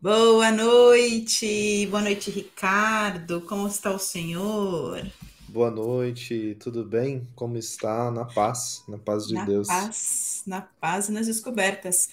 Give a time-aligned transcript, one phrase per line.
[0.00, 3.40] Boa noite, boa noite, Ricardo.
[3.40, 5.04] Como está o senhor?
[5.48, 7.26] Boa noite, tudo bem?
[7.34, 8.08] Como está?
[8.12, 9.66] Na paz, na paz de na Deus.
[9.66, 12.10] Paz, na paz e nas descobertas.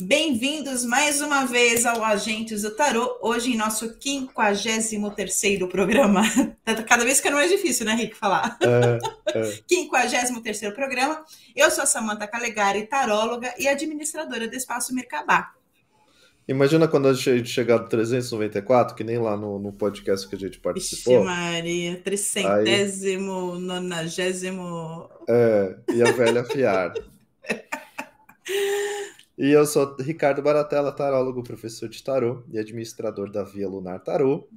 [0.00, 6.22] Bem-vindos mais uma vez ao Agentes do Tarô, hoje em nosso 53 programa.
[6.88, 8.58] Cada vez ficando mais difícil, né, Rick, falar.
[8.60, 9.62] É, é.
[9.68, 11.24] 53 programa.
[11.54, 15.54] Eu sou a Samanta Calegari, taróloga e administradora do Espaço Mercabá.
[16.48, 20.38] Imagina quando a gente chegar no 394, que nem lá no, no podcast que a
[20.38, 21.20] gente participou.
[21.20, 23.60] Vixe Maria, tricentésimo, aí...
[23.60, 25.10] nonagésimo.
[25.28, 26.94] É, e a velha fiar.
[29.36, 34.48] e eu sou Ricardo Baratella, tarólogo, professor de tarô e administrador da Via Lunar Tarô.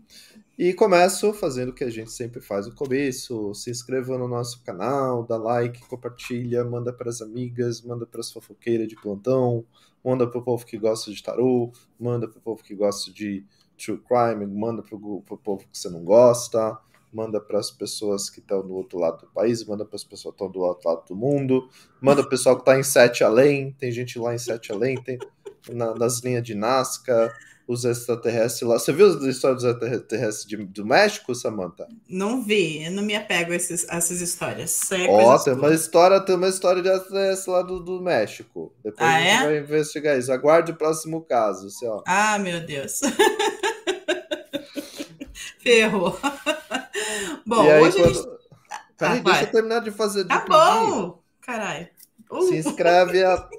[0.63, 4.61] E começo fazendo o que a gente sempre faz no começo: se inscreva no nosso
[4.61, 9.65] canal, dá like, compartilha, manda para as amigas, manda para as fofoqueiras de plantão,
[10.05, 13.43] manda para o povo que gosta de tarô, manda para o povo que gosta de
[13.75, 16.77] true crime, manda para o povo que você não gosta,
[17.11, 20.35] manda para as pessoas que estão do outro lado do país, manda para as pessoas
[20.35, 21.67] que estão do outro lado do mundo,
[21.99, 25.01] manda para o pessoal que está em Sete Além, tem gente lá em Sete Além,
[25.01, 25.17] tem
[25.71, 27.33] na, nas linhas de Nazca,
[27.71, 28.77] os extraterrestres lá.
[28.77, 31.87] Você viu a história dos extraterrestres de, do México, Samantha?
[32.09, 34.91] Não vi, eu não me apego a, esses, a essas histórias.
[34.91, 38.73] É Ó, tem uma história, tem uma história de extraterrestre lá do, do México.
[38.83, 39.45] Depois ah, a gente é?
[39.45, 40.33] vai investigar isso.
[40.33, 41.67] Aguarde o próximo caso.
[41.67, 42.03] Assim, ó.
[42.05, 42.99] Ah, meu Deus.
[45.59, 46.19] Ferrou.
[47.45, 48.09] Bom, aí, hoje quando...
[48.09, 48.41] a gente.
[48.97, 50.23] Peraí, ah, deixa eu terminar de fazer.
[50.23, 50.51] De tá pedir.
[50.51, 51.23] bom!
[51.39, 51.87] Caralho.
[52.29, 52.41] Uh.
[52.49, 53.49] Se inscreve a.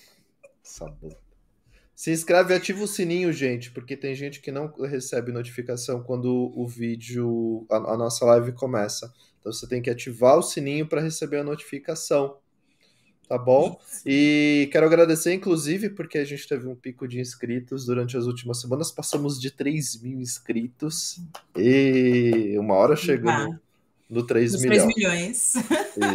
[0.62, 1.23] Sabor.
[1.94, 6.52] Se inscreve e ativa o sininho, gente, porque tem gente que não recebe notificação quando
[6.54, 9.12] o vídeo, a, a nossa live começa.
[9.40, 12.38] Então você tem que ativar o sininho para receber a notificação.
[13.28, 13.80] Tá bom?
[14.04, 18.60] E quero agradecer, inclusive, porque a gente teve um pico de inscritos durante as últimas
[18.60, 18.92] semanas.
[18.92, 21.20] Passamos de 3 mil inscritos.
[21.56, 23.58] E uma hora chegando
[24.10, 24.82] no 3 nos milhões.
[24.82, 25.54] 3 milhões.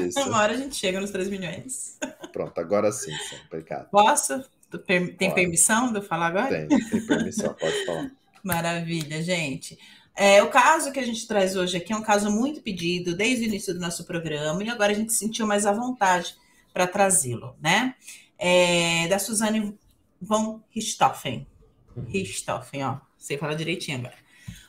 [0.08, 0.20] Isso.
[0.28, 1.98] uma hora a gente chega nos 3 milhões.
[2.32, 3.12] Pronto, agora sim,
[3.48, 3.90] obrigado.
[3.90, 4.44] Posso?
[4.78, 6.68] Tem permissão de eu falar agora?
[6.68, 8.12] Tem, tem permissão, pode falar.
[8.44, 9.78] Maravilha, gente.
[10.16, 13.46] É, o caso que a gente traz hoje aqui é um caso muito pedido desde
[13.46, 16.36] o início do nosso programa e agora a gente sentiu mais à vontade
[16.74, 17.96] para trazê-lo, né?
[18.38, 19.78] É, da Suzane
[20.22, 21.48] von Richthofen.
[21.96, 22.04] Uhum.
[22.04, 24.16] Richthofen, ó, sei falar direitinho agora.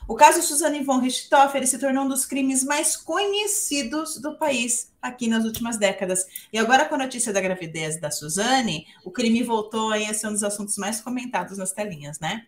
[0.07, 5.27] O caso Suzane von Richthofen se tornou um dos crimes mais conhecidos do país aqui
[5.27, 6.25] nas últimas décadas.
[6.51, 10.33] E agora, com a notícia da gravidez da Suzane, o crime voltou a ser um
[10.33, 12.45] dos assuntos mais comentados nas telinhas, né?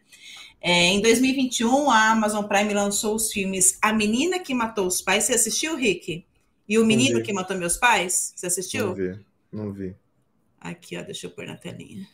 [0.59, 5.25] É, em 2021, a Amazon Prime lançou os filmes A Menina que Matou os Pais.
[5.25, 6.25] Você assistiu, Rick?
[6.68, 8.34] E O Menino que Matou Meus Pais?
[8.36, 8.88] Você assistiu?
[8.88, 9.19] Não vi,
[9.52, 9.96] não vi.
[10.59, 12.08] Aqui, ó, deixa eu pôr na telinha.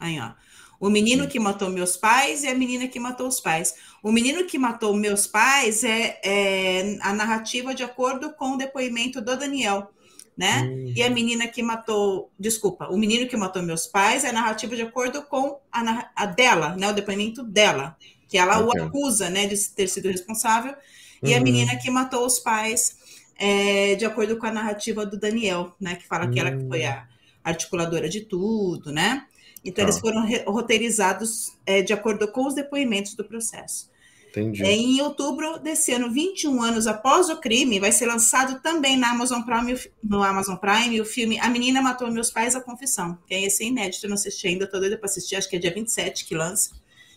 [0.00, 0.32] Aí, ó.
[0.80, 3.74] O menino que matou meus pais e a menina que matou os pais.
[4.02, 9.20] O menino que matou meus pais é, é a narrativa de acordo com o depoimento
[9.20, 9.90] do Daniel,
[10.34, 10.62] né?
[10.62, 10.92] Uhum.
[10.96, 14.74] E a menina que matou, desculpa, o menino que matou meus pais é a narrativa
[14.74, 16.88] de acordo com a, a dela, né?
[16.88, 17.94] O depoimento dela,
[18.26, 18.80] que ela okay.
[18.80, 20.74] o acusa, né, de ter sido responsável.
[21.22, 21.42] E a uhum.
[21.42, 22.96] menina que matou os pais
[23.36, 25.96] é, de acordo com a narrativa do Daniel, né?
[25.96, 27.06] Que fala que ela foi a
[27.44, 29.26] articuladora de tudo, né?
[29.64, 30.00] Então, eles tá.
[30.00, 33.90] foram roteirizados é, de acordo com os depoimentos do processo.
[34.30, 34.62] Entendi.
[34.62, 39.10] É, em outubro desse ano, 21 anos após o crime, vai ser lançado também na
[39.10, 43.34] Amazon Prime, no Amazon Prime o filme A Menina Matou Meus Pais, A Confissão, que
[43.34, 45.74] é esse inédito, eu não assisti ainda, tô doida para assistir, acho que é dia
[45.74, 46.70] 27 que lança.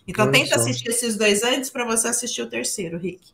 [0.08, 0.62] Então, Olha tenta só.
[0.62, 3.32] assistir esses dois antes para você assistir o terceiro, Rick.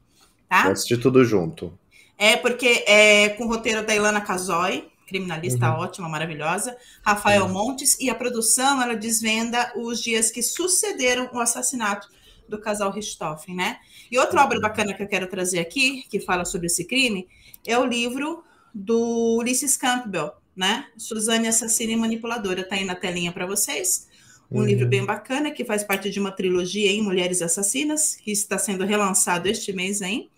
[0.47, 0.63] Tá?
[0.63, 1.73] Vou assistir tudo junto.
[2.17, 5.79] É, porque é com o roteiro da Ilana Casoy, criminalista uhum.
[5.79, 7.51] ótima, maravilhosa, Rafael uhum.
[7.51, 12.07] Montes, e a produção ela desvenda os dias que sucederam o assassinato
[12.47, 13.79] do casal Richthofen, né?
[14.11, 17.27] E outra obra bacana que eu quero trazer aqui, que fala sobre esse crime,
[17.65, 18.43] é o livro
[18.73, 20.85] do Ulysses Campbell, né?
[20.97, 24.07] Suzane Assassina e Manipuladora, tá aí na telinha para vocês.
[24.51, 24.65] Um uhum.
[24.65, 28.85] livro bem bacana que faz parte de uma trilogia em Mulheres Assassinas, que está sendo
[28.85, 30.29] relançado este mês, hein?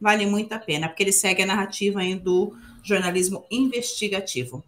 [0.00, 4.62] Vale muito a pena, porque ele segue a narrativa hein, do jornalismo investigativo.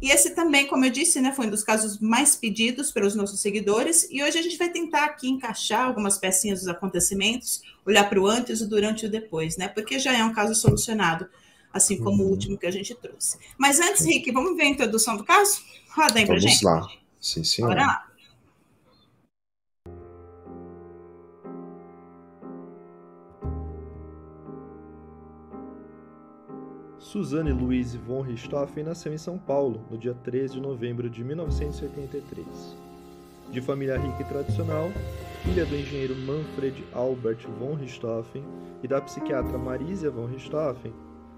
[0.00, 3.40] E esse também, como eu disse, né, foi um dos casos mais pedidos pelos nossos
[3.40, 4.06] seguidores.
[4.10, 8.26] E hoje a gente vai tentar aqui encaixar algumas pecinhas dos acontecimentos, olhar para o
[8.26, 9.66] antes, o durante e o depois, né?
[9.66, 11.28] Porque já é um caso solucionado,
[11.72, 12.28] assim como uhum.
[12.28, 13.38] o último que a gente trouxe.
[13.58, 15.60] Mas antes, Rick, vamos ver a introdução do caso?
[15.90, 16.62] Roda aí para gente.
[16.62, 16.92] Vamos lá.
[17.20, 17.62] Sim, sim.
[17.62, 18.07] Bora lá.
[27.08, 32.46] Suzanne Louise von Richthofen nasceu em São Paulo no dia 13 de novembro de 1983.
[33.50, 34.90] De família rica e tradicional,
[35.42, 38.44] filha do engenheiro Manfred Albert von Richthofen
[38.82, 40.92] e da psiquiatra Marisia von Richthofen,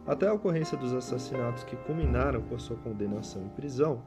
[0.05, 4.03] até a ocorrência dos assassinatos que culminaram com a sua condenação em prisão,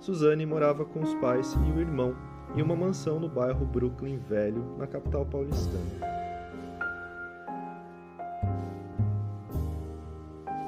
[0.00, 2.16] Suzane morava com os pais e o irmão
[2.56, 6.23] em uma mansão no bairro Brooklyn Velho, na capital paulistana.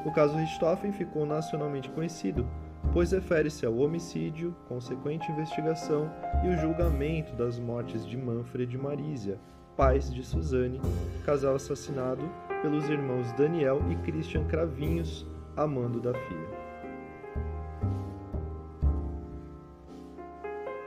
[0.07, 2.47] O caso Richthofen ficou nacionalmente conhecido,
[2.93, 6.09] pois refere-se ao homicídio, consequente investigação
[6.45, 9.37] e o julgamento das mortes de Manfred e Marisia,
[9.77, 10.81] pais de Suzane,
[11.25, 12.23] casal assassinado
[12.63, 15.27] pelos irmãos Daniel e Christian Cravinhos,
[15.57, 16.67] amando da filha.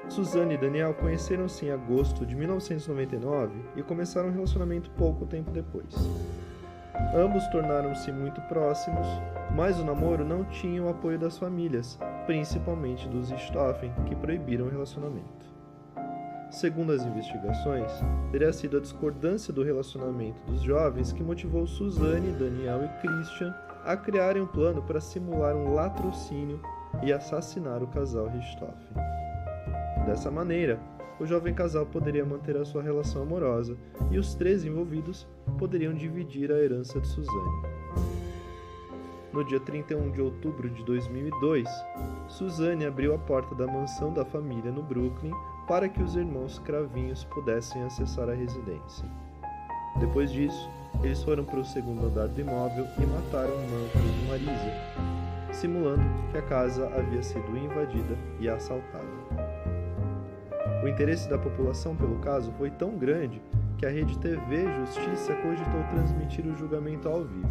[0.07, 5.93] Suzane e Daniel conheceram-se em agosto de 1999 e começaram um relacionamento pouco tempo depois.
[7.15, 9.07] Ambos tornaram-se muito próximos,
[9.55, 14.69] mas o namoro não tinha o apoio das famílias, principalmente dos Stoffen, que proibiram o
[14.69, 15.49] relacionamento.
[16.51, 17.91] Segundo as investigações,
[18.31, 23.53] teria sido a discordância do relacionamento dos jovens que motivou Suzane, Daniel e Christian
[23.85, 26.61] a criarem um plano para simular um latrocínio
[27.03, 28.97] e assassinar o casal Richthofen.
[30.05, 30.79] Dessa maneira,
[31.19, 33.77] o jovem casal poderia manter a sua relação amorosa
[34.09, 35.27] e os três envolvidos
[35.57, 37.79] poderiam dividir a herança de Suzane.
[39.33, 41.67] No dia 31 de outubro de 2002,
[42.27, 45.33] Suzane abriu a porta da mansão da família no Brooklyn
[45.67, 49.07] para que os irmãos Cravinhos pudessem acessar a residência.
[49.99, 50.69] Depois disso,
[51.03, 56.37] eles foram para o segundo andar do imóvel e mataram Manfred e Marisa, simulando que
[56.37, 59.08] a casa havia sido invadida e assaltada.
[60.81, 63.41] O interesse da população pelo caso foi tão grande
[63.77, 67.49] que a rede TV Justiça cogitou transmitir o julgamento ao vivo.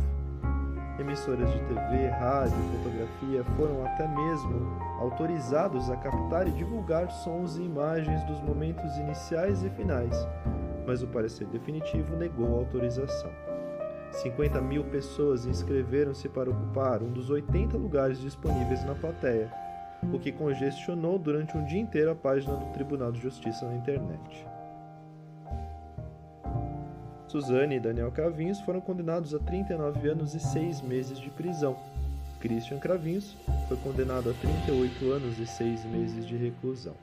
[0.99, 7.63] Emissoras de TV, rádio fotografia foram até mesmo autorizados a captar e divulgar sons e
[7.63, 10.27] imagens dos momentos iniciais e finais,
[10.87, 13.31] mas o parecer definitivo negou a autorização.
[14.11, 19.53] 50 mil pessoas inscreveram-se para ocupar um dos 80 lugares disponíveis na plateia,
[20.13, 24.47] o que congestionou durante um dia inteiro a página do Tribunal de Justiça na internet.
[27.27, 31.77] Suzane e Daniel Cravinhos foram condenados a 39 anos e 6 meses de prisão.
[32.41, 33.37] Christian Cravinhos
[33.67, 36.95] foi condenado a 38 anos e 6 meses de reclusão.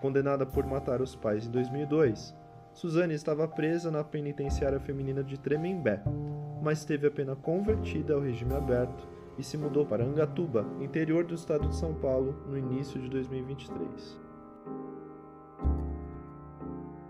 [0.00, 2.34] Condenada por matar os pais em 2002,
[2.74, 6.02] Suzane estava presa na penitenciária feminina de Tremembé,
[6.60, 9.06] mas teve a pena convertida ao regime aberto
[9.42, 14.16] e se mudou para Angatuba, interior do estado de São Paulo, no início de 2023.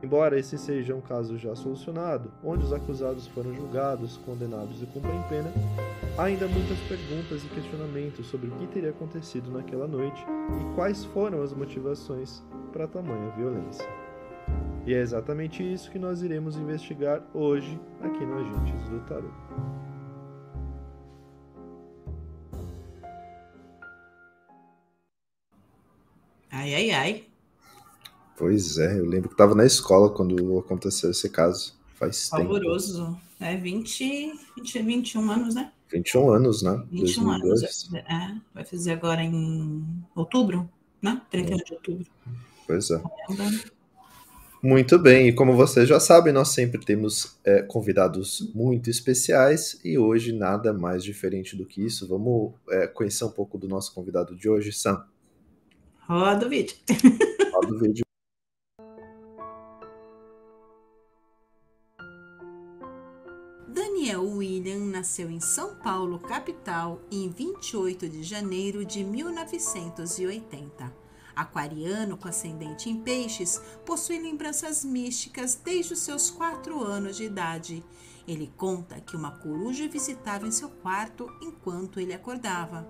[0.03, 5.23] Embora esse seja um caso já solucionado, onde os acusados foram julgados, condenados e cumprem
[5.29, 5.53] pena,
[6.17, 10.25] há ainda muitas perguntas e questionamentos sobre o que teria acontecido naquela noite
[10.59, 12.43] e quais foram as motivações
[12.73, 13.87] para tamanha violência.
[14.87, 19.92] E é exatamente isso que nós iremos investigar hoje aqui no Agentes do Tarot.
[26.53, 27.25] Ai, ai, ai.
[28.37, 31.75] Pois é, eu lembro que estava na escola quando aconteceu esse caso.
[31.95, 33.07] Faz Favoroso.
[33.07, 33.21] tempo.
[33.41, 35.73] É 20, 20, 21 anos, né?
[35.91, 36.73] 21 anos, né?
[36.91, 37.63] 21 2002.
[37.63, 37.95] anos.
[37.95, 39.83] É, vai fazer agora em
[40.15, 40.69] outubro,
[41.01, 41.23] né?
[41.31, 41.65] 31 é.
[41.65, 42.07] de outubro.
[42.67, 43.03] Pois é.
[44.63, 49.99] Muito bem, e como vocês já sabem, nós sempre temos é, convidados muito especiais e
[49.99, 52.07] hoje nada mais diferente do que isso.
[52.07, 55.03] Vamos é, conhecer um pouco do nosso convidado de hoje, Sam.
[56.13, 56.77] Roda o vídeo.
[57.55, 58.05] Roda o vídeo.
[63.67, 70.93] Daniel William nasceu em São Paulo, capital, em 28 de janeiro de 1980.
[71.35, 77.83] Aquariano com ascendente em peixes, possui lembranças místicas desde os seus quatro anos de idade.
[78.27, 82.89] Ele conta que uma coruja visitava em seu quarto enquanto ele acordava.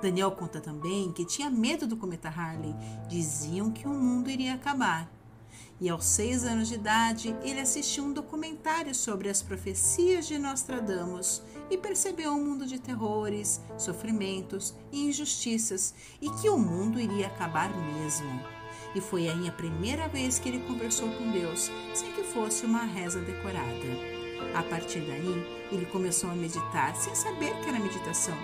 [0.00, 2.74] Daniel conta também que tinha medo do cometa Harley.
[3.08, 5.10] Diziam que o mundo iria acabar.
[5.80, 11.42] E aos seis anos de idade, ele assistiu um documentário sobre as profecias de Nostradamus
[11.70, 17.70] e percebeu um mundo de terrores, sofrimentos e injustiças e que o mundo iria acabar
[17.92, 18.40] mesmo.
[18.94, 22.82] E foi aí a primeira vez que ele conversou com Deus, sem que fosse uma
[22.82, 24.17] reza decorada.
[24.54, 28.36] A partir daí, ele começou a meditar sem saber que era meditação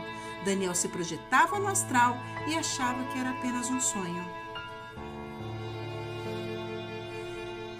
[0.44, 4.24] Daniel se projetava no astral e achava que era apenas um sonho.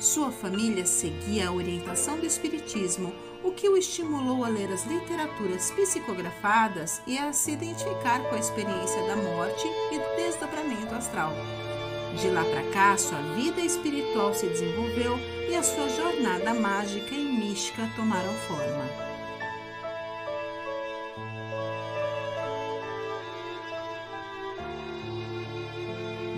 [0.01, 5.71] Sua família seguia a orientação do Espiritismo, o que o estimulou a ler as literaturas
[5.71, 11.33] psicografadas e a se identificar com a experiência da morte e do desdobramento astral.
[12.21, 15.19] De lá para cá, sua vida espiritual se desenvolveu
[15.51, 19.15] e a sua jornada mágica e mística tomaram forma.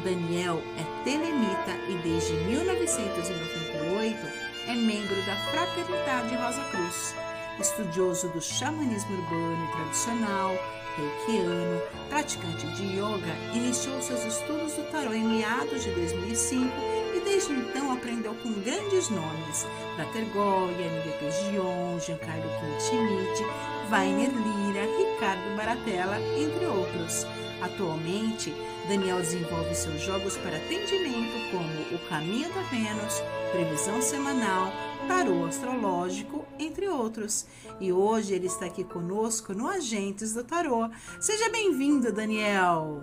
[0.03, 4.27] Daniel é telemita e desde 1998
[4.69, 7.26] é membro da Fraternidade Rosa Cruz.
[7.61, 10.55] Estudioso do xamanismo urbano e tradicional,
[10.97, 16.71] reikiano, praticante de yoga, iniciou seus estudos do tarô em meados de 2005
[17.15, 23.45] e desde então aprendeu com grandes nomes: Prater Goya, Nívia Gion, Giancarlo Quintimidi,
[23.91, 27.27] Weiner Lira, Ricardo Baratella, entre outros.
[27.63, 28.55] Atualmente,
[28.87, 34.71] Daniel desenvolve seus jogos para atendimento como o Caminho da Vênus, Previsão Semanal,
[35.07, 37.47] Tarô Astrológico, entre outros.
[37.81, 40.91] E hoje ele está aqui conosco no Agentes do Tarô.
[41.21, 43.03] Seja bem-vindo, Daniel!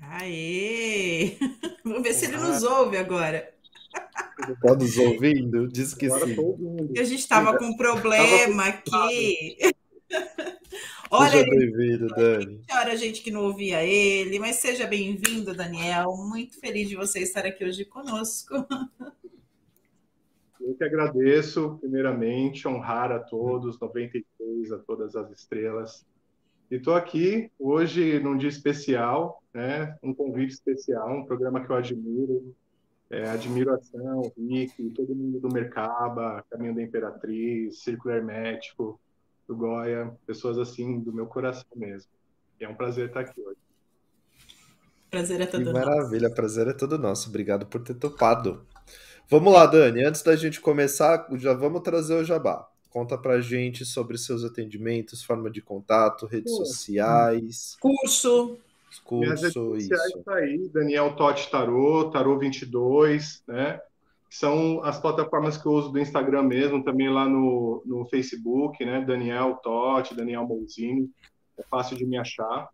[0.00, 1.36] Aê!
[1.84, 3.52] Vamos ver se ele nos ouve agora.
[4.48, 5.66] Está nos ouvindo?
[5.68, 6.36] Diz que sim.
[6.96, 9.58] A gente estava com um problema aqui.
[11.10, 12.60] Olha, seja bem-vindo, Dani.
[12.70, 16.14] Hora gente que não ouvia ele, mas seja bem-vindo, Daniel.
[16.16, 18.54] Muito feliz de você estar aqui hoje conosco.
[20.60, 26.04] Eu que agradeço, primeiramente, honrar a todos, 93, a todas as estrelas.
[26.70, 29.96] E estou aqui hoje num dia especial, né?
[30.02, 32.54] um convite especial, um programa que eu admiro,
[33.08, 39.00] é, admiração, Rick, todo mundo do Mercaba, Caminho da Imperatriz, Círculo Hermético,
[39.48, 42.10] do Goya, pessoas assim do meu coração mesmo.
[42.60, 43.56] E é um prazer estar aqui hoje.
[45.10, 45.86] Prazer é todo que nosso.
[45.86, 47.30] Maravilha, prazer é todo nosso.
[47.30, 48.66] Obrigado por ter topado.
[49.30, 50.04] Vamos lá, Dani.
[50.04, 52.68] Antes da gente começar, já vamos trazer o jabá.
[52.90, 57.76] Conta pra gente sobre seus atendimentos, forma de contato, redes sociais.
[57.80, 58.58] Curso.
[59.10, 60.22] Minhas redes sociais isso.
[60.24, 63.80] Tá aí, Daniel Totti Tarô, Tarô 22, né?
[64.30, 69.00] São as plataformas que eu uso do Instagram mesmo, também lá no, no Facebook, né?
[69.00, 71.10] Daniel Totti, Daniel Mouzini,
[71.58, 72.68] é fácil de me achar.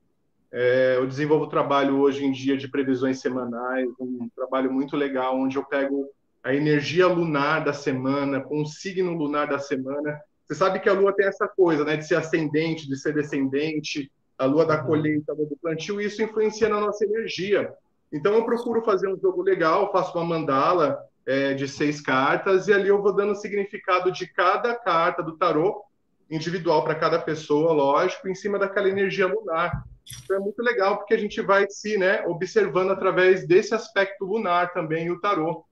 [0.50, 5.56] É, eu desenvolvo trabalho hoje em dia de previsões semanais, um trabalho muito legal, onde
[5.56, 6.08] eu pego
[6.42, 10.20] a energia lunar da semana, com o signo lunar da semana.
[10.44, 11.96] Você sabe que a Lua tem essa coisa, né?
[11.96, 14.86] De ser ascendente, de ser descendente, a lua da uhum.
[14.86, 17.72] colheita, a lua do plantio, e isso influencia na nossa energia.
[18.12, 22.72] Então, eu procuro fazer um jogo legal, faço uma mandala é, de seis cartas, e
[22.72, 25.82] ali eu vou dando o significado de cada carta do tarô,
[26.30, 29.84] individual para cada pessoa, lógico, em cima daquela energia lunar.
[30.22, 34.72] Então, é muito legal, porque a gente vai se né, observando através desse aspecto lunar
[34.72, 35.64] também o tarô.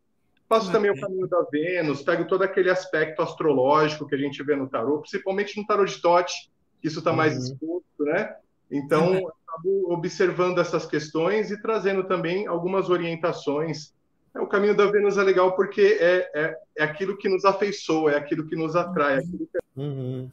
[0.48, 4.54] Faço também o caminho da Vênus, pego todo aquele aspecto astrológico que a gente vê
[4.54, 7.40] no tarô, principalmente no tarô de Tote, que isso está mais uhum.
[7.40, 8.34] exposto, né?
[8.70, 9.28] Então, uhum.
[9.28, 13.94] acabo observando essas questões e trazendo também algumas orientações.
[14.34, 18.12] É, o caminho da Vênus é legal porque é, é, é aquilo que nos afeiçoa,
[18.12, 20.28] é aquilo que nos atrai, é aquilo que uhum.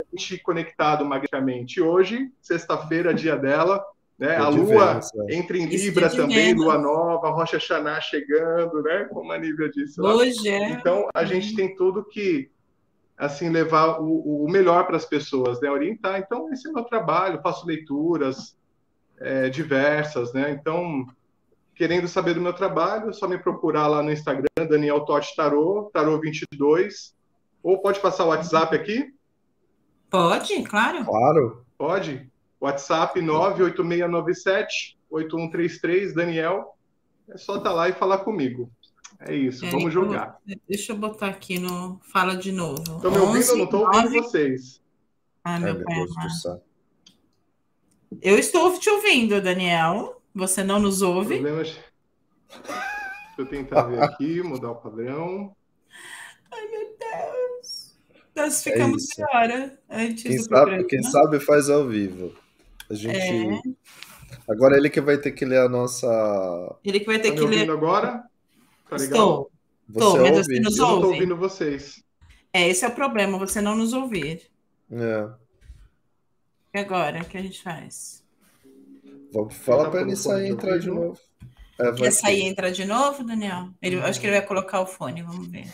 [0.00, 1.80] a gente conectado magicamente.
[1.80, 3.82] Hoje, sexta-feira, dia dela,
[4.18, 4.36] né?
[4.36, 5.34] A Lua é.
[5.34, 9.04] entra em Libra também, Lua Nova, Rocha Xaná chegando, né?
[9.04, 10.00] Como a Nívia disse.
[10.00, 10.14] Lá.
[10.14, 10.70] Hoje é.
[10.70, 11.56] Então, a gente uhum.
[11.56, 12.50] tem tudo que
[13.16, 15.70] assim levar o, o melhor para as pessoas, né?
[15.70, 16.18] Orientar.
[16.18, 17.40] Então esse é o meu trabalho.
[17.40, 18.56] Faço leituras
[19.18, 20.50] é, diversas, né?
[20.50, 21.06] Então
[21.74, 25.90] querendo saber do meu trabalho, é só me procurar lá no Instagram Daniel Totti Tarô,
[25.92, 27.14] Tarô 22,
[27.62, 29.12] ou pode passar o WhatsApp aqui?
[30.10, 31.04] Pode, claro.
[31.04, 31.64] Claro.
[31.78, 32.30] Pode.
[32.60, 36.76] WhatsApp 98697 8133 Daniel.
[37.28, 38.70] É só estar tá lá e falar comigo.
[39.20, 40.36] É isso, é, vamos jogar.
[40.68, 42.00] deixa eu botar aqui no.
[42.02, 42.80] Fala de novo.
[42.80, 43.50] Estão me ouvindo?
[43.50, 44.82] Eu não estou ouvindo vocês.
[45.44, 46.06] Ah, meu é, pai.
[48.20, 50.21] Eu estou te ouvindo, Daniel.
[50.34, 51.34] Você não nos ouve?
[51.34, 51.78] Problemas...
[52.48, 55.54] Deixa eu tentar ver aqui, mudar o padrão.
[56.52, 57.96] Ai, meu Deus.
[58.34, 60.84] Nós ficamos é melhor antes quem do sabe, programa.
[60.84, 62.34] Quem sabe faz ao vivo.
[62.90, 63.16] A gente.
[63.16, 63.60] É.
[64.48, 66.76] Agora ele que vai ter que ler a nossa.
[66.84, 67.70] Ele que vai ter tá que ler.
[67.70, 68.24] agora?
[68.88, 69.50] Tá Estou.
[69.88, 70.44] Estou, mas ouve?
[70.44, 70.96] você nos eu ouve.
[70.96, 72.04] Estou ouvindo vocês.
[72.52, 74.50] É, esse é o problema, você não nos ouvir.
[74.90, 75.28] É.
[76.74, 78.21] E agora, o que a gente faz?
[79.32, 81.18] Vamos falar para ele sair e entrar de novo.
[81.78, 83.70] É, Quer sair e entrar de novo, Daniel?
[83.80, 85.72] Ele, Acho que ele vai colocar o fone, vamos ver.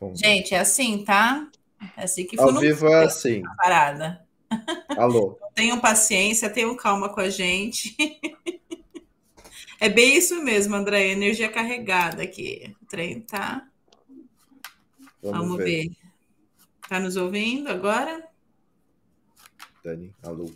[0.00, 1.48] Vamos gente, é assim, tá?
[1.96, 3.42] É assim que Ao vivo é assim.
[3.56, 4.26] Parada.
[4.96, 5.38] Alô.
[5.54, 7.96] Tenham paciência, tenham calma com a gente.
[9.80, 11.10] É bem isso mesmo, André.
[11.10, 12.74] Energia carregada aqui.
[12.82, 13.64] O trem tá.
[15.22, 15.88] Vamos, Vamos ver.
[15.88, 15.96] ver.
[16.88, 18.26] Tá nos ouvindo agora?
[19.84, 20.50] Dani, alô.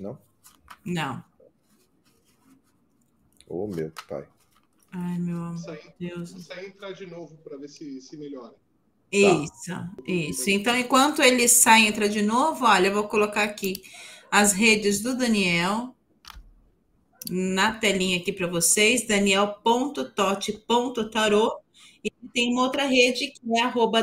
[0.00, 0.18] Não?
[0.84, 1.24] Não.
[3.46, 4.26] Ô, oh, meu pai.
[4.92, 5.78] Ai, meu amor.
[5.98, 6.48] Deus.
[6.50, 8.54] Entrar de novo para ver se, se melhora.
[9.12, 9.92] Isso, tá.
[10.06, 10.48] isso.
[10.50, 13.82] Então, enquanto ele sai e entra de novo, olha, eu vou colocar aqui
[14.30, 15.96] as redes do Daniel
[17.28, 21.60] na telinha aqui para vocês, daniel.tote.tarô.
[22.02, 24.00] E tem uma outra rede que é arroba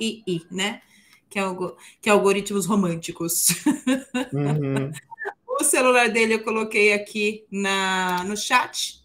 [0.00, 0.82] daniel.tote.22xxii, né?
[1.28, 1.42] Que é,
[2.00, 3.48] que é algoritmos românticos.
[4.32, 4.90] Uhum.
[5.46, 9.00] o celular dele eu coloquei aqui na, no chat.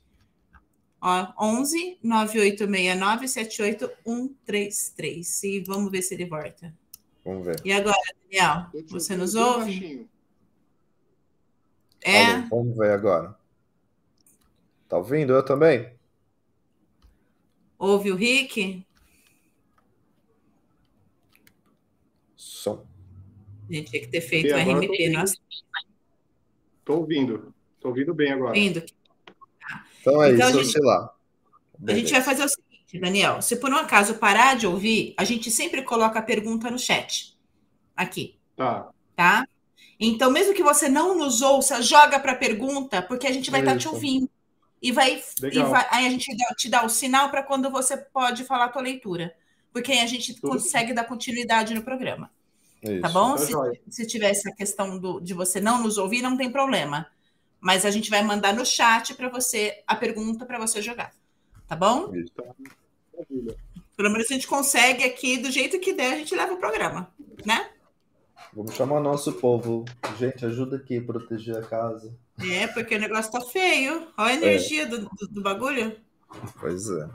[1.02, 5.44] Ó, 11 9869 78133.
[5.44, 6.74] E vamos ver se ele volta.
[7.24, 7.62] Vamos ver.
[7.64, 10.08] E agora, Daniel, você nos ouve?
[12.04, 12.26] É.
[12.26, 13.38] Alô, vamos ver agora.
[14.88, 15.34] Tá ouvindo?
[15.34, 15.92] Eu também?
[17.78, 18.85] Ouve o Rick?
[23.70, 25.10] A gente tinha que ter feito o RMP.
[25.10, 25.36] Nossa.
[26.84, 27.54] Tô ouvindo.
[27.80, 28.50] Tô ouvindo bem agora.
[28.50, 28.84] Ouvindo.
[30.02, 31.14] Então é então, isso, gente, sei lá.
[31.88, 33.42] A gente vai fazer o seguinte, Daniel.
[33.42, 37.36] Se por um acaso parar de ouvir, a gente sempre coloca a pergunta no chat.
[37.96, 38.38] Aqui.
[38.56, 38.90] Tá.
[39.16, 39.48] Tá?
[40.00, 43.62] Então, mesmo que você não nos ouça, joga para a pergunta, porque a gente vai
[43.62, 44.30] estar tá te ouvindo.
[44.82, 48.44] E vai, e vai, aí a gente te dá o sinal para quando você pode
[48.44, 49.34] falar a tua leitura.
[49.72, 50.96] Porque aí a gente Tudo consegue bem.
[50.96, 52.30] dar continuidade no programa.
[52.86, 53.02] Tá Isso.
[53.02, 53.32] Tá bom?
[53.32, 53.54] Tá se,
[53.90, 57.08] se tiver essa questão do, de você não nos ouvir, não tem problema
[57.66, 61.12] mas a gente vai mandar no chat para você a pergunta para você jogar.
[61.68, 62.14] Tá bom?
[62.14, 62.32] Isso.
[63.98, 67.12] Pelo menos a gente consegue aqui, do jeito que der, a gente leva o programa,
[67.44, 67.72] né?
[68.54, 69.84] Vamos chamar nosso povo.
[70.20, 72.16] Gente, ajuda aqui a proteger a casa.
[72.40, 74.10] É, porque o negócio tá feio.
[74.16, 74.36] Olha a é.
[74.36, 74.86] energia é.
[74.86, 75.98] do, do, do bagulho.
[76.60, 77.10] Pois é.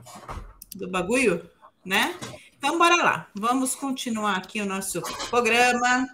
[0.75, 1.49] Do bagulho,
[1.85, 2.19] né?
[2.61, 3.27] Então, bora lá.
[3.35, 6.07] Vamos continuar aqui o nosso programa.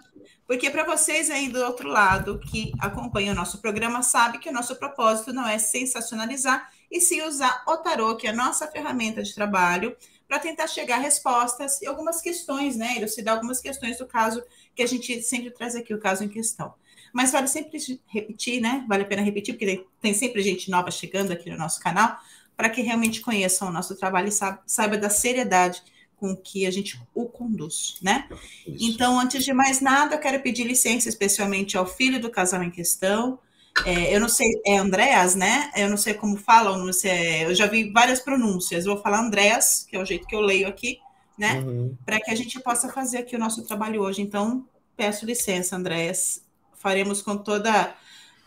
[0.47, 4.53] Porque para vocês aí do outro lado que acompanham o nosso programa, sabe que o
[4.53, 9.21] nosso propósito não é sensacionalizar e sim usar o tarô, que é a nossa ferramenta
[9.21, 9.93] de trabalho,
[10.25, 12.95] para tentar chegar a respostas e algumas questões, né?
[12.95, 14.41] Elucidar algumas questões do caso
[14.73, 16.73] que a gente sempre traz aqui, o caso em questão.
[17.11, 18.85] Mas vale sempre repetir, né?
[18.87, 22.17] Vale a pena repetir, porque tem sempre gente nova chegando aqui no nosso canal,
[22.55, 25.83] para que realmente conheçam o nosso trabalho e saiba da seriedade
[26.17, 28.27] com que a gente o conduz, né?
[28.67, 28.91] Isso.
[28.91, 32.71] Então, antes de mais nada, eu quero pedir licença especialmente ao filho do casal em
[32.71, 33.39] questão.
[33.85, 35.71] É, eu não sei, é Andréas, né?
[35.75, 38.85] Eu não sei como falam, não sei, eu já vi várias pronúncias.
[38.85, 40.99] Eu vou falar Andréas, que é o jeito que eu leio aqui,
[41.37, 41.59] né?
[41.59, 41.95] Uhum.
[42.03, 44.21] Para que a gente possa fazer aqui o nosso trabalho hoje.
[44.21, 46.41] Então, peço licença, Andréas.
[46.73, 47.95] Faremos com toda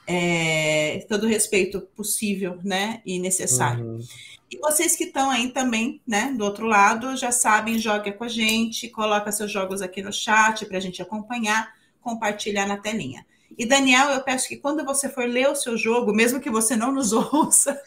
[0.07, 3.01] é, todo o respeito possível, né?
[3.05, 3.85] E necessário.
[3.85, 4.01] Uhum.
[4.51, 8.29] E vocês que estão aí também, né, do outro lado, já sabem, joga com a
[8.29, 13.25] gente, coloca seus jogos aqui no chat para a gente acompanhar, compartilhar na telinha.
[13.57, 16.75] E Daniel, eu peço que quando você for ler o seu jogo, mesmo que você
[16.75, 17.81] não nos ouça,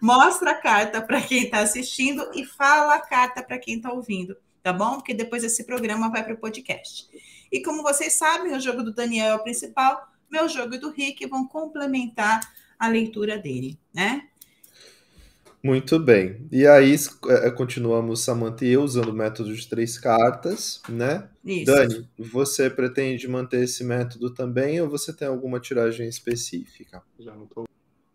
[0.00, 4.36] mostra a carta para quem está assistindo e fala a carta para quem está ouvindo,
[4.62, 4.96] tá bom?
[4.96, 7.08] Porque depois esse programa vai para o podcast.
[7.50, 10.90] E como vocês sabem, o jogo do Daniel é o principal, meu jogo e do
[10.90, 12.40] Rick vão complementar
[12.78, 14.28] a leitura dele, né?
[15.64, 16.46] Muito bem.
[16.52, 16.94] E aí
[17.30, 21.26] é, continuamos, Samantha e eu, usando o método de três cartas, né?
[21.42, 21.64] Isso.
[21.64, 27.02] Dani, você pretende manter esse método também ou você tem alguma tiragem específica?
[27.18, 27.64] Já não estou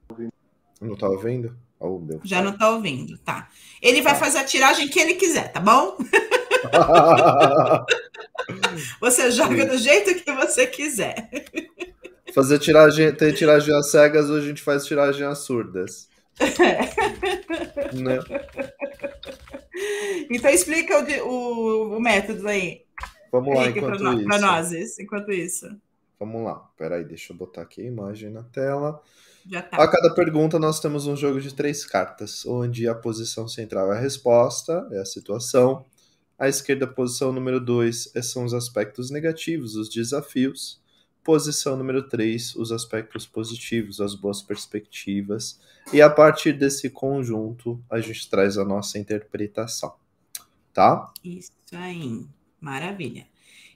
[0.10, 0.32] ouvindo.
[0.80, 1.58] Não está ouvindo?
[1.80, 3.50] Oh, meu Já não está ouvindo, tá.
[3.82, 4.20] Ele vai tá.
[4.20, 5.98] fazer a tiragem que ele quiser, tá bom?
[9.02, 11.32] você joga do jeito que você quiser.
[12.40, 16.08] Fazer tiragem, tem tiragem às cegas, hoje a gente faz tiragem às surdas.
[17.94, 18.20] Né?
[20.30, 22.84] Então explica o, o, o, método aí.
[23.32, 24.26] Vamos lá, enquanto pra, isso.
[24.26, 25.68] Para nós, enquanto isso.
[26.20, 26.56] Vamos lá.
[26.78, 29.02] Peraí, deixa eu botar aqui a imagem na tela.
[29.50, 29.78] Já tá.
[29.82, 33.98] A cada pergunta nós temos um jogo de três cartas, onde a posição central é
[33.98, 35.86] a resposta, é a situação.
[36.38, 40.80] À esquerda, a posição número 2 são os aspectos negativos, os desafios.
[41.30, 45.60] Posição número 3, os aspectos positivos, as boas perspectivas.
[45.94, 49.94] E a partir desse conjunto, a gente traz a nossa interpretação.
[50.74, 51.14] Tá?
[51.24, 52.26] Isso aí.
[52.60, 53.28] Maravilha.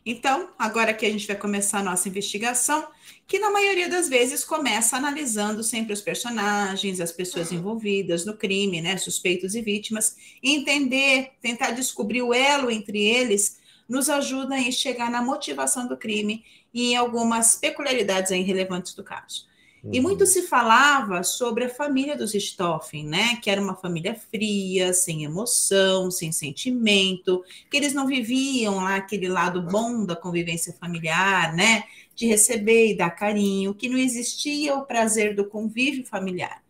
[0.04, 2.88] Então, agora que a gente vai começar a nossa investigação,
[3.28, 8.82] que na maioria das vezes começa analisando sempre os personagens, as pessoas envolvidas no crime,
[8.82, 15.12] né, suspeitos e vítimas, entender, tentar descobrir o elo entre eles, nos ajuda a chegar
[15.12, 19.48] na motivação do crime e em algumas peculiaridades relevantes do caso.
[19.92, 20.28] E muito uhum.
[20.28, 23.36] se falava sobre a família dos Stoffen, né?
[23.42, 29.28] Que era uma família fria, sem emoção, sem sentimento, que eles não viviam lá aquele
[29.28, 31.84] lado bom da convivência familiar, né?
[32.16, 36.64] De receber e dar carinho, que não existia o prazer do convívio familiar.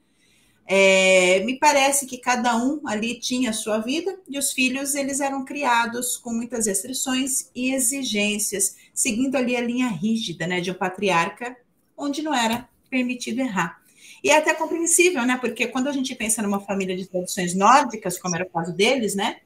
[0.66, 5.20] É, me parece que cada um ali tinha a sua vida e os filhos eles
[5.20, 10.76] eram criados com muitas restrições e exigências, seguindo ali a linha rígida, né, de um
[10.76, 11.58] patriarca,
[11.98, 13.82] onde não era permitido errar.
[14.24, 15.38] E é até compreensível, né?
[15.40, 19.16] Porque quando a gente pensa numa família de tradições nórdicas, como era o caso deles,
[19.16, 19.38] né?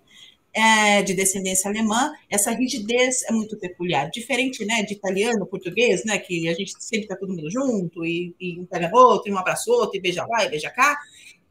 [0.54, 6.18] É, de descendência alemã, essa rigidez é muito peculiar, diferente, né, de italiano, português, né,
[6.18, 9.38] que a gente sempre está todo mundo junto e, e um pega outro, e um
[9.38, 10.98] abraça outro, e beija lá e beija cá.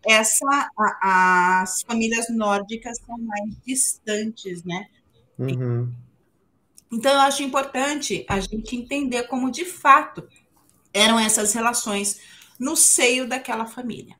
[0.04, 4.86] Essa, a, as famílias nórdicas são mais distantes, né?
[5.38, 5.92] Uhum.
[6.96, 10.26] Então, eu acho importante a gente entender como, de fato,
[10.94, 12.18] eram essas relações
[12.58, 14.16] no seio daquela família.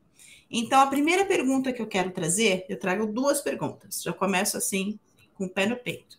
[0.50, 4.02] Então, a primeira pergunta que eu quero trazer, eu trago duas perguntas.
[4.02, 5.00] Já começo assim,
[5.32, 6.18] com o pé no peito.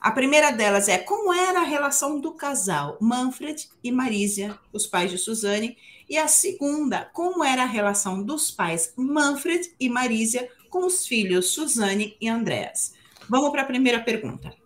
[0.00, 5.10] A primeira delas é como era a relação do casal Manfred e Marísia, os pais
[5.10, 5.76] de Suzane,
[6.08, 11.50] e a segunda, como era a relação dos pais Manfred e Marísia com os filhos
[11.50, 12.94] Suzane e Andréas.
[13.28, 14.61] Vamos para a primeira pergunta,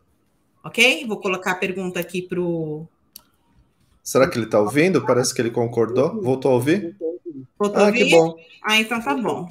[0.66, 1.07] ok?
[1.07, 2.87] Vou colocar a pergunta aqui para o
[4.07, 5.05] Será que ele está ouvindo?
[5.05, 6.22] Parece que ele concordou.
[6.22, 6.94] Voltou a ouvir?
[7.59, 8.05] Voltou ah, a ouvir?
[8.05, 8.37] que bom.
[8.62, 9.48] Ah, então tá bom.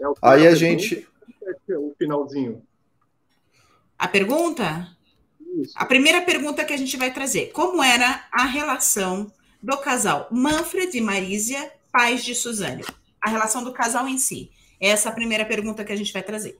[0.00, 1.06] É Aí a gente.
[1.68, 2.62] O finalzinho.
[3.98, 4.88] A pergunta?
[5.58, 5.74] Isso.
[5.76, 9.30] A primeira pergunta que a gente vai trazer: como era a relação
[9.62, 12.82] do casal Manfred e Marísia, pais de Suzane?
[13.20, 14.50] A relação do casal em si.
[14.80, 16.58] Essa é a primeira pergunta que a gente vai trazer.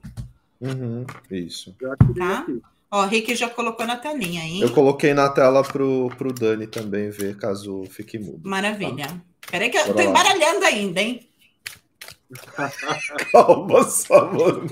[0.61, 1.75] Uhum, isso.
[2.15, 2.45] Tá?
[2.89, 4.61] Ó, o Rick já colocou na telinha, hein?
[4.61, 8.47] Eu coloquei na tela pro, pro Dani também ver, caso fique mudo.
[8.47, 9.07] Maravilha.
[9.07, 9.21] Tá?
[9.51, 10.09] Peraí que eu Bora tô lá.
[10.09, 11.29] embaralhando ainda, hein?
[13.31, 14.67] Calma só, mano.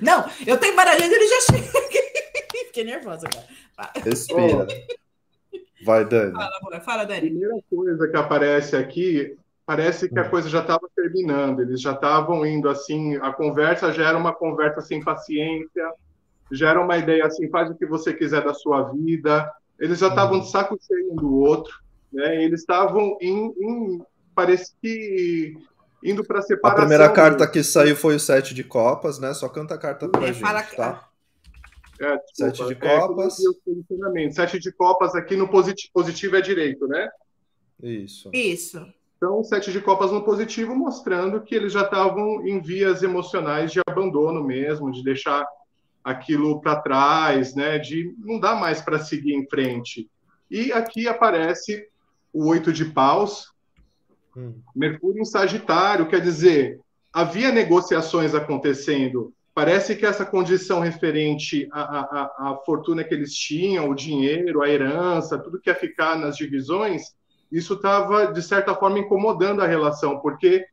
[0.00, 1.68] Não, eu tô embaralhando e ele já chega.
[2.68, 3.92] Fiquei nervosa agora.
[4.02, 4.66] Respira.
[5.84, 6.32] Vai, Dani.
[6.32, 7.18] Fala, fala, Dani.
[7.18, 10.30] A primeira coisa que aparece aqui, parece que a hum.
[10.30, 11.60] coisa já estava terminando.
[11.60, 15.92] Eles já estavam indo assim, a conversa já era uma conversa sem paciência
[16.50, 19.50] gera uma ideia assim, faz o que você quiser da sua vida.
[19.78, 20.40] Eles já estavam uhum.
[20.40, 21.72] de saco cheio um do outro,
[22.12, 22.42] né?
[22.42, 24.02] Eles estavam em, em
[24.34, 25.54] parece que
[26.02, 26.78] indo para separação.
[26.78, 29.34] A primeira carta que saiu foi o sete de copas, né?
[29.34, 30.62] Só canta a carta para é, gente, fala...
[30.62, 31.08] tá?
[32.00, 33.36] É, desculpa, sete de é, copas.
[34.16, 37.08] É, sete de copas aqui no positivo, positivo é direito, né?
[37.82, 38.30] Isso.
[38.32, 38.86] Isso.
[39.16, 43.80] Então, sete de copas no positivo, mostrando que eles já estavam em vias emocionais de
[43.88, 45.44] abandono mesmo, de deixar
[46.08, 47.78] aquilo para trás, né?
[47.78, 50.08] De não dá mais para seguir em frente.
[50.50, 51.86] E aqui aparece
[52.32, 53.52] o oito de paus,
[54.36, 54.54] hum.
[54.74, 56.80] Mercúrio em Sagitário, quer dizer,
[57.12, 59.32] havia negociações acontecendo.
[59.54, 64.68] Parece que essa condição referente à, à, à fortuna que eles tinham, o dinheiro, a
[64.68, 67.14] herança, tudo que ia ficar nas divisões,
[67.50, 70.64] isso estava, de certa forma, incomodando a relação, porque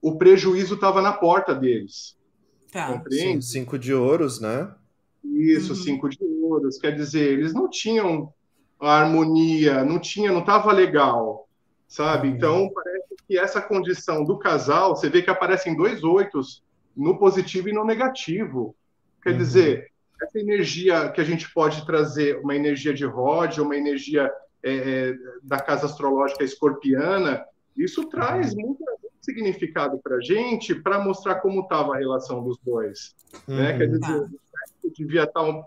[0.00, 2.16] o prejuízo estava na porta deles.
[2.70, 3.02] Tá.
[3.10, 4.72] Sim, cinco de ouros, né?
[5.24, 5.78] Isso, uhum.
[5.78, 6.78] cinco de ouros.
[6.78, 8.32] Quer dizer, eles não tinham
[8.80, 11.48] a harmonia, não tinha, não estava legal,
[11.86, 12.28] sabe?
[12.28, 12.34] Uhum.
[12.34, 16.62] Então parece que essa condição do casal, você vê que aparecem dois oitos
[16.96, 18.74] no positivo e no negativo.
[19.22, 19.38] Quer uhum.
[19.38, 19.90] dizer,
[20.22, 24.30] essa energia que a gente pode trazer, uma energia de Rod, uma energia
[24.62, 27.44] é, é, da casa astrológica escorpiana,
[27.76, 28.76] isso traz uhum.
[29.20, 33.14] Significado para a gente para mostrar como estava a relação dos dois.
[33.46, 33.56] Uhum.
[33.56, 33.78] Né?
[33.78, 34.28] Quer dizer, tá.
[34.96, 35.62] devia estar tá um,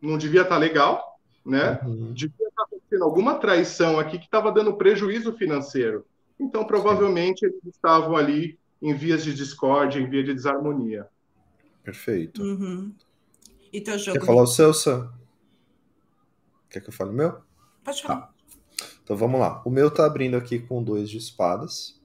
[0.00, 1.80] não devia estar tá legal, né?
[1.84, 2.12] Uhum.
[2.12, 6.04] Devia estar tá acontecendo alguma traição aqui que estava dando prejuízo financeiro.
[6.38, 7.46] Então, provavelmente, Sim.
[7.46, 11.06] eles estavam ali em vias de discórdia, em vias de desarmonia.
[11.82, 12.42] Perfeito.
[12.42, 12.92] Uhum.
[13.72, 14.18] E teu jogo?
[14.18, 15.12] Quer falar o seu, Sam?
[16.70, 17.40] Quer que eu fale o meu?
[17.82, 18.20] Pode falar.
[18.20, 18.32] Tá.
[19.02, 19.62] Então vamos lá.
[19.64, 21.97] O meu tá abrindo aqui com dois de espadas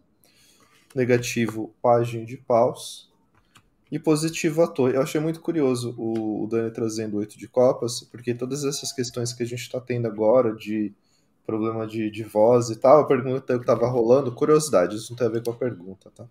[0.96, 3.12] negativo página de paus
[3.92, 4.96] e positivo a torre.
[4.96, 9.34] Eu achei muito curioso o, o Dani trazendo oito de copas, porque todas essas questões
[9.34, 10.92] que a gente está tendo agora de
[11.46, 15.28] problema de, de voz e tal, a pergunta que estava rolando, curiosidade, isso não tem
[15.28, 16.26] a ver com a pergunta, tá?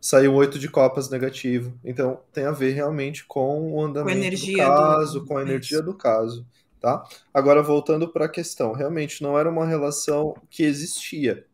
[0.00, 4.56] Saiu oito de copas negativo, então tem a ver realmente com o andamento com do
[4.56, 5.26] caso, do...
[5.26, 6.46] com a energia do caso,
[6.80, 7.04] tá?
[7.32, 11.46] Agora voltando para a questão, realmente não era uma relação que existia,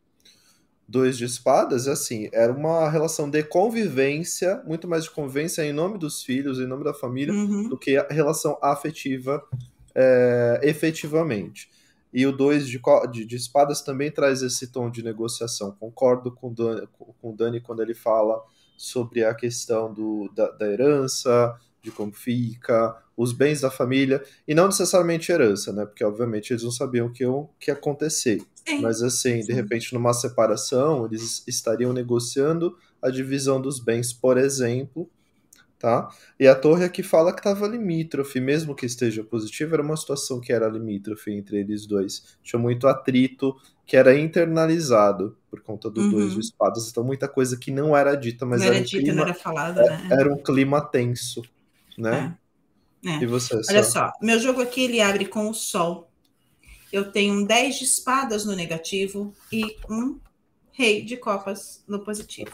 [0.88, 5.98] dois de espadas, assim, era uma relação de convivência, muito mais de convivência em nome
[5.98, 7.68] dos filhos, em nome da família, uhum.
[7.68, 9.42] do que a relação afetiva
[9.94, 11.68] é, efetivamente.
[12.12, 12.80] E o 2 de,
[13.12, 15.72] de, de, espadas também traz esse tom de negociação.
[15.72, 18.40] Concordo com o Dani, com o Dani quando ele fala
[18.76, 24.54] sobre a questão do, da, da herança, de como fica, os bens da família, e
[24.54, 25.86] não necessariamente herança, né?
[25.86, 28.40] Porque obviamente eles não sabiam o que, o que ia acontecer.
[28.66, 28.80] Sim.
[28.80, 29.46] Mas assim, Sim.
[29.46, 35.08] de repente, numa separação, eles estariam negociando a divisão dos bens, por exemplo,
[35.78, 36.08] tá?
[36.38, 40.40] E a torre aqui fala que estava limítrofe, mesmo que esteja positivo, era uma situação
[40.40, 42.36] que era limítrofe entre eles dois.
[42.42, 43.54] Tinha muito atrito,
[43.86, 46.10] que era internalizado por conta do uhum.
[46.10, 46.88] dois de espadas.
[46.90, 49.22] Então, muita coisa que não era dita, mas não era, era um dita, clima, não
[49.22, 50.08] era falada, né?
[50.10, 51.42] Era um clima tenso,
[51.96, 52.36] né?
[52.42, 52.46] É.
[53.06, 53.22] É.
[53.22, 56.10] E você, Olha só, meu jogo aqui ele abre com o sol.
[56.92, 60.18] Eu tenho um 10 de espadas no negativo e um
[60.72, 62.50] rei de copas no positivo.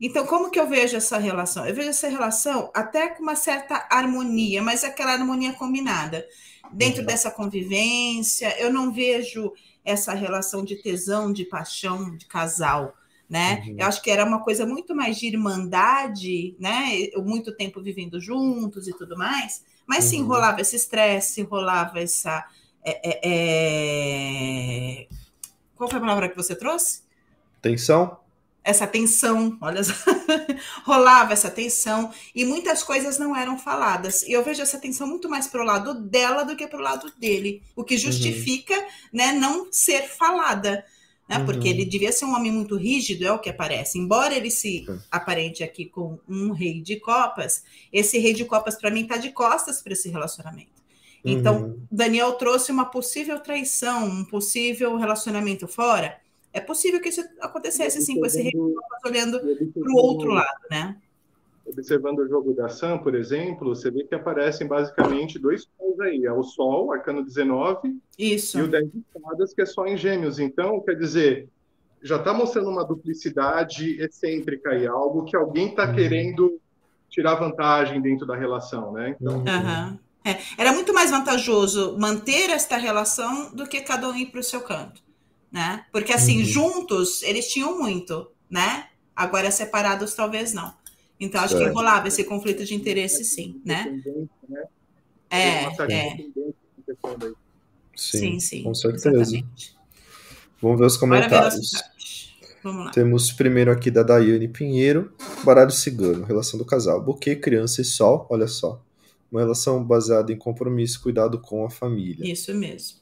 [0.00, 1.66] Então, como que eu vejo essa relação?
[1.66, 6.26] Eu vejo essa relação até com uma certa harmonia, mas aquela harmonia combinada.
[6.72, 7.06] Dentro uhum.
[7.06, 9.52] dessa convivência, eu não vejo
[9.84, 12.94] essa relação de tesão, de paixão, de casal,
[13.28, 13.62] né?
[13.66, 13.76] Uhum.
[13.78, 17.08] Eu acho que era uma coisa muito mais de irmandade, né?
[17.16, 20.10] Muito tempo vivendo juntos e tudo mais, mas uhum.
[20.10, 22.44] sim rolava esse estresse, rolava essa.
[22.84, 23.20] É, é,
[25.02, 25.06] é...
[25.74, 27.02] Qual foi a palavra que você trouxe?
[27.62, 28.18] Tensão?
[28.62, 29.82] Essa tensão, olha,
[30.84, 34.22] rolava essa tensão e muitas coisas não eram faladas.
[34.22, 36.82] E eu vejo essa tensão muito mais para o lado dela do que para o
[36.82, 38.86] lado dele, o que justifica uhum.
[39.12, 40.84] né, não ser falada.
[41.28, 41.46] Né, uhum.
[41.46, 43.98] Porque ele devia ser um homem muito rígido, é o que aparece.
[43.98, 44.98] Embora ele se uhum.
[45.10, 49.30] aparente aqui com um rei de copas, esse rei de copas, para mim, está de
[49.30, 50.73] costas para esse relacionamento.
[51.24, 51.78] Então, uhum.
[51.90, 56.22] Daniel trouxe uma possível traição, um possível relacionamento fora
[56.54, 58.52] é possível que isso acontecesse assim, com esse rei
[59.04, 60.96] olhando para o outro lado, né?
[61.66, 66.24] Observando o jogo da Sam, por exemplo, você vê que aparecem basicamente dois sons aí.
[66.24, 68.58] É o Sol, arcano 19, Isso.
[68.58, 70.38] e o 10 de espadas, que é só em gêmeos.
[70.38, 71.48] Então, quer dizer,
[72.00, 75.94] já está mostrando uma duplicidade excêntrica aí, algo que alguém está uhum.
[75.96, 76.60] querendo
[77.10, 79.16] tirar vantagem dentro da relação, né?
[79.20, 79.98] Então, uhum.
[80.24, 80.38] É.
[80.56, 84.60] Era muito mais vantajoso manter esta relação do que cada um ir para o seu
[84.60, 85.04] canto
[85.54, 85.84] né?
[85.92, 86.44] Porque assim, uhum.
[86.44, 88.88] juntos eles tinham muito, né?
[89.14, 90.74] Agora separados talvez não.
[91.20, 91.68] Então acho certo.
[91.68, 94.02] que rolava esse conflito de interesse sim, né?
[95.30, 96.16] É, é.
[97.94, 99.20] Sim, sim, sim, com certeza.
[99.20, 99.76] Exatamente.
[100.60, 101.70] Vamos ver os comentários.
[102.64, 102.90] Vamos lá.
[102.90, 105.12] Temos primeiro aqui da Daiane Pinheiro,
[105.44, 108.82] baralho cigano, relação do casal, buquê, criança e sol, olha só.
[109.34, 112.24] Uma relação baseada em compromisso e cuidado com a família.
[112.24, 113.00] Isso mesmo.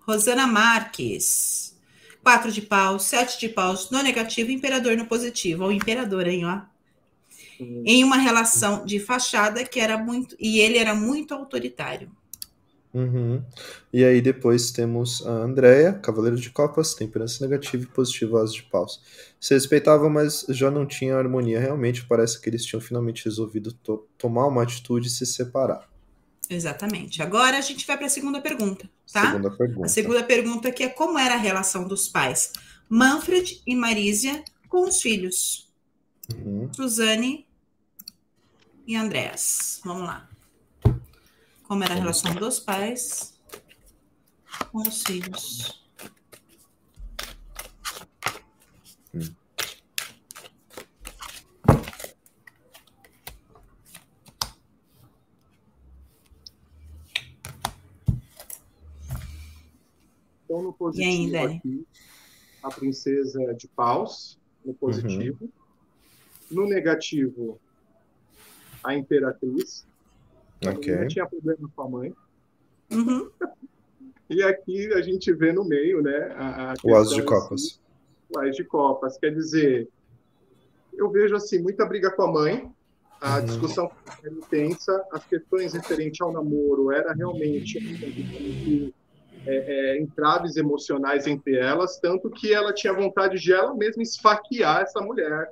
[0.00, 1.74] Rosana Marques.
[2.22, 5.64] Quatro de paus, sete de paus no negativo, imperador no positivo.
[5.64, 6.60] O imperador, hein, ó.
[7.58, 10.36] Em uma relação de fachada que era muito.
[10.38, 12.12] E ele era muito autoritário.
[12.94, 13.42] Uhum.
[13.92, 18.62] E aí depois temos a Andrea, Cavaleiro de Copas, temperança negativa e positivo as de
[18.64, 19.00] paus.
[19.40, 22.04] Se respeitavam, mas já não tinha harmonia realmente.
[22.04, 25.88] Parece que eles tinham finalmente resolvido to tomar uma atitude e se separar.
[26.50, 27.22] Exatamente.
[27.22, 29.32] Agora a gente vai para a segunda pergunta, tá?
[29.32, 29.86] Segunda pergunta.
[29.86, 32.52] A segunda pergunta que é como era a relação dos pais
[32.88, 35.70] Manfred e Marísia com os filhos
[36.34, 36.68] uhum.
[36.74, 37.46] Suzane
[38.86, 39.80] e Andréas.
[39.82, 40.28] Vamos lá.
[41.72, 43.32] Como era a relação dos pais
[44.70, 45.82] com os filhos?
[49.14, 49.34] Hum.
[60.44, 61.86] Então, no positivo aí, aqui,
[62.62, 65.38] a princesa de paus, no positivo.
[65.40, 65.50] Uhum.
[66.50, 67.58] No negativo,
[68.84, 69.90] a imperatriz.
[70.66, 70.96] Ok.
[70.96, 72.14] Não tinha problema com a mãe.
[72.92, 73.30] Uhum.
[74.28, 76.34] e aqui a gente vê no meio, né?
[76.36, 77.80] A, a o as de copas.
[78.34, 79.18] o as de copas.
[79.18, 79.88] Quer dizer,
[80.92, 82.72] eu vejo assim, muita briga com a mãe,
[83.20, 83.44] a uhum.
[83.44, 83.90] discussão
[84.22, 88.92] era intensa, as questões referentes ao namoro era realmente
[89.46, 94.82] é, é, entraves emocionais entre elas, tanto que ela tinha vontade de ela mesma esfaquear
[94.82, 95.50] essa mulher.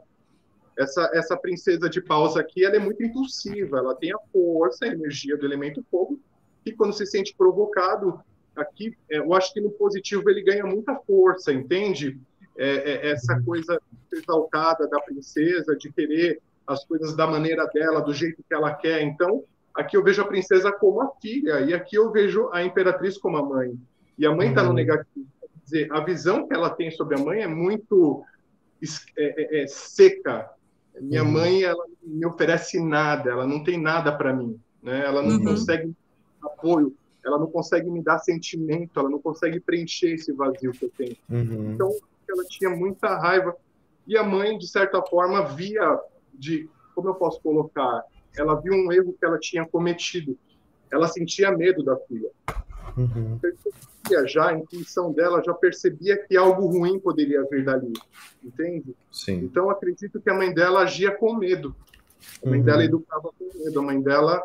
[0.80, 4.88] Essa, essa princesa de paus aqui, ela é muito impulsiva, ela tem a força, a
[4.88, 6.18] energia do elemento fogo,
[6.64, 8.20] e quando se sente provocado,
[8.56, 12.18] aqui, é, eu acho que no positivo ele ganha muita força, entende?
[12.56, 13.80] É, é, essa coisa
[14.12, 19.02] exaltada da princesa, de querer as coisas da maneira dela, do jeito que ela quer.
[19.02, 23.16] Então, Aqui eu vejo a princesa como a filha, e aqui eu vejo a imperatriz
[23.16, 23.78] como a mãe.
[24.18, 24.68] E a mãe está uhum.
[24.68, 25.26] no negativo.
[25.40, 28.24] Quer dizer, a visão que ela tem sobre a mãe é muito
[29.16, 30.50] é, é, é seca.
[31.00, 31.30] Minha uhum.
[31.30, 34.58] mãe, ela não me oferece nada, ela não tem nada para mim.
[34.82, 35.04] Né?
[35.04, 35.44] Ela não uhum.
[35.44, 35.94] consegue
[36.42, 36.94] apoio.
[37.24, 41.16] ela não consegue me dar sentimento, ela não consegue preencher esse vazio que eu tenho.
[41.28, 41.72] Uhum.
[41.74, 41.90] Então,
[42.28, 43.54] ela tinha muita raiva.
[44.06, 46.00] E a mãe, de certa forma, via
[46.34, 48.02] de, como eu posso colocar,
[48.36, 50.36] ela viu um erro que ela tinha cometido.
[50.90, 52.30] Ela sentia medo da filha.
[52.96, 53.38] Uhum.
[53.38, 57.92] Percebia já, a intuição dela já percebia que algo ruim poderia vir dali,
[58.42, 58.94] entende?
[59.10, 59.44] Sim.
[59.44, 61.74] Então acredito que a mãe dela agia com medo.
[62.44, 62.64] A mãe uhum.
[62.64, 64.42] dela educava com medo, a mãe dela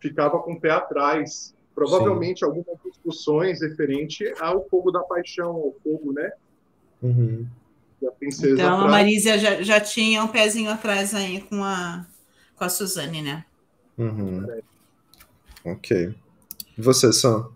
[0.00, 1.54] ficava com o pé atrás.
[1.74, 2.44] Provavelmente Sim.
[2.44, 6.32] algumas discussões referente ao fogo da paixão, ao fogo, né?
[7.02, 7.46] Uhum.
[8.00, 8.88] Da princesa então atrás.
[8.88, 12.06] a Marisa já, já tinha um pezinho atrás aí com a,
[12.54, 13.44] com a Suzane, né?
[13.98, 14.46] Uhum.
[15.64, 16.14] Ok.
[16.76, 17.48] E você, Sam?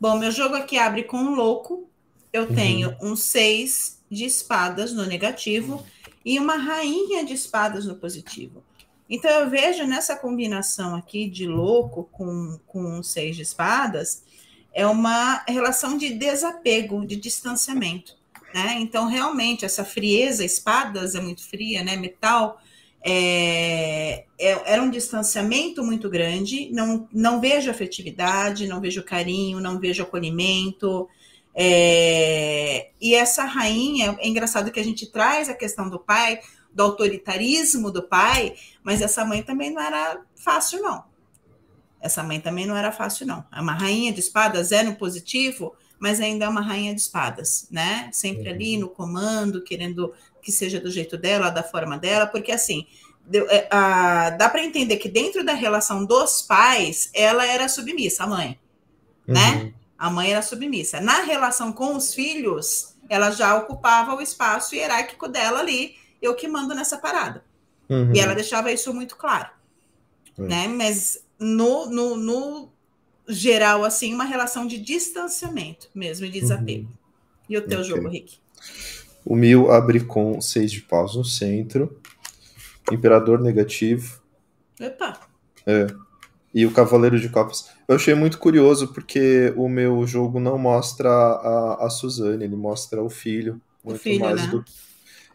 [0.00, 1.88] Bom, meu jogo aqui abre com um louco.
[2.32, 2.54] Eu uhum.
[2.54, 5.84] tenho um seis de espadas no negativo
[6.24, 8.62] e uma rainha de espadas no positivo.
[9.08, 14.24] Então eu vejo nessa combinação aqui de louco com, com um seis de espadas
[14.76, 18.14] é uma relação de desapego, de distanciamento.
[18.52, 18.76] Né?
[18.78, 21.96] Então, realmente, essa frieza, espadas é muito fria, né?
[21.96, 22.60] Metal
[23.08, 29.78] é, é, era um distanciamento muito grande, não, não vejo afetividade, não vejo carinho, não
[29.78, 31.08] vejo acolhimento.
[31.54, 36.40] É, e essa rainha, é engraçado que a gente traz a questão do pai,
[36.74, 41.04] do autoritarismo do pai, mas essa mãe também não era fácil, não.
[42.00, 43.44] Essa mãe também não era fácil, não.
[43.54, 47.68] É uma rainha de espadas, é no positivo, mas ainda é uma rainha de espadas,
[47.70, 48.10] né?
[48.12, 48.80] Sempre ali uhum.
[48.80, 50.12] no comando, querendo
[50.46, 52.86] que seja do jeito dela, da forma dela, porque assim,
[53.26, 58.22] deu, é, a, dá para entender que dentro da relação dos pais, ela era submissa,
[58.22, 58.56] a mãe,
[59.26, 59.48] né?
[59.50, 59.64] uhum.
[59.64, 59.74] né?
[59.98, 61.00] A mãe era submissa.
[61.00, 66.46] Na relação com os filhos, ela já ocupava o espaço hierárquico dela ali, eu que
[66.46, 67.42] mando nessa parada.
[67.88, 68.14] Uhum.
[68.14, 69.50] E ela deixava isso muito claro,
[70.38, 70.46] uhum.
[70.46, 70.68] né?
[70.68, 72.72] Mas no, no, no,
[73.26, 76.86] geral, assim, uma relação de distanciamento mesmo, de desapego.
[76.86, 76.96] Uhum.
[77.48, 77.90] E o teu okay.
[77.90, 78.38] jogo, Rick?
[79.26, 82.00] O Mil abre com seis de paus no centro.
[82.92, 84.20] Imperador negativo.
[84.80, 85.18] Epa!
[85.66, 85.88] É.
[86.54, 87.68] E o Cavaleiro de Copas.
[87.88, 93.02] Eu achei muito curioso porque o meu jogo não mostra a, a Suzane, ele mostra
[93.02, 93.60] o filho.
[93.84, 94.46] Muito o filho, mais né?
[94.46, 94.64] do.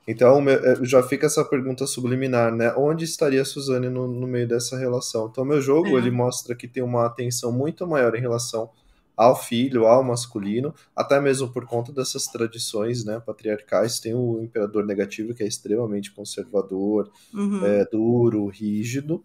[0.08, 2.74] Então é, já fica essa pergunta subliminar, né?
[2.78, 5.28] Onde estaria a Suzane no, no meio dessa relação?
[5.30, 5.94] Então, meu jogo é.
[5.96, 8.70] ele mostra que tem uma atenção muito maior em relação
[9.16, 14.00] ao filho, ao masculino, até mesmo por conta dessas tradições né, patriarcais.
[14.00, 17.66] Tem o imperador negativo, que é extremamente conservador, uhum.
[17.66, 19.24] é, duro, rígido,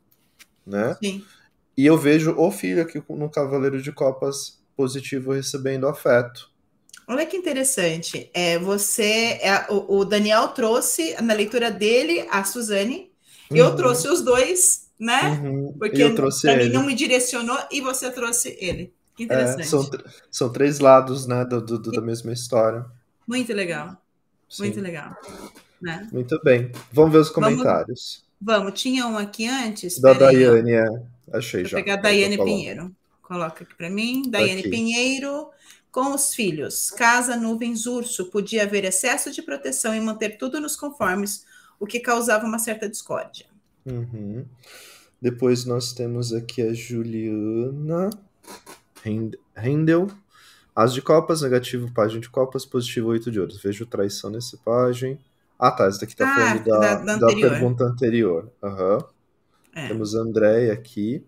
[0.67, 0.97] né?
[1.03, 1.25] Sim.
[1.77, 6.51] E eu vejo o filho aqui no Cavaleiro de Copas positivo recebendo afeto.
[7.09, 8.31] Olha que interessante.
[8.35, 13.11] É, você, é, o, o, Daniel trouxe na leitura dele a Suzane.
[13.51, 13.57] Uhum.
[13.57, 15.41] Eu trouxe os dois, né?
[15.43, 15.75] Uhum.
[15.79, 18.93] Porque para mim não me direcionou e você trouxe ele.
[19.17, 19.63] Que interessante.
[19.63, 19.91] É, são,
[20.31, 22.85] são três lados, né, do, do, da mesma história.
[23.27, 23.97] Muito legal.
[24.49, 24.65] Sim.
[24.65, 25.17] Muito legal.
[25.81, 26.09] Né?
[26.13, 26.71] Muito bem.
[26.93, 28.25] Vamos ver os comentários.
[28.41, 28.81] Vamos, vamos.
[28.81, 29.99] tinha um aqui antes.
[29.99, 30.87] Da Daiane, é.
[31.33, 31.77] Achei Vou já.
[31.79, 32.95] pegar a Daiane Pinheiro.
[33.23, 34.23] Coloca aqui para mim.
[34.29, 34.71] Daiane aqui.
[34.71, 35.51] Pinheiro.
[35.91, 40.77] Com os filhos, casa, nuvens, urso, podia haver excesso de proteção e manter tudo nos
[40.77, 41.47] conformes,
[41.81, 43.47] o que causava uma certa discórdia.
[43.87, 44.45] Uhum.
[45.23, 48.11] Depois nós temos aqui a Juliana.
[49.55, 50.09] Rendel.
[50.75, 53.61] As de copas, negativo, página de copas, positivo, oito de ouros.
[53.63, 55.19] Vejo traição nessa página.
[55.59, 55.89] Ah, tá.
[55.89, 58.51] Esse daqui tá ah, falando da, da, da, pergunta anterior.
[58.63, 58.99] Uhum.
[59.75, 59.89] É.
[59.89, 61.25] Temos André aqui.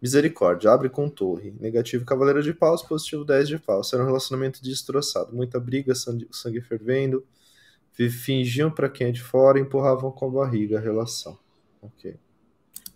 [0.00, 1.54] Misericórdia, abre com torre.
[1.58, 3.92] Negativo, cavaleiro de paus, positivo, 10 de paus.
[3.92, 5.34] Era um relacionamento destroçado.
[5.34, 7.24] Muita briga, sangue, sangue fervendo.
[7.92, 11.36] Fingiam para quem é de fora empurravam com a barriga a relação.
[11.82, 12.16] Ok.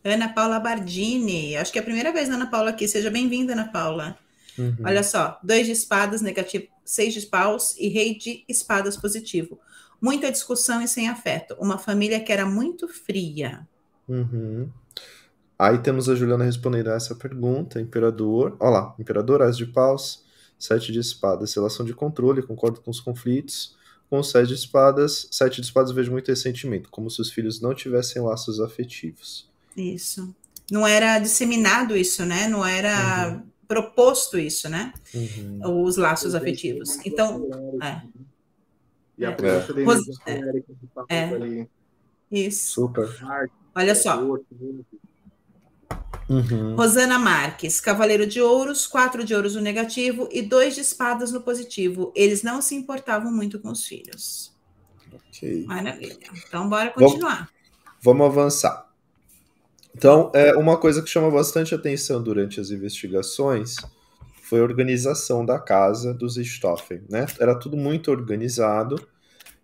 [0.05, 1.57] Ana Paula Bardini.
[1.57, 2.89] Acho que é a primeira vez, Ana Paula, aqui.
[2.89, 4.19] Seja bem-vinda, Ana Paula.
[4.59, 4.77] Uhum.
[4.85, 9.59] Olha só, dois de espadas negativo, seis de paus e rei de espadas positivo.
[10.01, 11.55] Muita discussão e sem afeto.
[11.59, 13.67] Uma família que era muito fria.
[14.09, 14.69] Uhum.
[15.59, 17.81] Aí temos a Juliana respondendo a essa pergunta.
[17.81, 18.57] Imperador.
[18.59, 20.25] Olha lá, Imperador, As de paus,
[20.59, 21.55] sete de espadas.
[21.55, 23.77] Relação de controle, concordo com os conflitos.
[24.11, 27.73] Com sete de espadas, sete de espadas vejo muito ressentimento, como se os filhos não
[27.73, 29.52] tivessem laços afetivos.
[29.77, 30.35] Isso.
[30.71, 32.49] Não era disseminado isso, né?
[32.49, 33.43] Não era uhum.
[33.67, 34.93] proposto isso, né?
[35.15, 35.85] Uhum.
[35.85, 36.99] Os laços afetivos.
[37.05, 37.49] Então,
[37.83, 38.03] é.
[39.19, 39.33] E a é.
[39.33, 40.03] presença dele Ros...
[41.09, 41.17] é.
[41.17, 41.67] é.
[42.31, 42.73] Isso.
[42.73, 43.09] Super.
[43.75, 44.19] Olha só.
[46.29, 46.75] Uhum.
[46.77, 51.43] Rosana Marques, Cavaleiro de Ouros, quatro de ouros no negativo e dois de espadas no
[51.43, 52.13] positivo.
[52.17, 54.57] Eles não se importavam muito com os filhos.
[55.13, 55.67] Ok.
[55.67, 56.31] Maravilha.
[56.47, 57.51] Então, bora continuar.
[58.01, 58.92] Vamos, vamos avançar.
[59.95, 63.77] Então, é uma coisa que chama bastante atenção durante as investigações
[64.43, 67.25] foi a organização da casa dos Stoffen, né?
[67.41, 68.97] Era tudo muito organizado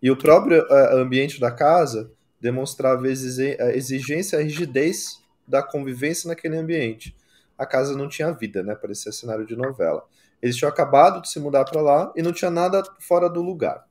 [0.02, 2.10] e o próprio uh, ambiente da casa
[2.40, 7.16] demonstrava a exigência, a rigidez da convivência naquele ambiente.
[7.56, 8.74] A casa não tinha vida, né?
[8.74, 10.04] Parecia cenário de novela.
[10.40, 13.87] Eles tinham acabado de se mudar para lá e não tinha nada fora do lugar.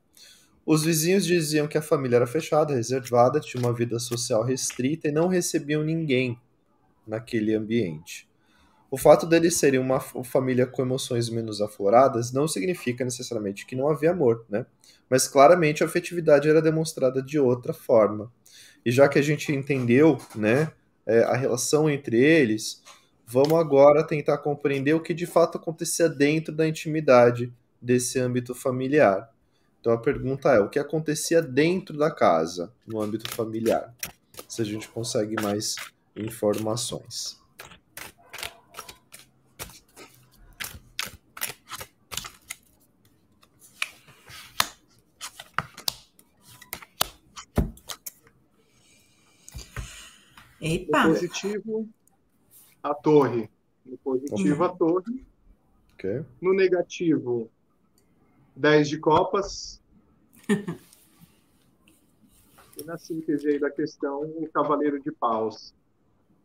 [0.67, 5.13] Os vizinhos diziam que a família era fechada, reservada, tinha uma vida social restrita e
[5.13, 6.37] não recebiam ninguém
[7.07, 8.27] naquele ambiente.
[8.91, 13.87] O fato deles serem uma família com emoções menos afloradas não significa necessariamente que não
[13.87, 14.65] havia amor, né?
[15.09, 18.29] Mas claramente a afetividade era demonstrada de outra forma.
[18.85, 20.73] E já que a gente entendeu, né,
[21.05, 22.83] é, a relação entre eles,
[23.25, 29.33] vamos agora tentar compreender o que de fato acontecia dentro da intimidade desse âmbito familiar.
[29.79, 33.93] Então a pergunta é: o que acontecia dentro da casa, no âmbito familiar?
[34.47, 35.75] Se a gente consegue mais
[36.15, 37.39] informações.
[50.59, 51.07] Epa.
[51.07, 51.89] No positivo,
[52.83, 53.49] a torre.
[53.85, 55.25] No positivo, a torre.
[55.93, 56.25] Okay.
[56.41, 57.49] No negativo,
[58.57, 59.81] 10 de copas.
[60.49, 60.75] e
[62.83, 65.73] na síntese aí da questão, o cavaleiro de paus.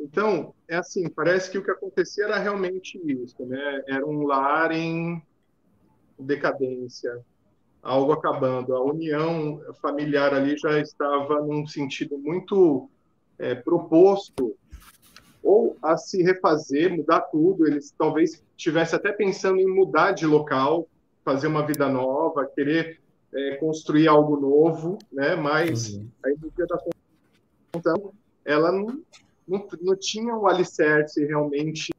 [0.00, 3.82] Então, é assim, parece que o que acontecia era realmente isso, né?
[3.86, 5.22] Era um lar em
[6.18, 7.20] decadência,
[7.80, 8.74] algo acabando.
[8.74, 12.90] A união familiar ali já estava num sentido muito
[13.38, 14.56] é, proposto
[15.42, 17.66] ou a se refazer, mudar tudo.
[17.66, 20.88] Eles talvez estivessem até pensando em mudar de local,
[21.24, 23.00] fazer uma vida nova, querer
[23.32, 25.34] é, construir algo novo, né?
[25.34, 26.08] Mas uhum.
[26.24, 26.78] a indústria da
[27.74, 28.12] então,
[28.44, 29.02] ela não,
[29.48, 31.90] não, não tinha o um alicerce realmente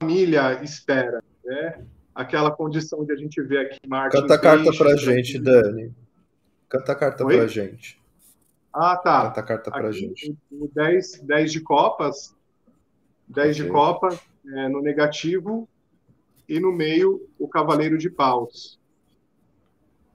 [0.00, 1.84] família espera, né?
[2.14, 5.94] Aquela condição de a gente vê aqui Martin Canta a carta pra gente, Dani.
[6.68, 8.00] Canta a carta pra gente.
[8.72, 9.26] Ah, tá.
[9.26, 10.36] Canta a carta pra Aqui, gente.
[10.50, 12.36] O 10, 10 de copas,
[13.28, 13.66] 10 okay.
[13.66, 14.08] de copa
[14.46, 15.68] é, no negativo
[16.48, 18.78] e no meio o cavaleiro de paus.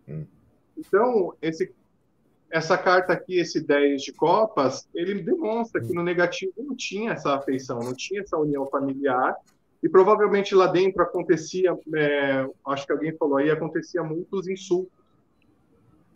[0.08, 0.26] Hum.
[0.78, 1.74] Então, esse,
[2.52, 5.88] essa carta aqui, esse 10 de copas, ele demonstra hum.
[5.88, 9.36] que no negativo não tinha essa afeição, não tinha essa união familiar,
[9.82, 14.94] e provavelmente lá dentro acontecia, é, acho que alguém falou aí, acontecia muitos insultos.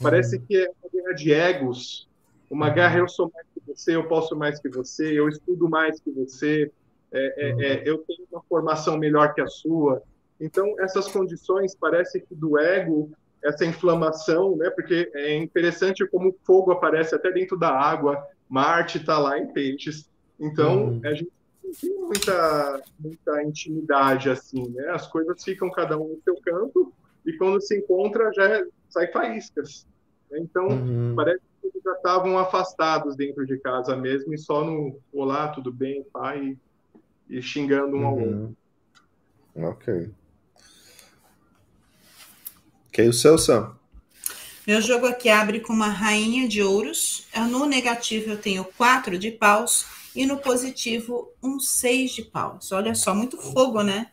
[0.01, 0.45] Parece hum.
[0.47, 2.09] que é uma guerra de egos,
[2.49, 5.99] uma guerra, eu sou mais que você, eu posso mais que você, eu estudo mais
[5.99, 6.71] que você,
[7.11, 10.01] é, é, é, eu tenho uma formação melhor que a sua.
[10.39, 13.11] Então, essas condições, parece que do ego,
[13.43, 14.69] essa inflamação, né?
[14.69, 19.47] Porque é interessante como o fogo aparece até dentro da água, Marte está lá em
[19.47, 20.09] peixes.
[20.39, 21.01] Então, uhum.
[21.03, 21.31] a gente
[21.63, 24.89] não tem muita, muita intimidade assim, né?
[24.89, 26.93] As coisas ficam cada um no seu canto
[27.25, 29.87] e quando se encontra já sai faíscas.
[30.31, 31.13] Então, uhum.
[31.15, 36.03] parece eles já estavam afastados dentro de casa mesmo e só no olá, tudo bem,
[36.13, 36.57] pai,
[37.29, 38.05] e, xingando um uhum.
[38.05, 38.57] ao outro.
[39.55, 40.09] Ok.
[42.89, 43.75] Ok, o seu, Sam?
[44.67, 47.25] Meu jogo aqui abre com uma rainha de ouros.
[47.49, 52.71] No negativo eu tenho quatro de paus e no positivo um seis de paus.
[52.71, 54.07] Olha só, muito fogo, né?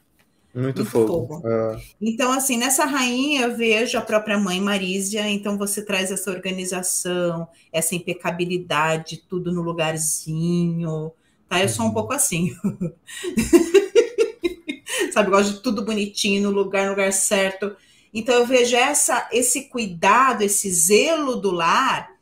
[0.54, 1.26] Muito, muito fogo.
[1.26, 1.48] fogo.
[1.48, 1.82] É.
[2.00, 7.48] Então, assim, nessa rainha eu vejo a própria mãe Marísia, então você traz essa organização,
[7.72, 11.10] essa impecabilidade, tudo no lugarzinho,
[11.48, 11.62] tá?
[11.62, 11.94] Eu sou um uhum.
[11.94, 12.54] pouco assim.
[15.12, 17.76] Sabe, eu gosto de tudo bonitinho, no lugar, no lugar certo.
[18.12, 22.12] Então eu vejo essa, esse cuidado, esse zelo do lar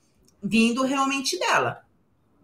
[0.43, 1.83] vindo realmente dela,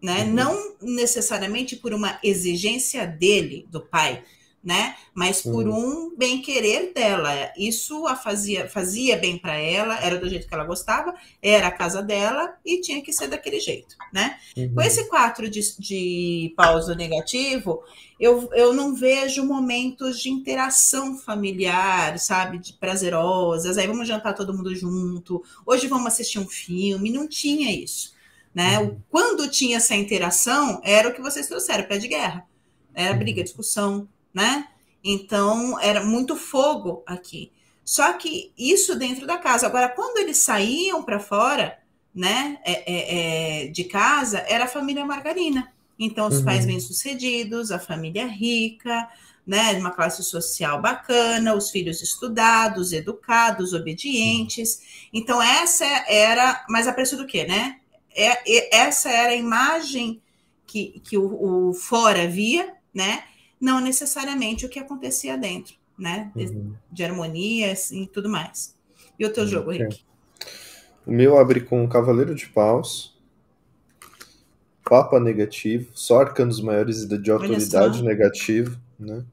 [0.01, 0.23] né?
[0.23, 0.33] Uhum.
[0.33, 4.23] Não necessariamente por uma exigência dele, do pai,
[4.63, 4.95] né?
[5.13, 6.09] Mas por uhum.
[6.11, 7.51] um bem-querer dela.
[7.57, 11.71] Isso a fazia, fazia bem para ela, era do jeito que ela gostava, era a
[11.71, 14.37] casa dela e tinha que ser daquele jeito, né?
[14.57, 14.73] Uhum.
[14.75, 17.83] Com esse quatro de, de pausa negativo,
[18.19, 22.59] eu, eu não vejo momentos de interação familiar, sabe?
[22.59, 23.77] De prazerosas.
[23.77, 25.41] Aí vamos jantar todo mundo junto.
[25.65, 27.09] Hoje vamos assistir um filme.
[27.09, 28.13] Não tinha isso.
[28.53, 28.77] Né?
[28.79, 28.99] Uhum.
[29.09, 32.45] Quando tinha essa interação, era o que vocês trouxeram, pé de guerra.
[32.93, 33.45] Era briga, uhum.
[33.45, 34.67] discussão, né?
[35.03, 37.51] Então era muito fogo aqui.
[37.83, 39.65] Só que isso dentro da casa.
[39.65, 41.79] Agora, quando eles saíam para fora,
[42.13, 45.71] né, é, é, é, de casa, era a família Margarina.
[45.97, 46.45] Então, os uhum.
[46.45, 49.09] pais bem-sucedidos, a família rica,
[49.45, 55.07] né, uma classe social bacana, os filhos estudados, educados, obedientes.
[55.11, 57.79] Então, essa era, mas a preço do quê, né?
[58.15, 60.21] É, essa era a imagem
[60.67, 63.23] que, que o, o fora via, né?
[63.59, 66.31] Não necessariamente o que acontecia dentro, né?
[66.35, 66.73] Uhum.
[66.91, 68.75] De harmonias e tudo mais.
[69.17, 69.49] E o teu uhum.
[69.49, 70.03] jogo, Rick?
[71.05, 73.17] O meu abre com Cavaleiro de Paus,
[74.83, 79.23] Papa negativo, só arcanos maiores de autoridade negativo, né?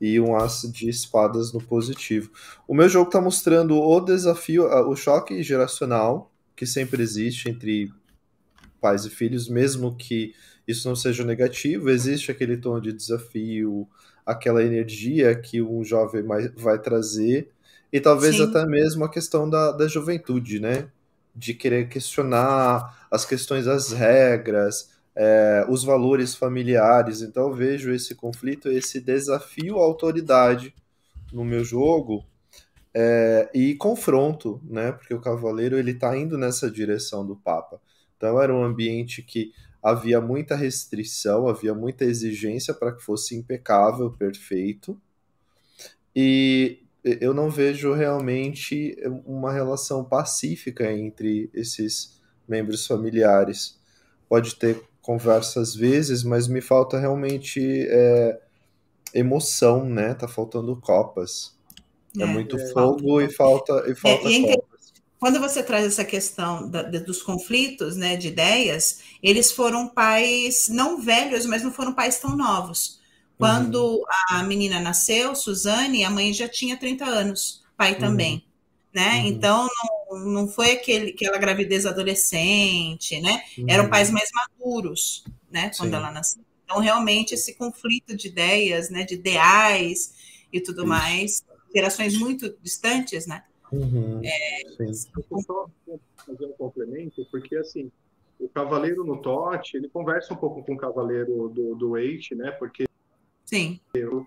[0.00, 2.30] E um aço de espadas no positivo.
[2.68, 7.92] O meu jogo está mostrando o desafio, o choque geracional que sempre existe entre
[8.80, 10.34] pais e filhos, mesmo que
[10.66, 13.88] isso não seja negativo, existe aquele tom de desafio,
[14.24, 16.24] aquela energia que um jovem
[16.56, 17.50] vai trazer,
[17.92, 18.44] e talvez Sim.
[18.44, 20.88] até mesmo a questão da, da juventude, né?
[21.34, 27.22] De querer questionar as questões das regras, é, os valores familiares.
[27.22, 30.74] Então eu vejo esse conflito, esse desafio à autoridade
[31.32, 32.24] no meu jogo
[32.92, 34.92] é, e confronto, né?
[34.92, 37.80] Porque o cavaleiro ele está indo nessa direção do Papa.
[38.16, 39.52] Então era um ambiente que
[39.86, 45.00] havia muita restrição, havia muita exigência para que fosse impecável, perfeito.
[46.14, 53.78] E eu não vejo realmente uma relação pacífica entre esses membros familiares.
[54.28, 58.40] Pode ter conversa às vezes, mas me falta realmente é,
[59.14, 60.14] emoção, né?
[60.14, 61.56] Tá faltando copas.
[62.18, 64.75] É, é muito é, fogo e falta e falta é, copas
[65.18, 71.00] quando você traz essa questão da, dos conflitos, né, de ideias, eles foram pais não
[71.00, 73.00] velhos, mas não foram pais tão novos.
[73.38, 74.04] Quando uhum.
[74.30, 77.98] a menina nasceu, Suzane, a mãe já tinha 30 anos, pai uhum.
[77.98, 78.44] também,
[78.94, 79.20] né?
[79.20, 79.26] Uhum.
[79.26, 79.68] Então
[80.10, 83.42] não, não foi aquele, aquela gravidez adolescente, né?
[83.68, 83.90] Eram uhum.
[83.90, 85.70] pais mais maduros, né?
[85.76, 85.96] Quando Sim.
[85.96, 86.42] ela nasceu.
[86.64, 90.14] Então realmente esse conflito de ideias, né, de ideais
[90.52, 91.44] e tudo mais,
[91.74, 93.44] gerações muito distantes, né?
[93.72, 94.94] Uhum, é, eu
[95.40, 95.68] só
[96.24, 97.90] fazer um complemento, porque assim,
[98.38, 102.52] o cavaleiro no TOT, ele conversa um pouco com o cavaleiro do, do Eight, né?
[102.52, 102.86] Porque
[103.44, 103.80] Sim.
[103.94, 104.26] Eu,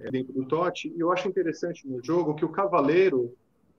[0.00, 3.34] é dentro do TOT, e eu acho interessante no jogo que o cavaleiro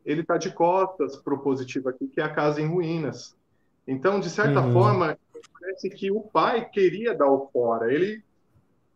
[0.06, 3.36] ele tá de costas pro positivo aqui, que é a casa em ruínas.
[3.88, 4.74] Então, de certa uhum.
[4.74, 5.18] forma,
[5.60, 7.92] parece que o pai queria dar o fora.
[7.92, 8.24] Ele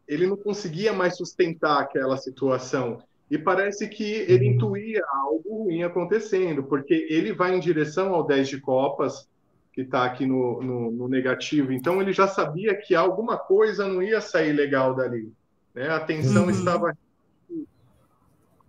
[0.08, 3.04] ele não conseguia mais sustentar aquela situação.
[3.30, 4.54] E parece que ele uhum.
[4.54, 9.28] intuía algo ruim acontecendo, porque ele vai em direção ao 10 de copas,
[9.72, 11.72] que está aqui no, no, no, negativo.
[11.72, 15.32] Então ele já sabia que alguma coisa não ia sair legal dali.
[15.76, 15.90] Né?
[15.90, 16.50] A tensão uhum.
[16.50, 16.98] estava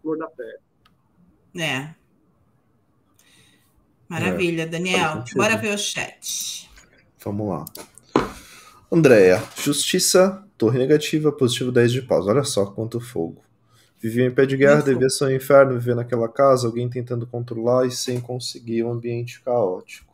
[0.03, 0.59] flor da pele.
[1.59, 1.95] É.
[4.09, 4.67] Maravilha, é.
[4.67, 5.25] Daniel.
[5.35, 6.69] Bora ver o chat.
[7.25, 7.65] Vamos lá.
[8.91, 12.27] Andréia, justiça, torre negativa, positivo 10 de paus.
[12.27, 13.43] Olha só quanto fogo.
[14.01, 17.87] Vivia em pé de guerra, devia ser um inferno viver naquela casa, alguém tentando controlar
[17.87, 20.11] e sem conseguir um ambiente caótico.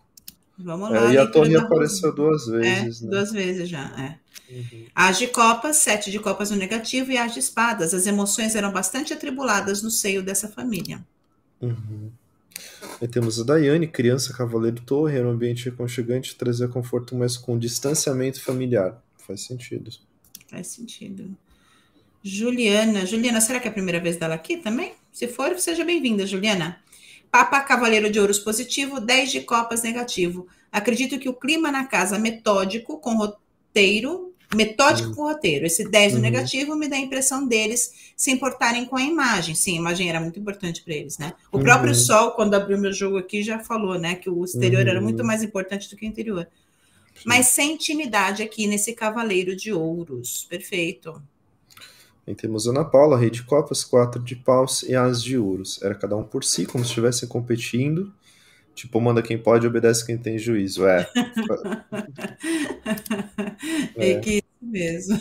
[0.59, 1.11] Vamos lá.
[1.11, 3.03] É, e a torre apareceu duas é, vezes.
[3.03, 3.11] É, né?
[3.11, 4.53] Duas vezes já, é.
[4.53, 4.87] Uhum.
[4.95, 7.95] As de copas, sete de copas no negativo e as de espadas.
[7.95, 11.05] As emoções eram bastante atribuladas no seio dessa família.
[11.61, 12.11] Uhum.
[13.01, 17.59] Aí temos a Daiane, criança, cavaleiro torre, era um ambiente aconchegante, trazia conforto, mas com
[17.59, 19.01] distanciamento familiar.
[19.19, 19.91] Faz sentido.
[20.49, 21.37] Faz sentido.
[22.27, 23.07] Juliana.
[23.07, 24.95] Juliana, será que é a primeira vez dela aqui também?
[25.13, 26.81] Se for, seja bem-vinda, Juliana.
[27.31, 30.49] Papa Cavaleiro de Ouros positivo, 10 de copas negativo.
[30.73, 35.15] Acredito que o clima na casa metódico com roteiro, metódico uhum.
[35.15, 35.67] com roteiro.
[35.67, 36.21] Esse 10 uhum.
[36.21, 39.55] negativo me dá a impressão deles se importarem com a imagem.
[39.55, 41.33] Sim, a imagem era muito importante para eles, né?
[41.53, 41.63] O uhum.
[41.63, 45.21] próprio Sol, quando abriu meu jogo aqui, já falou, né, que o exterior era muito
[45.21, 45.27] uhum.
[45.27, 46.49] mais importante do que o interior.
[47.15, 47.23] Sim.
[47.25, 50.45] Mas sem intimidade aqui nesse Cavaleiro de Ouros.
[50.51, 51.23] Perfeito.
[52.27, 55.81] Aí temos Ana Paula, Rei de Copas, quatro de paus e as de ouros.
[55.83, 58.13] Era cada um por si, como se estivessem competindo.
[58.75, 60.87] Tipo, manda quem pode, obedece quem tem juízo.
[60.87, 61.09] É.
[63.97, 64.11] é.
[64.11, 65.19] é que mesmo.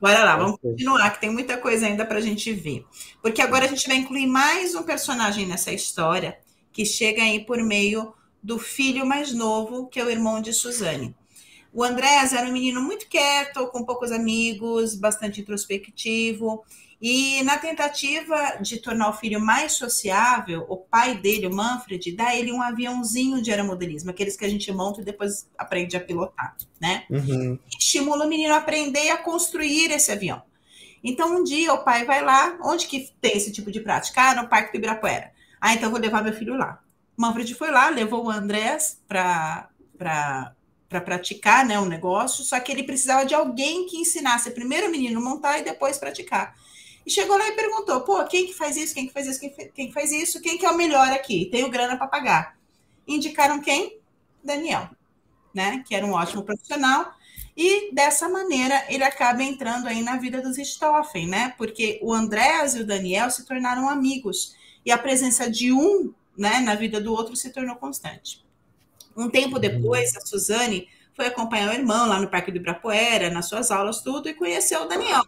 [0.00, 2.84] Bora lá, vamos continuar, que tem muita coisa ainda para a gente ver.
[3.22, 6.36] Porque agora a gente vai incluir mais um personagem nessa história,
[6.72, 11.14] que chega aí por meio do filho mais novo, que é o irmão de Suzane.
[11.72, 16.62] O Andrés era um menino muito quieto, com poucos amigos, bastante introspectivo.
[17.00, 22.36] E na tentativa de tornar o filho mais sociável, o pai dele, o Manfred, dá
[22.36, 26.54] ele um aviãozinho de aeromodelismo, aqueles que a gente monta e depois aprende a pilotar,
[26.80, 27.04] né?
[27.10, 27.58] Uhum.
[27.76, 30.42] Estimula o menino a aprender a construir esse avião.
[31.02, 34.22] Então, um dia o pai vai lá, onde que tem esse tipo de prática?
[34.22, 35.32] Ah, no Parque do Ibirapuera.
[35.60, 36.80] Ah, então vou levar meu filho lá.
[37.16, 39.68] O Manfred foi lá, levou o Andrés para
[40.92, 44.90] para praticar né, um negócio, só que ele precisava de alguém que ensinasse primeiro o
[44.90, 46.54] menino montar e depois praticar.
[47.04, 48.94] E chegou lá e perguntou: pô, quem que faz isso?
[48.94, 49.40] Quem que faz isso?
[49.40, 50.40] Quem, que faz isso?
[50.40, 51.48] Quem que é o melhor aqui?
[51.50, 52.56] Tenho grana para pagar.
[53.08, 53.98] Indicaram quem?
[54.44, 54.90] Daniel,
[55.54, 55.82] né?
[55.86, 57.12] Que era um ótimo profissional.
[57.56, 61.54] E dessa maneira ele acaba entrando aí na vida dos Richthofen, né?
[61.58, 66.60] Porque o Andrés e o Daniel se tornaram amigos e a presença de um, né,
[66.60, 68.42] na vida do outro se tornou constante.
[69.16, 73.46] Um tempo depois, a Suzane foi acompanhar o irmão lá no Parque do Ibirapuera, nas
[73.46, 75.24] suas aulas, tudo, e conheceu o Daniel.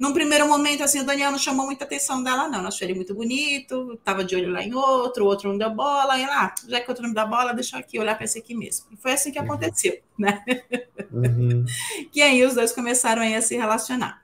[0.00, 2.60] Num primeiro momento, assim, o Daniel não chamou muita atenção dela, não.
[2.60, 5.68] Ela achou ele muito bonito, estava de olho lá em outro, o outro não deu
[5.68, 8.14] bola, e lá, ah, já que o outro não dá bola, deixa eu aqui olhar
[8.14, 8.86] para esse aqui mesmo.
[8.90, 9.44] E foi assim que uhum.
[9.44, 10.42] aconteceu, né?
[11.12, 11.66] Uhum.
[12.10, 14.22] que aí os dois começaram aí a se relacionar.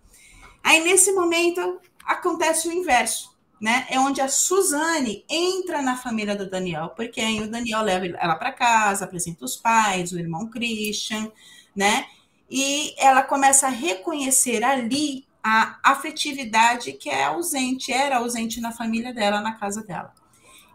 [0.65, 3.87] Aí, nesse momento, acontece o inverso, né?
[3.91, 8.37] É onde a Suzane entra na família do Daniel, porque aí o Daniel leva ela
[8.37, 11.31] para casa, apresenta os pais, o irmão Christian,
[11.75, 12.07] né?
[12.51, 19.13] E ela começa a reconhecer ali a afetividade que é ausente, era ausente na família
[19.13, 20.13] dela, na casa dela.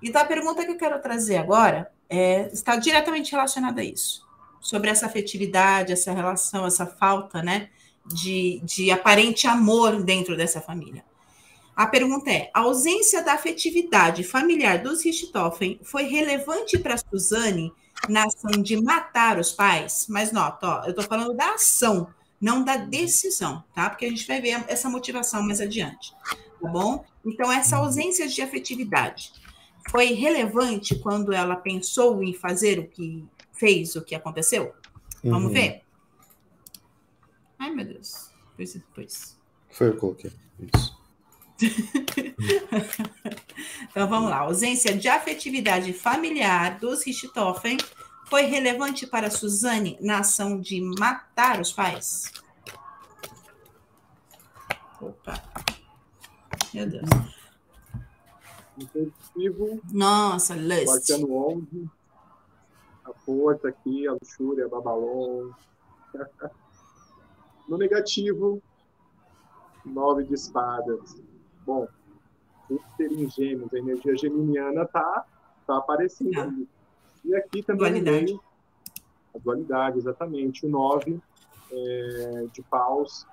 [0.01, 4.25] Então, a pergunta que eu quero trazer agora é, está diretamente relacionada a isso,
[4.59, 7.69] sobre essa afetividade, essa relação, essa falta né,
[8.05, 11.03] de, de aparente amor dentro dessa família.
[11.75, 17.71] A pergunta é: a ausência da afetividade familiar dos Richthofen foi relevante para Suzane
[18.09, 20.05] na ação de matar os pais?
[20.09, 22.07] Mas nota, ó, eu estou falando da ação,
[22.39, 23.89] não da decisão, tá?
[23.89, 26.13] Porque a gente vai ver essa motivação mais adiante,
[26.61, 27.05] tá bom?
[27.25, 29.31] Então, essa ausência de afetividade
[29.89, 34.73] foi relevante quando ela pensou em fazer o que fez, o que aconteceu?
[35.23, 35.53] Vamos uhum.
[35.53, 35.81] ver?
[37.59, 38.31] Ai, meu Deus.
[38.55, 39.37] Pois, pois.
[39.69, 40.31] Foi eu coloquei.
[40.73, 41.00] Isso.
[43.89, 44.39] Então vamos lá.
[44.39, 47.77] ausência de afetividade familiar dos Richthofen
[48.25, 52.31] foi relevante para Suzane na ação de matar os pais?
[55.01, 55.33] Opa.
[56.73, 57.09] Meu Deus.
[58.77, 59.81] Impulsivo.
[59.91, 60.85] Nossa, lust.
[60.85, 61.89] Marcando 11.
[63.03, 65.51] A força aqui, a luxúria, a babalon.
[67.67, 68.61] no negativo,
[69.85, 71.15] nove de espadas.
[71.71, 71.87] Bom,
[72.69, 75.25] Júpiter em gêmeos, a energia geminiana tá,
[75.65, 76.67] tá aparecendo.
[76.67, 76.67] Ah.
[77.23, 78.39] E aqui também dualidade.
[79.33, 80.65] a dualidade, exatamente.
[80.65, 81.21] O 9
[81.71, 83.25] é, de paus,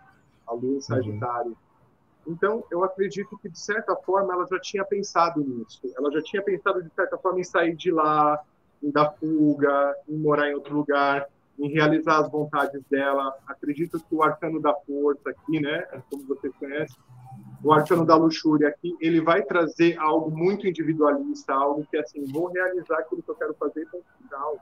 [0.47, 0.81] a lua em uhum.
[0.81, 1.51] Sagitário.
[1.51, 2.33] Uhum.
[2.33, 5.81] Então, eu acredito que, de certa forma, ela já tinha pensado nisso.
[5.97, 8.41] Ela já tinha pensado, de certa forma, em sair de lá,
[8.81, 11.27] em dar fuga, em morar em outro lugar,
[11.59, 13.35] em realizar as vontades dela.
[13.47, 16.95] Acredito que o arcano da força aqui, né, como você conhece,
[17.63, 22.53] o arcano da luxúria aqui, ele vai trazer algo muito individualista, algo que assim, vou
[22.53, 24.59] realizar aquilo que eu quero fazer com final.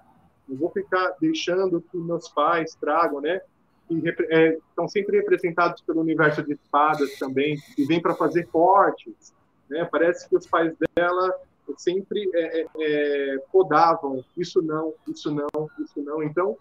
[0.48, 3.40] Não vou ficar deixando que meus pais tragam, né?
[3.86, 9.34] Que é, estão sempre representados pelo universo de espadas também, e vêm para fazer fortes,
[9.68, 9.86] né?
[9.90, 11.34] Parece que os pais dela
[11.76, 16.22] sempre é, é, é, podavam, isso não, isso não, isso não.
[16.22, 16.56] Então,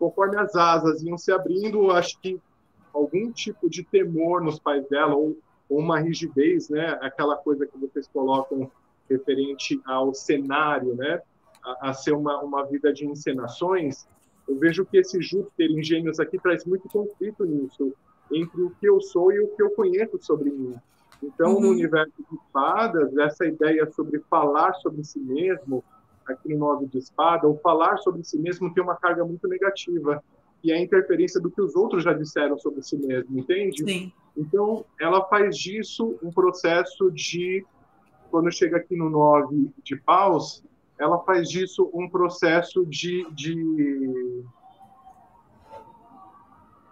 [0.00, 2.40] conforme as asas iam se abrindo, acho que
[2.92, 5.36] algum tipo de temor nos pais dela, ou
[5.68, 6.98] uma rigidez, né?
[7.02, 8.68] Aquela coisa que vocês colocam
[9.08, 11.20] referente ao cenário, né?
[11.62, 14.08] A, a, ser uma, uma vida de encenações.
[14.48, 17.92] Eu vejo que esse Júpiter em Gêmeos aqui traz muito conflito nisso,
[18.32, 20.74] entre o que eu sou e o que eu conheço sobre mim.
[21.22, 21.60] Então, uhum.
[21.60, 25.84] no universo de espadas, essa ideia sobre falar sobre si mesmo,
[26.30, 30.22] aqui no Nove de Espada, ou falar sobre si mesmo tem uma carga muito negativa,
[30.62, 33.82] e é a interferência do que os outros já disseram sobre si mesmo, entende?
[33.84, 34.12] Sim.
[34.36, 37.64] Então, ela faz disso um processo de,
[38.30, 40.62] quando chega aqui no 9 de paus,
[40.98, 44.44] ela faz disso um processo de, de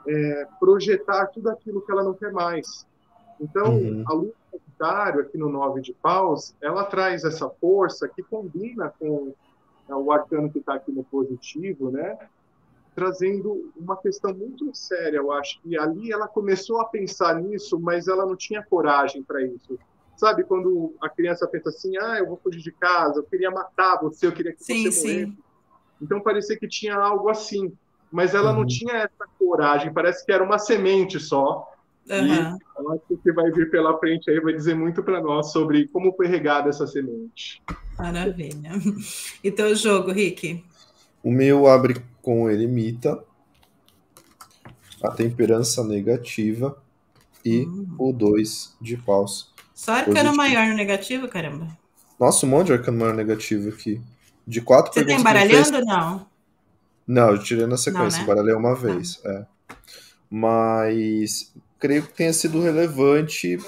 [0.07, 2.87] é, projetar tudo aquilo que ela não quer mais.
[3.39, 4.05] Então, uhum.
[4.07, 4.35] a lua
[4.79, 9.35] Sagitário, aqui no 9 de paus, ela traz essa força que combina com
[9.89, 12.17] é, o arcano que está aqui no positivo, né?
[12.95, 18.09] trazendo uma questão muito séria, eu acho que ali ela começou a pensar nisso, mas
[18.09, 19.79] ela não tinha coragem para isso.
[20.17, 24.01] Sabe quando a criança pensa assim, ah, eu vou fugir de casa, eu queria matar
[24.03, 25.27] você, eu queria que sim, você morresse.
[25.27, 25.39] Sim.
[26.03, 27.73] Então parecia que tinha algo assim,
[28.11, 28.57] mas ela uhum.
[28.57, 31.73] não tinha essa coragem, parece que era uma semente só.
[32.11, 32.57] Uhum.
[32.57, 35.21] E eu acho que o que vai vir pela frente aí vai dizer muito para
[35.21, 37.63] nós sobre como foi regada essa semente.
[37.99, 38.71] Maravilha.
[39.43, 40.65] E teu jogo, Rick?
[41.23, 43.23] O meu abre com eremita,
[45.03, 46.77] a temperança negativa
[47.45, 47.95] e uhum.
[47.99, 49.53] o 2 de paus.
[49.75, 51.69] Só arcano maior no negativo, caramba.
[52.19, 54.01] Nossa, um monte de arcano maior negativo aqui.
[54.47, 56.27] De quatro Você tem baralhando ou não?
[57.07, 58.35] Não, eu tirei na sequência, não, né?
[58.35, 59.21] baralhei uma vez.
[59.25, 59.31] Ah.
[59.31, 59.47] É.
[60.31, 63.59] Mas creio que tenha sido relevante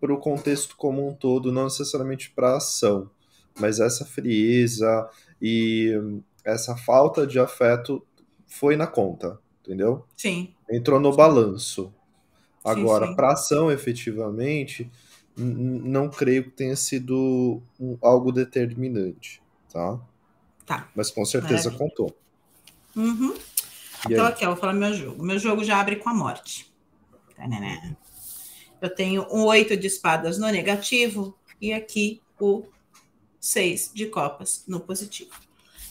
[0.00, 3.10] para o contexto como um todo, não necessariamente para a ação,
[3.58, 5.08] mas essa frieza
[5.40, 5.92] e
[6.44, 8.04] essa falta de afeto
[8.46, 10.04] foi na conta, entendeu?
[10.16, 10.54] Sim.
[10.70, 11.92] entrou no balanço.
[12.64, 14.90] Agora, para ação, efetivamente,
[15.36, 19.40] não creio que tenha sido um, algo determinante,
[19.72, 20.00] tá?
[20.64, 20.88] Tá.
[20.94, 21.78] Mas com certeza Maravilha.
[21.78, 22.16] contou.
[22.96, 23.34] Uhum.
[24.10, 25.22] Então, aqui, ó, vou falar meu jogo.
[25.22, 26.72] Meu jogo já abre com a morte.
[28.80, 32.64] Eu tenho um oito de espadas no negativo e aqui o
[33.40, 35.30] seis de copas no positivo.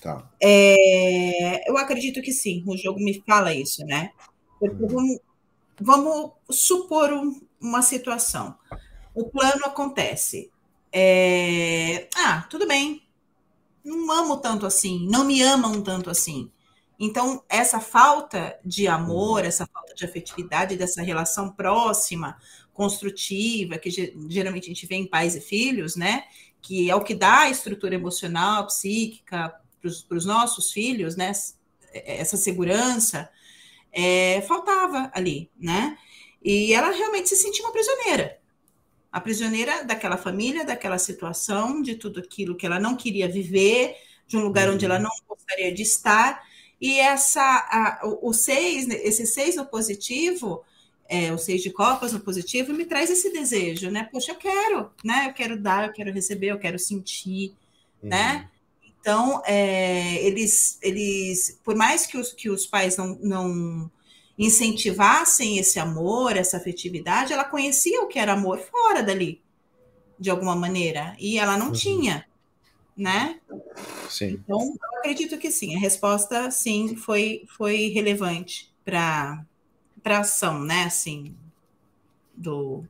[0.01, 0.29] Tá.
[0.39, 4.11] É, eu acredito que sim, o jogo me fala isso, né?
[4.59, 5.19] Porque vamos,
[5.81, 8.55] vamos supor um- uma situação.
[9.15, 10.51] O plano acontece.
[10.91, 13.01] É, ah, tudo bem.
[13.83, 16.51] Não amo tanto assim, não me amam tanto assim.
[16.99, 22.37] Então, essa falta de amor, essa falta de afetividade, dessa relação próxima,
[22.73, 26.23] construtiva, que ge- geralmente a gente vê em pais e filhos, né?
[26.61, 31.31] Que é o que dá a estrutura emocional, psíquica para os nossos filhos, né?
[31.93, 33.29] Essa segurança,
[33.91, 35.97] é, faltava ali, né?
[36.43, 38.39] E ela realmente se sentia uma prisioneira.
[39.11, 43.95] A prisioneira daquela família, daquela situação, de tudo aquilo que ela não queria viver,
[44.27, 46.43] de um lugar onde ela não gostaria de estar.
[46.85, 50.63] E essa, a- o, o seis, né, esse seis no positivo,
[51.07, 54.07] é, o seis de copas no positivo, me traz esse desejo, né?
[54.11, 55.27] Poxa, eu quero, né?
[55.29, 57.55] Eu quero dar, eu quero receber, eu quero sentir,
[58.09, 58.49] né?
[59.01, 63.91] Então, é, eles, eles, por mais que os, que os pais não, não
[64.37, 69.41] incentivassem esse amor, essa afetividade, ela conhecia o que era amor fora dali,
[70.19, 71.71] de alguma maneira, e ela não Uhum.
[71.71, 72.25] tinha,
[72.95, 73.39] né?
[74.09, 74.39] Sim.
[74.43, 79.45] Então, eu acredito que sim, a resposta sim foi, foi relevante para
[80.05, 80.83] a ação, né?
[80.85, 81.35] Assim,
[82.35, 82.83] do.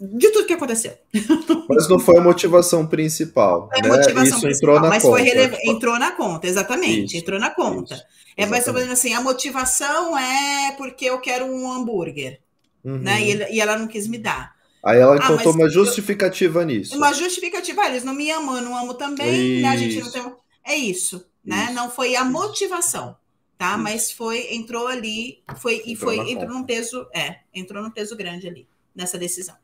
[0.00, 0.98] De tudo que aconteceu.
[1.68, 3.70] Mas não foi a motivação principal.
[3.72, 3.88] Né?
[3.88, 5.16] motivação Isso principal, entrou na mas conta.
[5.16, 7.94] foi rele- entrou na conta, exatamente, Isso, entrou na conta.
[7.94, 8.04] isso,
[8.36, 12.40] é mais ou menos assim, a motivação é porque eu quero um hambúrguer,
[12.84, 12.98] Uhum.
[12.98, 13.22] né?
[13.22, 14.54] E, e ela não quis me dar.
[14.84, 16.96] Aí ela Ah, encontrou mas uma eu- justificativa nisso.
[16.96, 19.68] Uma justificativa, ah, eles não me amam, eu não amo também, né?
[19.68, 20.12] A gente não Isso.
[20.12, 20.32] tem.
[20.64, 21.64] É isso, né?
[21.66, 22.30] Isso, Não foi a isso.
[22.32, 23.16] motivação,
[23.56, 23.70] tá?
[23.74, 23.78] Isso.
[23.78, 26.58] Mas foi, entrou ali, foi e Entrou foi, na entrou conta.
[26.58, 29.54] num peso, é, entrou num peso grande ali nessa decisão.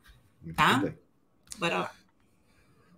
[0.43, 0.75] Muito tá?
[0.79, 0.95] bem.
[1.59, 1.93] Bora lá.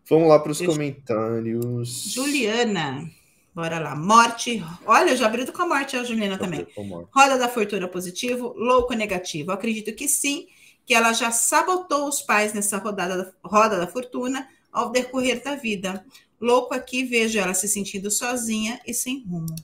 [0.09, 1.89] Vamos lá para os comentários.
[2.13, 3.09] Juliana,
[3.55, 3.95] bora lá.
[3.97, 4.63] Morte.
[4.85, 6.67] Olha, eu já abri com a morte, a Juliana também.
[7.15, 9.51] Roda da fortuna positivo, louco negativo.
[9.51, 10.49] Eu acredito que sim,
[10.91, 15.55] que ela já sabotou os pais nessa rodada da, roda da fortuna ao decorrer da
[15.55, 16.05] vida.
[16.41, 19.55] Louco aqui, vejo ela se sentindo sozinha e sem rumo.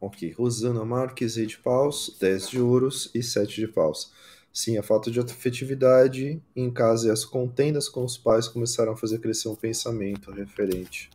[0.00, 4.12] Ok, Rosana Marques, de paus, 10 de ouros e 7 de paus.
[4.52, 8.96] Sim, a falta de afetividade em casa e as contendas com os pais começaram a
[8.96, 11.10] fazer crescer um pensamento referente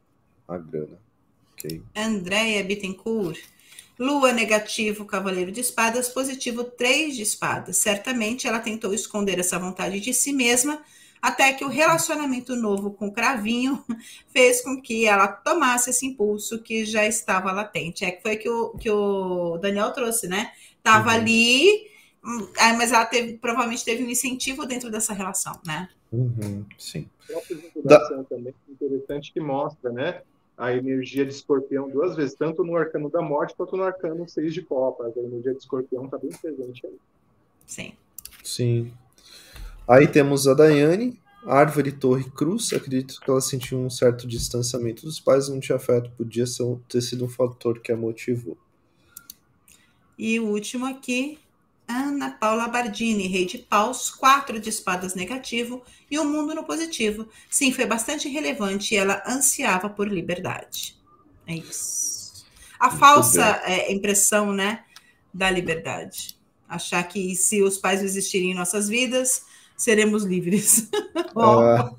[0.45, 0.99] à grana.
[1.53, 1.81] Ok.
[1.95, 3.39] Andréia Bittencourt.
[3.99, 7.77] Lua negativo, cavaleiro de espadas, positivo, três de espadas.
[7.77, 10.81] Certamente ela tentou esconder essa vontade de si mesma,
[11.21, 13.83] até que o relacionamento novo com o Cravinho
[14.31, 18.05] fez com que ela tomasse esse impulso que já estava latente.
[18.05, 20.51] É que foi que o, que o Daniel trouxe, né?
[20.81, 21.15] Tava Uhum.
[21.15, 21.87] ali,
[22.23, 25.89] hum, ah, mas ela teve, provavelmente teve um incentivo dentro dessa relação, né?
[26.11, 27.05] Uhum, sim.
[27.23, 30.21] A própria vinculação também é interessante que mostra, né?
[30.59, 34.53] A energia de escorpião duas vezes, tanto no arcano da morte quanto no arcano seis
[34.53, 35.15] de copas.
[35.15, 36.97] A energia de escorpião está bem presente aí.
[37.65, 37.93] Sim.
[38.43, 38.93] Sim.
[39.87, 42.73] Aí temos a Daiane, árvore, torre, cruz.
[42.73, 47.01] Acredito que ela sentiu um certo distanciamento dos pais, não tinha afeto, podia ser, ter
[47.01, 48.57] sido um fator que a motivou.
[50.17, 51.39] E o último aqui,
[51.89, 57.27] Ana Paula Bardini, rei de paus, quatro de espadas negativo e o mundo no positivo.
[57.49, 60.95] Sim, foi bastante relevante e ela ansiava por liberdade.
[61.47, 62.45] É isso.
[62.79, 64.83] A Muito falsa é, impressão, né,
[65.33, 66.37] da liberdade.
[66.67, 69.43] Achar que se os pais existirem em nossas vidas,
[69.75, 70.87] seremos livres.
[71.35, 71.91] Ah,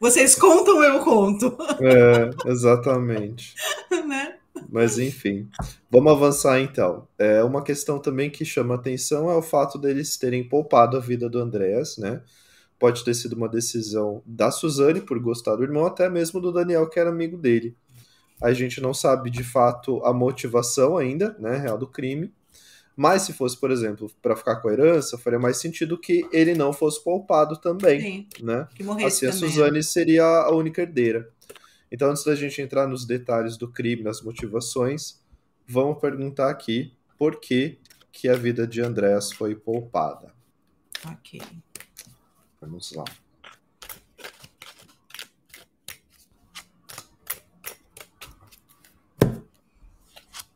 [0.00, 3.54] Vocês contam, eu conto, é, exatamente.
[4.06, 4.37] né?
[4.68, 5.48] Mas enfim,
[5.90, 7.06] vamos avançar então.
[7.18, 11.28] É uma questão também que chama atenção é o fato deles terem poupado a vida
[11.28, 12.22] do Andréas, né?
[12.78, 16.88] Pode ter sido uma decisão da Suzane por gostar do irmão, até mesmo do Daniel,
[16.88, 17.76] que era amigo dele.
[18.40, 22.32] A gente não sabe de fato a motivação ainda, né, real do crime.
[22.96, 26.54] Mas se fosse, por exemplo, para ficar com a herança, faria mais sentido que ele
[26.54, 28.66] não fosse poupado também, Sim, né?
[28.74, 29.48] que morresse Assim, a também.
[29.48, 29.54] né?
[29.54, 31.28] Suzane seria a única herdeira.
[31.90, 35.20] Então, antes da gente entrar nos detalhes do crime, nas motivações,
[35.66, 37.78] vamos perguntar aqui por que,
[38.12, 40.34] que a vida de Andréas foi poupada.
[41.04, 41.40] Ok.
[42.60, 43.04] Vamos lá.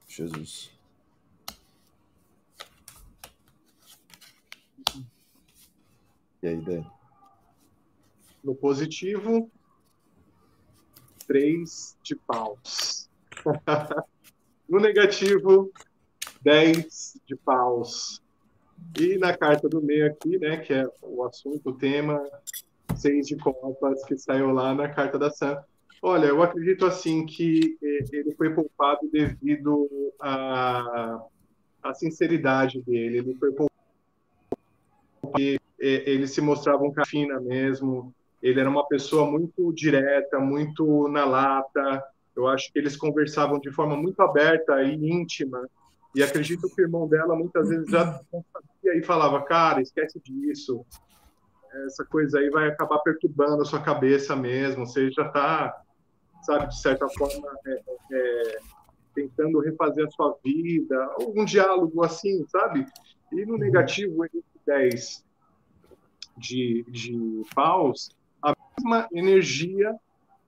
[0.09, 0.71] Jesus.
[6.43, 6.87] E aí, Dani?
[8.45, 9.51] No positivo,
[11.23, 13.09] três de paus.
[14.69, 15.71] no negativo,
[16.43, 18.23] dez de paus.
[18.99, 22.23] E na carta do meio aqui, né, que é o assunto, o tema,
[22.97, 25.63] seis de copas, que saiu lá na carta da Sam.
[26.03, 31.23] Olha, eu acredito assim que ele foi poupado devido à,
[31.83, 33.19] à sinceridade dele.
[33.19, 33.73] Ele foi poupado
[35.23, 38.13] porque ele se mostrava um cafina mesmo.
[38.43, 42.05] Ele era uma pessoa muito direta, muito na lata.
[42.35, 45.69] Eu acho que eles conversavam de forma muito aberta e íntima.
[46.15, 50.85] E acredito que o irmão dela muitas vezes já sabia e falava: Cara, esquece disso.
[51.87, 54.87] Essa coisa aí vai acabar perturbando a sua cabeça mesmo.
[54.87, 55.83] Você já está,
[56.43, 57.83] sabe, de certa forma, é,
[58.13, 58.59] é,
[59.15, 61.03] tentando refazer a sua vida.
[61.19, 62.87] Algum diálogo assim, sabe?
[63.33, 63.59] E no uhum.
[63.59, 64.27] negativo,
[64.67, 65.25] 10
[66.37, 68.11] de, de paus,
[68.83, 69.95] mesma energia,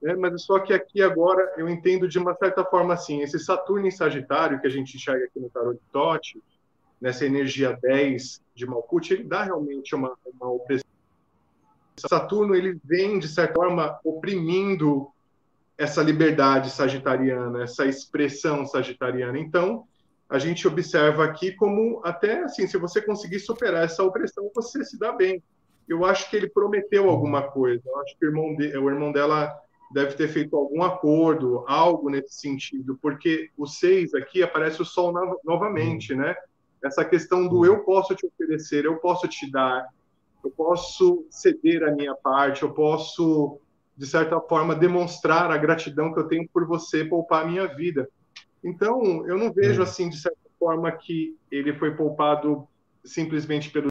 [0.03, 0.15] né?
[0.17, 3.91] mas só que aqui agora eu entendo de uma certa forma assim, esse Saturno em
[3.91, 6.43] Sagitário que a gente enxerga aqui no tarot de Tote,
[7.01, 10.85] nessa energia 10 de Malkuth, ele dá realmente uma, uma opressão.
[11.97, 15.09] Saturno ele vem de certa forma oprimindo
[15.77, 19.39] essa liberdade sagitariana, essa expressão sagitariana.
[19.39, 19.87] Então,
[20.29, 24.99] a gente observa aqui como até assim, se você conseguir superar essa opressão, você se
[24.99, 25.43] dá bem
[25.89, 27.83] eu acho que ele prometeu alguma coisa.
[27.87, 29.55] Eu acho que o irmão, de, o irmão dela
[29.93, 35.13] deve ter feito algum acordo, algo nesse sentido, porque o seis aqui aparece o sol
[35.13, 36.35] no, novamente, né?
[36.83, 39.87] Essa questão do eu posso te oferecer, eu posso te dar,
[40.43, 43.59] eu posso ceder a minha parte, eu posso,
[43.97, 48.09] de certa forma, demonstrar a gratidão que eu tenho por você poupar a minha vida.
[48.63, 52.67] Então, eu não vejo assim, de certa forma, que ele foi poupado
[53.05, 53.89] simplesmente pelo.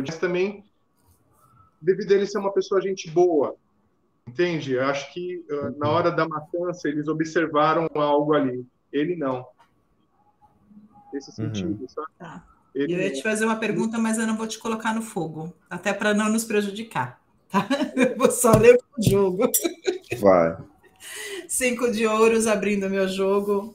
[0.00, 0.64] Mas também
[1.86, 3.56] devido a ele ser uma pessoa gente boa.
[4.26, 4.72] Entende?
[4.72, 8.66] Eu acho que uh, na hora da matança eles observaram algo ali.
[8.92, 9.46] Ele não.
[11.12, 11.36] Nesse uhum.
[11.46, 11.88] sentido, uhum.
[11.88, 12.08] sabe?
[12.18, 12.44] Tá.
[12.74, 15.54] Ele eu ia te fazer uma pergunta, mas eu não vou te colocar no fogo,
[15.70, 17.22] até para não nos prejudicar.
[17.48, 17.66] Tá?
[17.96, 19.50] Eu vou só ler o jogo.
[20.18, 20.58] Vai.
[21.48, 23.74] Cinco de ouros abrindo meu jogo.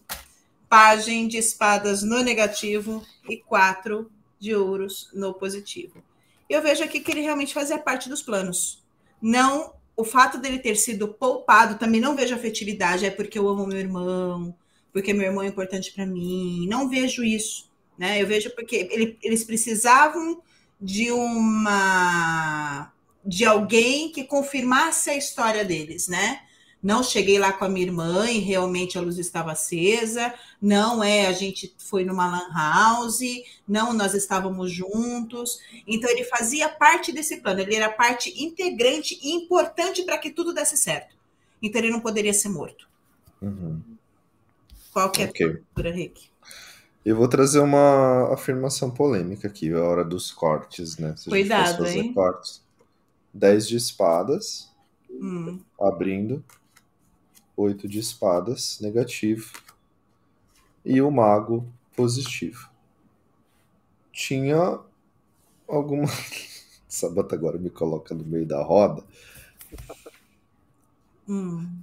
[0.70, 6.04] Pagem de espadas no negativo e quatro de ouros no positivo
[6.52, 8.84] eu vejo aqui que ele realmente fazia parte dos planos.
[9.22, 13.68] Não o fato dele ter sido poupado, também não vejo afetividade, é porque eu amo
[13.68, 14.56] meu irmão,
[14.92, 16.68] porque meu irmão é importante para mim.
[16.68, 18.22] Não vejo isso, né?
[18.22, 20.42] Eu vejo porque ele, eles precisavam
[20.80, 22.92] de uma
[23.24, 26.42] de alguém que confirmasse a história deles, né?
[26.82, 31.28] Não cheguei lá com a minha irmã e realmente a luz estava acesa, não é,
[31.28, 33.22] a gente foi numa lan house,
[33.68, 35.60] não, nós estávamos juntos.
[35.88, 40.54] Então ele fazia parte desse plano, ele era parte integrante e importante para que tudo
[40.54, 41.16] desse certo.
[41.62, 42.88] Então ele não poderia ser morto.
[43.42, 43.80] Uhum.
[44.92, 45.46] Qual que é okay.
[45.46, 46.30] a postura, Rick?
[47.04, 51.16] Eu vou trazer uma afirmação polêmica aqui, a hora dos cortes, né?
[51.18, 52.14] Se Cuidado, hein?
[52.14, 52.62] Cortes.
[53.34, 54.70] 10 de espadas,
[55.10, 55.60] hum.
[55.80, 56.44] abrindo,
[57.56, 59.52] oito de espadas, negativo,
[60.84, 62.70] e o mago, positivo.
[64.12, 64.80] Tinha
[65.68, 66.06] alguma.
[66.88, 69.04] Sabata agora me coloca no meio da roda.
[71.28, 71.82] Hum.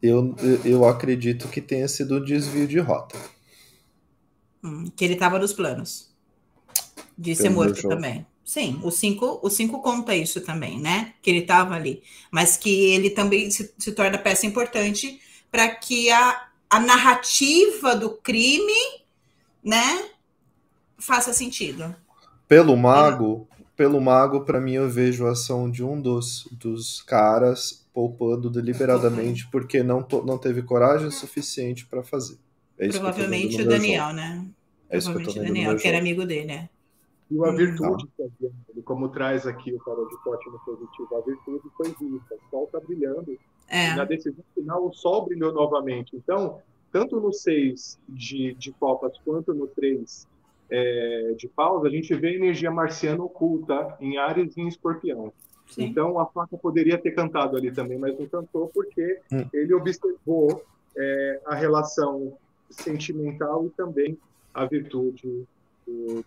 [0.00, 3.18] Eu, eu acredito que tenha sido um desvio de rota.
[4.62, 6.14] Hum, que ele estava nos planos.
[7.18, 8.26] De Pelo ser morto também.
[8.46, 11.14] Sim, o 5 o cinco conta isso também, né?
[11.20, 12.00] Que ele estava ali.
[12.30, 15.20] Mas que ele também se, se torna peça importante
[15.50, 19.02] para que a, a narrativa do crime,
[19.64, 20.10] né,
[20.96, 21.92] faça sentido.
[22.46, 23.64] Pelo mago, é.
[23.74, 29.44] pelo mago, para mim eu vejo a ação de um dos, dos caras poupando deliberadamente
[29.44, 29.50] uhum.
[29.50, 32.38] porque não, to, não teve coragem suficiente para fazer.
[32.78, 34.14] É Provavelmente o Daniel, jogo.
[34.14, 34.46] né?
[34.88, 36.68] É Provavelmente o Daniel, que era amigo dele, né?
[37.30, 41.68] E a virtude, ele, como traz aqui o tarot de pote no positivo, a virtude
[41.76, 42.34] foi vista.
[42.34, 43.36] O sol está brilhando.
[43.68, 43.94] É.
[43.96, 46.14] na decisão final, o sol brilhou novamente.
[46.14, 46.60] Então,
[46.92, 50.28] tanto no 6 de, de copas quanto no 3
[50.70, 55.32] é, de paus, a gente vê energia marciana oculta em Ares e em Escorpião.
[55.66, 55.84] Sim.
[55.84, 59.44] Então, a faca poderia ter cantado ali também, mas não cantou porque hum.
[59.52, 60.62] ele observou
[60.96, 62.36] é, a relação
[62.70, 64.16] sentimental e também
[64.54, 65.44] a virtude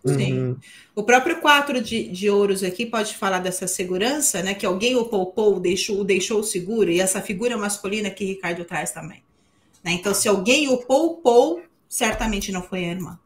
[0.06, 0.38] Sim.
[0.38, 0.56] Uhum.
[0.94, 4.54] O próprio quatro de, de ouros aqui pode falar dessa segurança, né?
[4.54, 8.90] Que alguém o poupou, deixou, o deixou seguro, e essa figura masculina que Ricardo traz
[8.90, 9.22] também.
[9.84, 9.92] Né?
[9.92, 13.18] Então, se alguém o poupou, certamente não foi a irmã.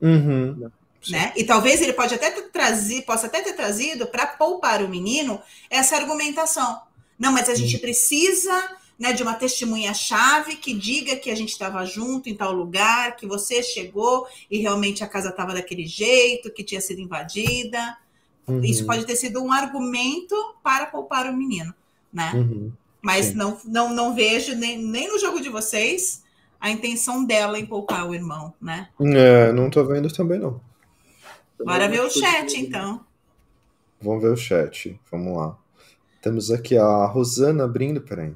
[0.00, 0.70] Uhum.
[1.08, 1.32] né?
[1.36, 5.96] E talvez ele pode até trazido, possa até ter trazido para poupar o menino essa
[5.96, 6.80] argumentação.
[7.18, 11.84] Não, mas a gente precisa né, de uma testemunha-chave que diga que a gente estava
[11.84, 16.64] junto em tal lugar, que você chegou e realmente a casa estava daquele jeito, que
[16.64, 17.96] tinha sido invadida.
[18.46, 18.62] Uhum.
[18.64, 21.74] Isso pode ter sido um argumento para poupar o menino,
[22.12, 22.32] né?
[22.34, 22.72] Uhum.
[23.02, 26.24] Mas não, não, não vejo nem, nem no jogo de vocês
[26.58, 28.88] a intenção dela em poupar o irmão, né?
[29.00, 30.60] É, não tô vendo também, não.
[31.62, 33.04] Bora ver o chat, então.
[34.00, 34.98] Vamos ver o chat.
[35.10, 35.56] Vamos lá.
[36.20, 38.34] Temos aqui a Rosana abrindo, peraí.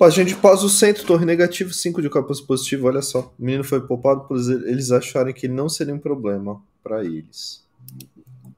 [0.00, 3.34] A gente pós o centro, torre negativo, 5 de copas positivo, olha só.
[3.38, 7.66] O menino foi poupado por eles acharem que não seria um problema para eles.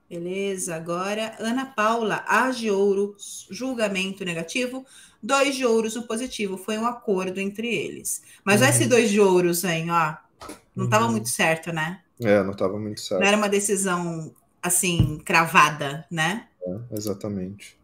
[0.09, 3.15] Beleza, agora Ana Paula, A de ouro,
[3.49, 4.85] julgamento negativo,
[5.23, 8.23] dois de ouros no positivo, foi um acordo entre eles.
[8.45, 8.69] Mas uhum.
[8.69, 10.17] esse dois de ouros aí, ó,
[10.75, 11.13] não estava uhum.
[11.13, 12.01] muito certo, né?
[12.21, 13.21] É, não estava muito certo.
[13.21, 16.49] Não era uma decisão, assim, cravada, né?
[16.63, 17.80] É, exatamente.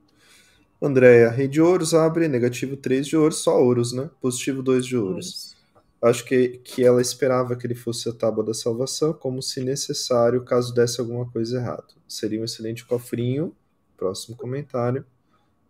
[0.81, 4.11] Andréia, rei de ouros abre, negativo 3 de ouros, só ouros, né?
[4.21, 5.57] Positivo 2 de ouros.
[6.03, 10.45] Acho que, que ela esperava que ele fosse a tábua da salvação, como se necessário,
[10.45, 11.87] caso desse alguma coisa errada.
[12.07, 13.55] Seria um excelente cofrinho.
[13.97, 15.05] Próximo comentário.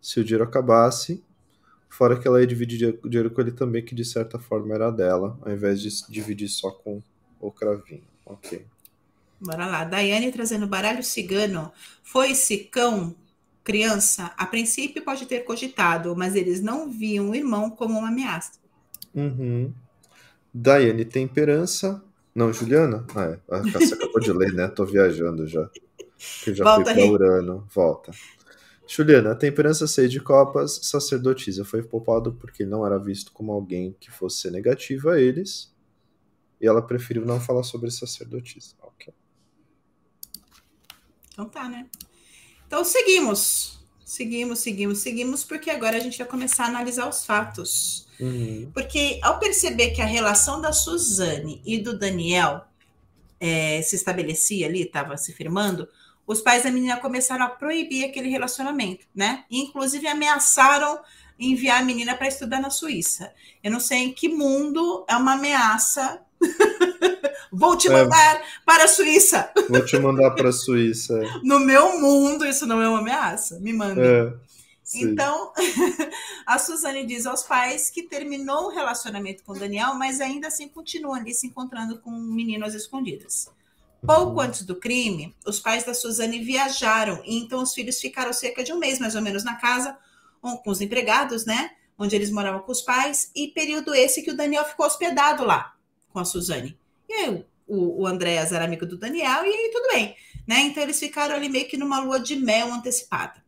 [0.00, 1.22] Se o dinheiro acabasse,
[1.88, 4.90] fora que ela ia dividir o dinheiro com ele também, que de certa forma era
[4.90, 7.00] dela, ao invés de dividir só com
[7.40, 8.02] o cravinho.
[8.24, 8.66] Ok.
[9.40, 9.84] Bora lá.
[9.84, 11.70] Daiane trazendo baralho cigano.
[12.02, 13.14] Foi esse cão
[13.66, 18.52] criança, a princípio pode ter cogitado, mas eles não viam o irmão como uma ameaça.
[19.12, 19.74] Uhum.
[20.54, 22.00] Daiane Temperança.
[22.32, 23.04] Não, Juliana?
[23.12, 23.40] Ah, é.
[23.50, 24.68] A Cássia acabou de ler, né?
[24.68, 25.68] Tô viajando já.
[26.44, 27.66] Que já Volta fui Urano.
[27.74, 28.12] Volta.
[28.86, 31.64] Juliana, a temperança 6 de copas, sacerdotisa.
[31.64, 35.74] Foi poupado porque não era visto como alguém que fosse negativo a eles.
[36.60, 38.76] E ela preferiu não falar sobre sacerdotisa.
[38.80, 39.12] Ok.
[41.32, 41.88] Então tá, né?
[42.66, 48.06] Então seguimos, seguimos, seguimos, seguimos, porque agora a gente vai começar a analisar os fatos.
[48.18, 48.70] Uhum.
[48.72, 52.64] Porque ao perceber que a relação da Suzane e do Daniel
[53.40, 55.88] é, se estabelecia ali, estava se firmando,
[56.26, 59.44] os pais da menina começaram a proibir aquele relacionamento, né?
[59.50, 60.98] Inclusive ameaçaram
[61.38, 63.32] enviar a menina para estudar na Suíça.
[63.62, 66.20] Eu não sei em que mundo é uma ameaça
[67.56, 67.90] Vou te é.
[67.90, 69.50] mandar é, para a Suíça.
[69.68, 71.18] Vou te mandar para a Suíça.
[71.42, 73.58] No meu mundo, isso não é uma ameaça.
[73.60, 74.00] Me manda.
[74.00, 74.32] É,
[74.94, 75.52] então,
[76.46, 80.68] a Suzane diz aos pais que terminou o relacionamento com o Daniel, mas ainda assim
[80.68, 83.48] continua ali se encontrando com um menino às escondidas.
[84.04, 84.40] Pouco uhum.
[84.40, 88.72] antes do crime, os pais da Suzane viajaram e então os filhos ficaram cerca de
[88.72, 89.96] um mês mais ou menos na casa
[90.40, 91.70] com os empregados, né?
[91.98, 95.74] Onde eles moravam com os pais, e período esse que o Daniel ficou hospedado lá
[96.12, 96.78] com a Suzane.
[97.08, 100.16] E aí o, o Andréas era amigo do Daniel, e aí tudo bem.
[100.46, 100.60] Né?
[100.60, 103.44] Então eles ficaram ali meio que numa lua de mel antecipada.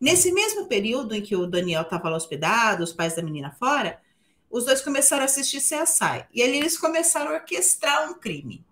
[0.00, 4.00] Nesse mesmo período em que o Daniel estava lá hospedado, os pais da menina fora,
[4.50, 6.24] os dois começaram a assistir CSI.
[6.32, 8.64] E ali eles começaram a orquestrar um crime.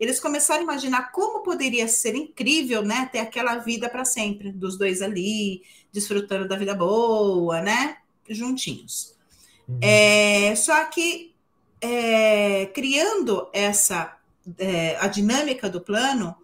[0.00, 4.76] Eles começaram a imaginar como poderia ser incrível, né, ter aquela vida para sempre, dos
[4.76, 5.62] dois ali,
[5.92, 7.98] desfrutando da vida boa, né,
[8.28, 9.14] juntinhos.
[9.68, 9.78] Uhum.
[9.80, 11.31] É, só que
[11.82, 14.16] é, criando essa
[14.58, 16.34] é, a dinâmica do plano,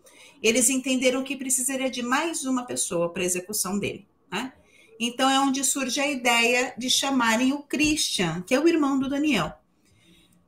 [0.43, 4.07] eles entenderam que precisaria de mais uma pessoa para execução dele.
[4.31, 4.53] Né?
[5.01, 9.09] Então é onde surge a ideia de chamarem o Christian, que é o irmão do
[9.09, 9.53] Daniel.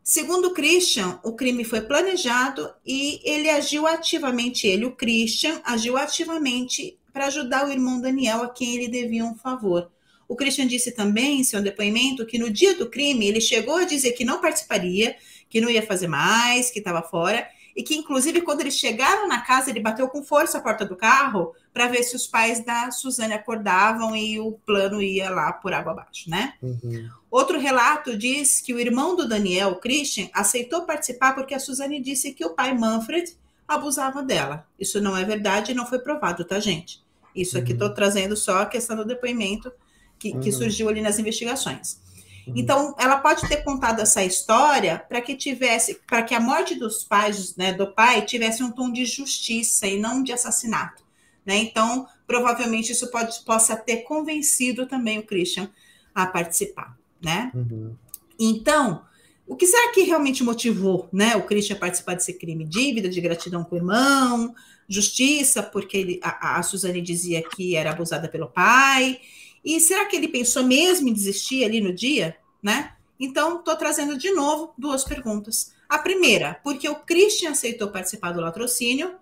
[0.03, 5.97] Segundo o Christian, o crime foi planejado e ele agiu ativamente, ele, o Christian, agiu
[5.97, 9.91] ativamente para ajudar o irmão Daniel, a quem ele devia um favor.
[10.30, 13.84] O Christian disse também em seu depoimento que no dia do crime ele chegou a
[13.84, 15.16] dizer que não participaria,
[15.48, 19.40] que não ia fazer mais, que estava fora, e que inclusive quando eles chegaram na
[19.40, 22.92] casa ele bateu com força a porta do carro para ver se os pais da
[22.92, 26.54] Suzane acordavam e o plano ia lá por água abaixo, né?
[26.62, 27.10] Uhum.
[27.28, 32.32] Outro relato diz que o irmão do Daniel, Christian, aceitou participar porque a Suzane disse
[32.32, 34.64] que o pai Manfred abusava dela.
[34.78, 37.02] Isso não é verdade e não foi provado, tá, gente?
[37.34, 37.94] Isso aqui estou uhum.
[37.94, 39.72] trazendo só a questão do depoimento
[40.20, 40.40] que, uhum.
[40.40, 41.98] que surgiu ali nas investigações.
[42.46, 42.52] Uhum.
[42.54, 47.02] Então, ela pode ter contado essa história para que tivesse, para que a morte dos
[47.02, 51.02] pais, né, do pai, tivesse um tom de justiça e não de assassinato.
[51.44, 51.56] Né?
[51.56, 55.70] Então, provavelmente isso pode, possa ter convencido também o Christian
[56.14, 57.50] a participar, né?
[57.54, 57.94] Uhum.
[58.38, 59.02] Então,
[59.46, 62.64] o que será que realmente motivou, né, o Christian a participar desse crime?
[62.64, 64.54] Dívida de gratidão com o irmão,
[64.88, 69.18] justiça, porque ele, a, a Suzane dizia que era abusada pelo pai,
[69.64, 72.94] e será que ele pensou mesmo em desistir ali no dia, né?
[73.18, 75.72] Então, estou trazendo de novo duas perguntas.
[75.88, 79.14] A primeira, porque o Christian aceitou participar do latrocínio,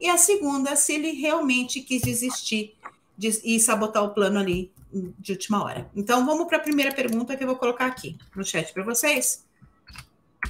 [0.00, 2.74] e a segunda, se ele realmente quis desistir
[3.16, 5.90] de, e sabotar o plano ali de última hora.
[5.94, 9.44] Então, vamos para a primeira pergunta que eu vou colocar aqui no chat para vocês.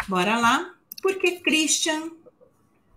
[0.08, 0.74] Bora lá.
[1.02, 2.12] Por que Christian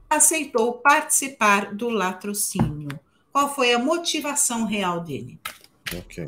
[0.10, 3.00] aceitou participar do latrocínio?
[3.32, 5.40] Qual foi a motivação real dele?
[5.94, 6.26] Ok.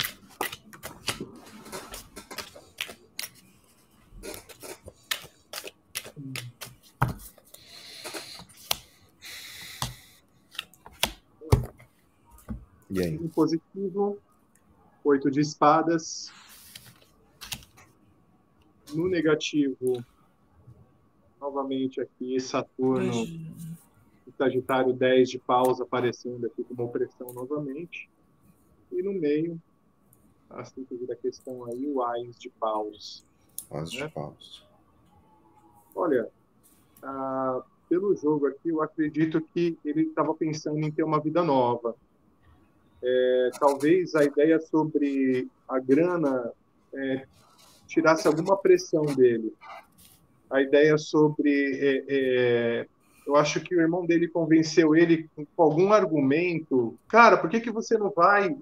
[12.90, 13.30] E aí?
[13.30, 14.18] positivo,
[15.04, 16.32] oito de espadas.
[18.94, 20.04] No negativo,
[21.40, 23.26] novamente aqui, Saturno,
[24.38, 28.10] Sagitário 10 de pausa aparecendo aqui como opressão novamente.
[28.92, 29.62] E no meio,
[30.50, 33.26] a síntese da questão aí, o Ais de paus.
[33.70, 34.08] Ais né?
[34.08, 34.66] de paus.
[35.96, 36.30] Olha,
[37.04, 41.96] ah, pelo jogo aqui, eu acredito que ele estava pensando em ter uma vida nova
[43.02, 46.52] é, talvez a ideia sobre a grana
[46.94, 47.26] é,
[47.88, 49.54] tirasse alguma pressão dele.
[50.50, 51.52] A ideia sobre.
[51.52, 52.88] É, é,
[53.26, 56.98] eu acho que o irmão dele convenceu ele com algum argumento.
[57.08, 58.56] Cara, por que, que você não vai?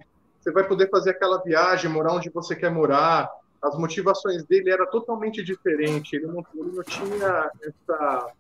[0.46, 3.28] Você vai poder fazer aquela viagem, morar onde você quer morar.
[3.60, 6.14] As motivações dele eram totalmente diferentes.
[6.14, 8.32] Ele não, ele não tinha essa.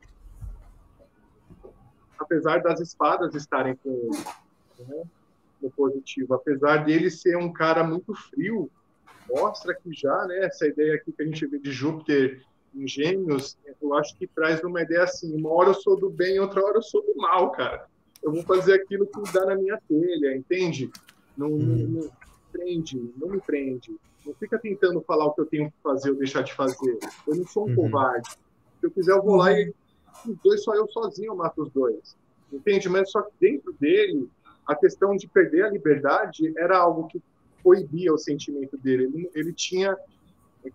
[2.19, 4.87] Apesar das espadas estarem com ele.
[4.87, 5.03] Né?
[5.59, 6.35] no positivo.
[6.35, 8.69] Apesar dele ser um cara muito frio,
[9.27, 12.43] mostra que já, né, essa ideia aqui que a gente vê de Júpiter
[12.75, 16.39] em Gêmeos, eu acho que traz uma ideia assim: uma hora eu sou do bem,
[16.39, 17.87] outra hora eu sou do mal, cara.
[18.21, 20.91] Eu vou fazer aquilo que dá na minha telha, entende?
[21.37, 21.87] Não, não, uhum.
[21.87, 22.11] não
[22.51, 23.95] prende, não me prende.
[24.25, 26.97] Não fica tentando falar o que eu tenho que fazer ou deixar de fazer.
[27.27, 27.75] Eu não sou um uhum.
[27.75, 28.29] covarde.
[28.79, 29.73] Se eu quiser, eu vou lá e
[30.25, 32.15] os dois, só eu sozinho eu mato os dois.
[32.51, 32.89] Entende?
[32.89, 34.29] Mas só que dentro dele,
[34.65, 37.21] a questão de perder a liberdade era algo que
[37.61, 39.05] proibia o sentimento dele.
[39.05, 39.97] Ele, ele tinha,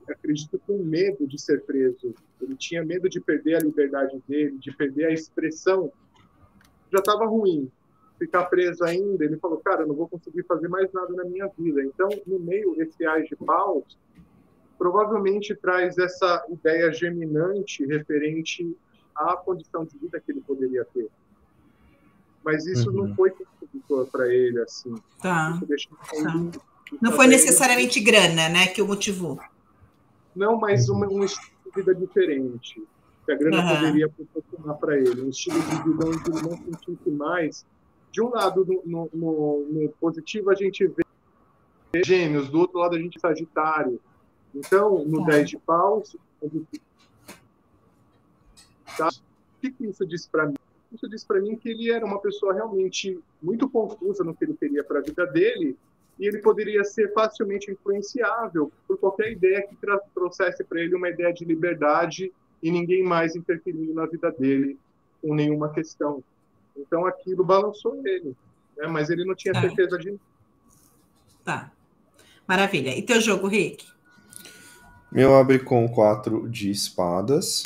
[0.09, 2.15] acredito, com medo de ser preso.
[2.41, 5.93] Ele tinha medo de perder a liberdade dele, de perder a expressão.
[6.93, 7.71] Já estava ruim.
[8.21, 11.51] Ficar preso ainda, ele falou, cara, eu não vou conseguir fazer mais nada na minha
[11.59, 11.83] vida.
[11.83, 13.99] Então, no meio, esse ais de paus
[14.79, 18.77] provavelmente traz essa ideia geminante referente
[19.17, 21.09] à condição de vida que ele poderia ter.
[22.45, 23.09] Mas isso uhum.
[23.09, 23.33] não foi
[24.13, 24.95] para ele, assim.
[25.21, 25.59] Tá.
[25.61, 26.61] tá.
[27.01, 28.07] Não foi necessariamente ele...
[28.07, 29.39] grana, né, que o motivou.
[30.35, 32.83] Não, mas um, um estilo de vida diferente.
[33.25, 33.77] Que a grana uhum.
[33.77, 35.23] poderia proporcionar para ele.
[35.23, 37.67] Um estilo de vida onde ele não sentisse mais.
[38.11, 41.05] De um lado, no, no, no positivo, a gente vê
[42.05, 44.01] gêmeos, do outro lado, a gente Sagitário.
[44.55, 45.33] Então, no tá.
[45.33, 46.17] 10 de paus,
[48.97, 49.09] tá?
[49.09, 50.55] o que, que isso diz para mim?
[50.93, 54.55] isso disse para mim que ele era uma pessoa realmente muito confusa no que ele
[54.55, 55.77] queria para a vida dele
[56.19, 59.77] e ele poderia ser facilmente influenciável por qualquer ideia que
[60.15, 62.33] trouxesse para ele uma ideia de liberdade
[62.63, 64.79] e ninguém mais interferindo na vida dele
[65.23, 66.23] com nenhuma questão.
[66.81, 68.37] Então aquilo balançou ele,
[68.77, 68.87] né?
[68.87, 69.61] mas ele não tinha tá.
[69.61, 70.19] certeza de.
[71.45, 71.71] Tá.
[72.47, 72.97] Maravilha.
[72.97, 73.87] E teu jogo, Rick?
[75.13, 77.65] Meu abre com quatro de espadas,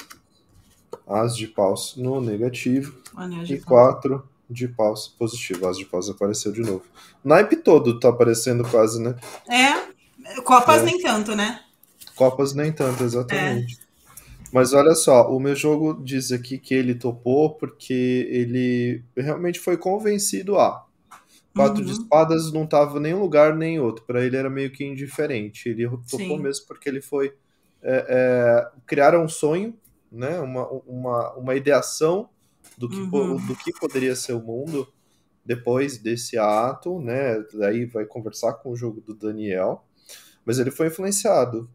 [1.06, 2.96] as de paus no negativo
[3.48, 5.66] e quatro de paus positivo.
[5.66, 6.84] As de paus apareceu de novo.
[7.22, 9.14] Naipe todo tá aparecendo quase, né?
[9.48, 9.94] É,
[10.42, 10.84] Copas é.
[10.84, 11.60] nem tanto, né?
[12.14, 13.78] Copas nem tanto, exatamente.
[13.80, 13.83] É.
[14.54, 19.76] Mas olha só, o meu jogo diz aqui que ele topou porque ele realmente foi
[19.76, 20.86] convencido a.
[21.52, 21.84] Quatro uhum.
[21.84, 24.04] de espadas não tava nem um lugar nem outro.
[24.04, 25.70] Para ele era meio que indiferente.
[25.70, 26.38] Ele topou Sim.
[26.38, 27.34] mesmo porque ele foi.
[27.82, 29.74] É, é, criaram um sonho,
[30.10, 30.38] né?
[30.38, 32.28] uma, uma, uma ideação
[32.78, 33.44] do que, uhum.
[33.44, 34.86] do que poderia ser o mundo
[35.44, 37.42] depois desse ato, né?
[37.54, 39.84] Daí vai conversar com o jogo do Daniel,
[40.44, 41.68] mas ele foi influenciado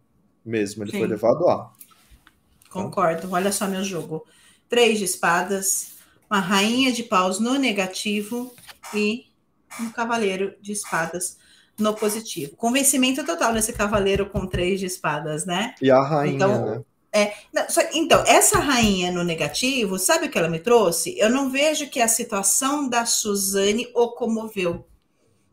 [0.45, 0.99] mesmo, ele Sim.
[0.99, 1.73] foi levado a.
[2.69, 3.31] Concordo.
[3.31, 4.25] Olha só meu jogo:
[4.67, 5.93] três de espadas,
[6.29, 8.53] uma rainha de paus no negativo
[8.93, 9.25] e
[9.79, 11.37] um cavaleiro de espadas
[11.77, 12.55] no positivo.
[12.55, 15.73] Convencimento total nesse cavaleiro com três de espadas, né?
[15.81, 16.83] E a rainha, então, né?
[17.11, 17.33] É,
[17.93, 21.17] então, essa rainha no negativo, sabe o que ela me trouxe?
[21.17, 24.85] Eu não vejo que a situação da Suzane o comoveu.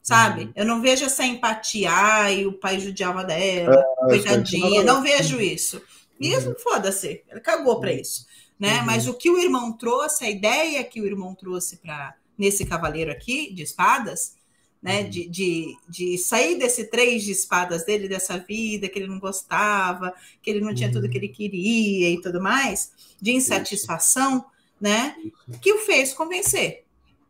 [0.02, 0.44] Sabe?
[0.44, 0.52] Uhum.
[0.54, 5.82] Eu não vejo essa empatia, e o pai judiava dela, é, coitadinha, não vejo isso.
[6.20, 6.58] Isso, uhum.
[6.58, 7.98] foda-se, ele cagou para uhum.
[7.98, 8.26] isso.
[8.58, 8.78] Né?
[8.78, 8.86] Uhum.
[8.86, 13.10] Mas o que o irmão trouxe, a ideia que o irmão trouxe para nesse cavaleiro
[13.10, 14.36] aqui de espadas,
[14.82, 15.02] né?
[15.02, 15.10] Uhum.
[15.10, 20.14] De, de, de sair desse três de espadas dele, dessa vida que ele não gostava,
[20.42, 24.44] que ele não tinha tudo que ele queria e tudo mais, de insatisfação,
[24.80, 25.16] né?
[25.60, 26.84] Que o fez convencer.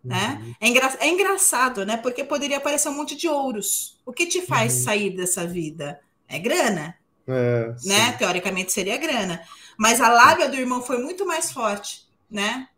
[0.05, 0.41] Né?
[0.41, 0.55] Uhum.
[0.61, 1.97] É, engra é engraçado, né?
[1.97, 3.99] Porque poderia aparecer um monte de ouros.
[4.05, 4.85] O que te faz uhum.
[4.85, 6.01] sair dessa vida?
[6.29, 6.97] É grana.
[7.27, 8.13] É, né?
[8.13, 9.41] Teoricamente seria grana.
[9.79, 12.69] Mas a lábia do irmão foi muito mais forte, né?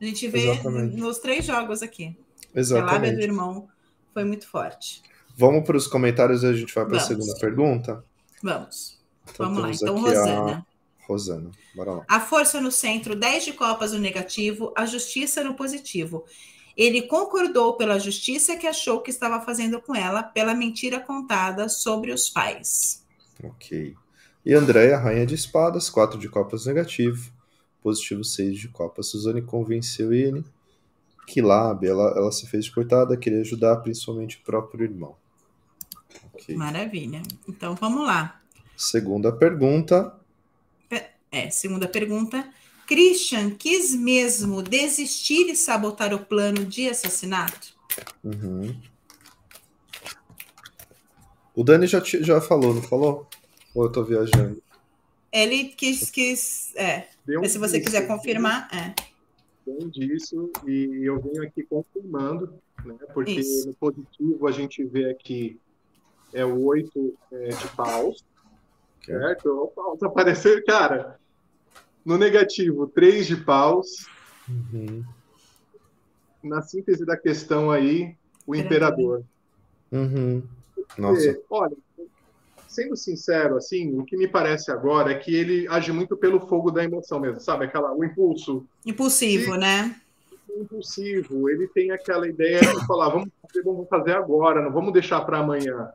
[0.00, 0.96] A gente vê Exatamente.
[0.96, 2.16] nos três jogos aqui.
[2.54, 2.90] Exatamente.
[2.90, 3.68] A lábia do irmão
[4.14, 5.02] foi muito forte.
[5.36, 8.02] Vamos para os comentários e a gente vai para a segunda pergunta?
[8.42, 8.98] Vamos.
[9.24, 9.70] Então, Vamos lá.
[9.70, 10.66] Então, Rosana.
[10.66, 11.06] A...
[11.06, 12.04] Rosana, bora lá.
[12.08, 16.24] A força no centro, 10 de copas no negativo, a justiça no positivo.
[16.76, 22.12] Ele concordou pela justiça que achou que estava fazendo com ela, pela mentira contada sobre
[22.12, 23.05] os pais.
[23.42, 23.94] Ok.
[24.44, 27.32] E Andréia, rainha de espadas, 4 de copas negativo,
[27.82, 29.08] positivo 6 de copas.
[29.08, 30.44] Suzane convenceu ele
[31.26, 35.16] que Lábia, ela, ela se fez de coitada, queria ajudar principalmente o próprio irmão.
[36.32, 36.54] Okay.
[36.54, 37.22] Maravilha.
[37.48, 38.40] Então vamos lá.
[38.76, 40.14] Segunda pergunta.
[41.32, 42.48] É, segunda pergunta.
[42.86, 47.74] Christian quis mesmo desistir e sabotar o plano de assassinato?
[48.22, 48.74] Uhum.
[51.56, 53.26] O Dani já, já falou, não falou?
[53.74, 54.62] Ou eu tô viajando?
[55.32, 56.10] Ele quis.
[56.10, 57.08] quis é.
[57.26, 58.94] Mas se você quiser confirmar, é
[59.66, 62.54] bem disso e eu venho aqui confirmando,
[62.84, 62.94] né?
[63.12, 63.66] Porque Isso.
[63.66, 65.58] no positivo a gente vê aqui
[66.32, 68.24] é o oito é, de paus,
[69.04, 69.48] certo?
[69.48, 71.18] O paus apareceu, cara.
[72.04, 74.06] No negativo, três de paus.
[74.48, 75.02] Uhum.
[76.44, 78.14] Na síntese da questão aí,
[78.46, 79.24] o imperador.
[79.90, 80.42] Uhum.
[80.98, 81.38] Nossa.
[81.50, 81.76] olha,
[82.76, 86.70] sendo sincero, assim, o que me parece agora é que ele age muito pelo fogo
[86.70, 87.64] da emoção mesmo, sabe?
[87.64, 88.66] Aquela, o impulso.
[88.84, 89.96] Impulsivo, e, né?
[90.54, 91.48] Impulsivo.
[91.48, 95.38] Ele tem aquela ideia de falar, vamos fazer, vamos fazer agora, não vamos deixar para
[95.38, 95.90] amanhã.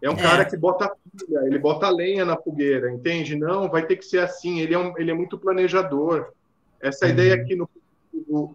[0.00, 0.22] É um é.
[0.22, 3.36] cara que bota pilha, ele bota lenha na fogueira, entende?
[3.36, 4.58] Não, vai ter que ser assim.
[4.60, 6.32] Ele é, um, ele é muito planejador.
[6.80, 7.12] Essa uhum.
[7.12, 7.68] ideia aqui no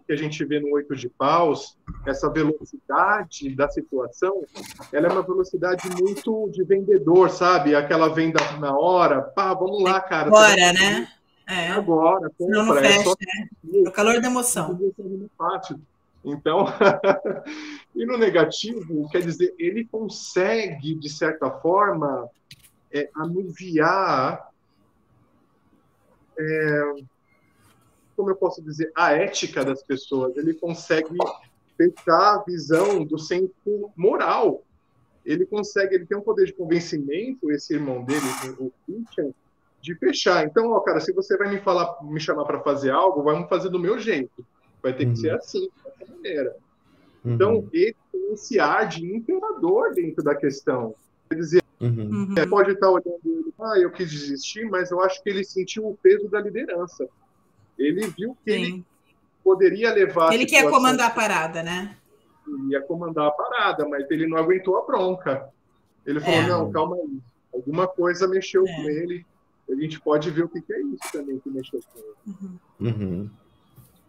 [0.06, 1.76] que a gente vê no oito de paus,
[2.06, 4.42] essa velocidade da situação,
[4.92, 7.74] ela é uma velocidade muito de vendedor, sabe?
[7.74, 10.28] Aquela venda na hora, pá, vamos lá, cara.
[10.28, 11.08] Agora, né?
[11.48, 11.68] É.
[11.68, 12.56] Agora, compra.
[12.56, 13.14] Não, não é fecha, é só...
[13.20, 13.48] né?
[13.88, 14.78] O calor da emoção.
[16.24, 16.66] Então,
[17.94, 22.28] e no negativo, quer dizer, ele consegue, de certa forma,
[22.92, 24.48] é, anuviar
[26.38, 26.82] é,
[28.18, 30.36] como eu posso dizer, a ética das pessoas.
[30.36, 31.16] Ele consegue
[31.76, 34.64] fechar a visão do centro moral.
[35.24, 38.26] Ele consegue, ele tem um poder de convencimento, esse irmão dele,
[38.58, 39.30] o Christian,
[39.80, 40.44] de fechar.
[40.44, 43.68] Então, ó, cara, se você vai me falar, me chamar para fazer algo, vamos fazer
[43.68, 44.44] do meu jeito.
[44.82, 45.12] Vai ter uhum.
[45.12, 46.56] que ser assim, dessa maneira.
[47.24, 47.34] Uhum.
[47.34, 50.92] Então, ele tem esse ar de imperador dentro da questão.
[51.28, 52.34] Quer dizer, uhum.
[52.34, 55.86] Você pode estar olhando ele, ah, eu quis desistir, mas eu acho que ele sentiu
[55.86, 57.08] o peso da liderança.
[57.78, 58.62] Ele viu que Sim.
[58.62, 58.84] ele
[59.44, 60.32] poderia levar.
[60.32, 61.96] Ele quer comandar a parada, né?
[62.46, 65.48] Ele ia comandar a parada, mas ele não aguentou a bronca.
[66.04, 66.46] Ele falou: é.
[66.46, 67.20] não, calma aí.
[67.54, 68.76] Alguma coisa mexeu é.
[68.76, 69.24] com ele.
[69.70, 72.16] A gente pode ver o que, é isso também que mexeu com ele.
[72.26, 72.58] Uhum.
[72.80, 73.30] Uhum.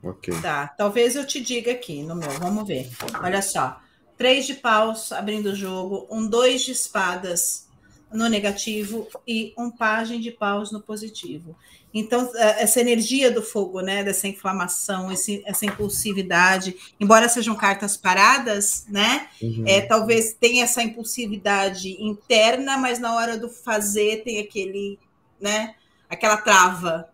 [0.01, 0.33] Ok.
[0.41, 2.29] Tá, talvez eu te diga aqui no meu.
[2.31, 2.89] Vamos ver.
[3.21, 3.81] Olha só.
[4.17, 7.68] Três de paus abrindo o jogo, um dois de espadas
[8.11, 11.55] no negativo e um pajem de paus no positivo.
[11.93, 17.97] Então, é, essa energia do fogo, né, dessa inflamação, esse, essa impulsividade, embora sejam cartas
[17.97, 19.63] paradas, né, uhum.
[19.65, 24.99] é, talvez tenha essa impulsividade interna, mas na hora do fazer tem aquele,
[25.39, 25.75] né,
[26.07, 27.09] aquela trava,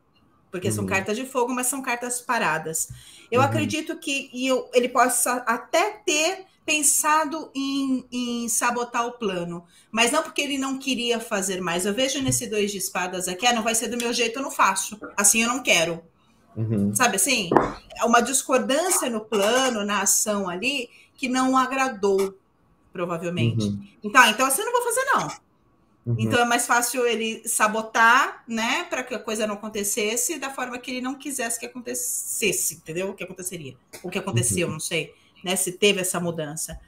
[0.52, 0.74] porque uhum.
[0.74, 2.90] são cartas de fogo, mas são cartas paradas.
[3.32, 3.46] Eu uhum.
[3.46, 10.24] acredito que eu, ele possa até ter pensado em, em, sabotar o plano, mas não
[10.24, 11.86] porque ele não queria fazer mais.
[11.86, 14.44] Eu vejo nesse dois de espadas aqui, ah, não vai ser do meu jeito, eu
[14.44, 15.00] não faço.
[15.16, 16.02] Assim eu não quero.
[16.58, 16.96] Uhum.
[16.96, 17.50] Sabe assim?
[17.96, 22.36] É uma discordância no plano, na ação ali, que não agradou,
[22.92, 23.66] provavelmente.
[23.68, 23.88] Uhum.
[24.04, 25.46] Então, então assim eu não vou fazer, não.
[26.08, 26.16] Uhum.
[26.18, 30.80] Então é mais fácil ele sabotar, né, para que a coisa não acontecesse da forma
[30.80, 33.10] que ele não quisesse que acontecesse, entendeu?
[33.10, 33.76] O que aconteceria?
[34.02, 34.74] O que aconteceu, uhum.
[34.74, 35.14] não sei
[35.46, 35.56] né?
[35.56, 36.80] Se teve essa mudança.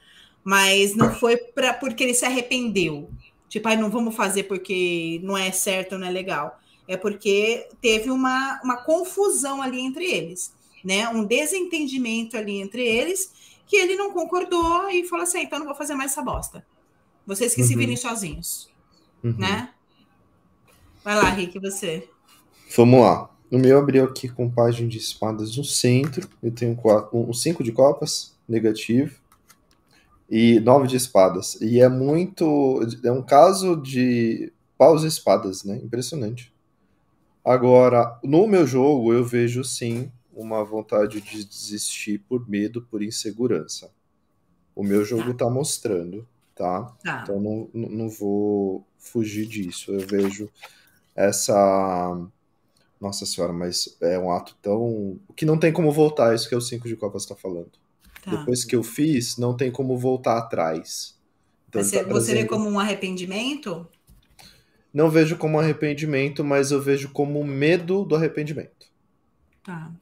[0.42, 3.08] Mas não foi pra, porque ele se arrependeu.
[3.48, 6.58] Tipo, aí não vamos fazer porque não é certo, não é legal.
[6.88, 10.52] É porque teve uma, uma confusão ali entre eles,
[10.84, 11.08] né?
[11.08, 13.32] Um desentendimento ali entre eles
[13.66, 16.66] que ele não concordou e falou assim: então não vou fazer mais essa bosta.
[17.26, 17.66] Vocês que uhum.
[17.68, 18.68] se virem sozinhos,
[19.22, 19.36] uhum.
[19.38, 19.70] né?
[21.04, 22.08] Vai lá, Rick, você.
[22.74, 23.30] Vamos lá.
[23.50, 26.28] O meu abriu aqui com página de espadas no centro.
[26.42, 29.20] Eu tenho quatro, um, cinco de copas negativo.
[30.30, 31.58] E nove de espadas.
[31.60, 32.80] E é muito.
[33.02, 35.76] É um caso de paus e espadas, né?
[35.82, 36.52] Impressionante.
[37.44, 43.90] Agora, no meu jogo, eu vejo sim uma vontade de desistir por medo, por insegurança.
[44.76, 46.94] O meu jogo tá, tá mostrando, tá?
[47.02, 47.22] tá?
[47.22, 49.92] Então não, não vou fugir disso.
[49.92, 50.48] Eu vejo
[51.16, 52.16] essa.
[53.00, 55.18] Nossa senhora, mas é um ato tão.
[55.34, 57.72] que não tem como voltar, isso que é o 5 de Copas está falando.
[58.28, 58.36] Tá.
[58.36, 61.16] Depois que eu fiz, não tem como voltar atrás.
[61.68, 63.86] Então, você, tá você vê como um arrependimento?
[64.92, 68.88] Não vejo como arrependimento, mas eu vejo como medo do arrependimento.
[69.62, 69.92] Tá.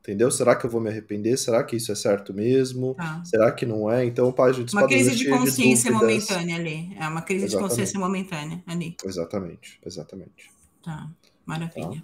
[0.00, 0.30] Entendeu?
[0.30, 1.36] Será que eu vou me arrepender?
[1.36, 2.94] Será que isso é certo mesmo?
[2.94, 3.22] Tá.
[3.24, 4.04] Será que não é?
[4.04, 6.96] Então, o Página de Uma crise de consciência de momentânea ali.
[6.98, 7.50] É uma crise exatamente.
[7.50, 8.96] de consciência momentânea ali.
[9.04, 10.50] Exatamente, exatamente.
[10.82, 11.10] Tá,
[11.44, 11.90] maravilha.
[11.90, 12.02] Tá.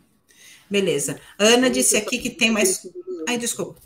[0.68, 1.20] Beleza.
[1.38, 2.86] Ana disse aqui que tem mais.
[3.28, 3.80] Ai, desculpa.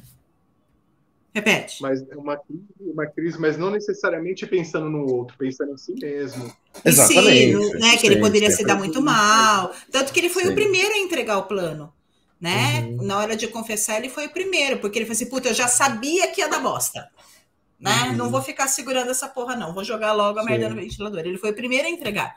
[1.38, 1.80] Repete.
[1.80, 5.94] Mas é uma crise, uma crise, mas não necessariamente pensando no outro, pensando em si
[5.94, 6.52] mesmo.
[6.84, 7.56] Exatamente.
[7.56, 9.72] Sim, né, que ele poderia se dar muito mal.
[9.90, 10.50] Tanto que ele foi Sim.
[10.50, 11.92] o primeiro a entregar o plano.
[12.40, 12.80] Né?
[12.80, 13.04] Uhum.
[13.04, 15.68] Na hora de confessar, ele foi o primeiro, porque ele falou assim: puta, eu já
[15.68, 17.08] sabia que ia dar bosta.
[17.80, 18.08] Né?
[18.08, 18.16] Uhum.
[18.16, 19.72] Não vou ficar segurando essa porra, não.
[19.72, 20.48] Vou jogar logo a Sim.
[20.48, 21.20] merda no ventilador.
[21.20, 22.36] Ele foi o primeiro a entregar.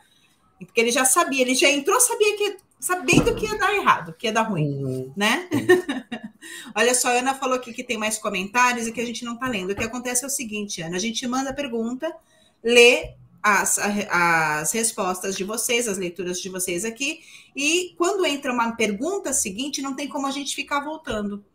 [0.59, 4.25] Porque ele já sabia, ele já entrou, sabia que sabendo que ia dar errado, que
[4.25, 5.13] ia dar ruim, uhum.
[5.15, 5.47] né?
[6.75, 9.35] Olha só, a Ana falou aqui que tem mais comentários e que a gente não
[9.35, 9.71] está lendo.
[9.71, 12.11] O que acontece é o seguinte, Ana, a gente manda a pergunta,
[12.63, 13.77] lê as,
[14.09, 17.19] as respostas de vocês, as leituras de vocês aqui,
[17.55, 21.45] e quando entra uma pergunta seguinte, não tem como a gente ficar voltando.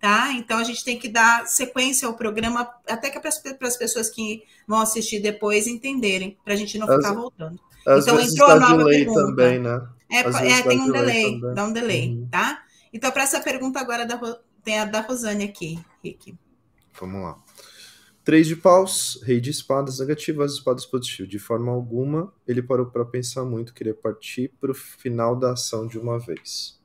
[0.00, 0.32] Tá?
[0.32, 3.28] Então a gente tem que dar sequência ao programa, até que para
[3.68, 7.60] as pessoas que vão assistir depois entenderem, para a gente não ficar voltando.
[7.86, 9.20] então entrou a nova pergunta.
[9.20, 9.80] também, né?
[10.12, 11.54] É, é tem um delay, também.
[11.54, 12.28] dá um delay, uhum.
[12.30, 12.62] tá?
[12.92, 14.20] Então, para essa pergunta agora da,
[14.62, 16.36] tem a da Rosane aqui, Rick.
[17.00, 17.42] Vamos lá.
[18.22, 21.26] Três de paus, rei de espadas negativo, as espadas positivo.
[21.26, 25.88] De forma alguma, ele parou para pensar muito, queria partir para o final da ação
[25.88, 26.80] de uma vez.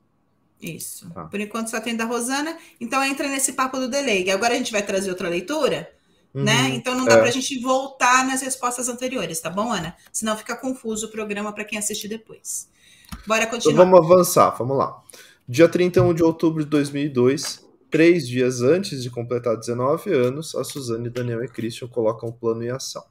[0.60, 1.08] Isso.
[1.12, 1.26] Tá.
[1.26, 2.58] Por enquanto só tem da Rosana.
[2.82, 4.32] Então entra nesse papo do delay.
[4.32, 5.92] Agora a gente vai trazer outra leitura,
[6.34, 6.70] uhum, né?
[6.70, 7.18] Então não dá é.
[7.18, 9.96] para a gente voltar nas respostas anteriores, tá bom, Ana?
[10.12, 12.68] Senão fica confuso o programa para quem assistir depois.
[13.26, 13.74] Bora então continuar.
[13.74, 15.02] Então vamos avançar, vamos lá.
[15.48, 21.10] Dia 31 de outubro de 2002, três dias antes de completar 19 anos, a Suzane,
[21.10, 23.04] Daniel e Christian colocam o plano em ação.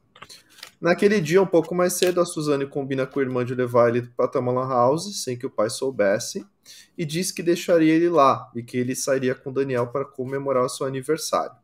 [0.78, 4.02] Naquele dia, um pouco mais cedo, a Suzane combina com a irmã de levar ele
[4.14, 6.44] para Tamala House, sem que o pai soubesse,
[6.98, 10.68] e diz que deixaria ele lá e que ele sairia com Daniel para comemorar o
[10.68, 11.56] seu aniversário.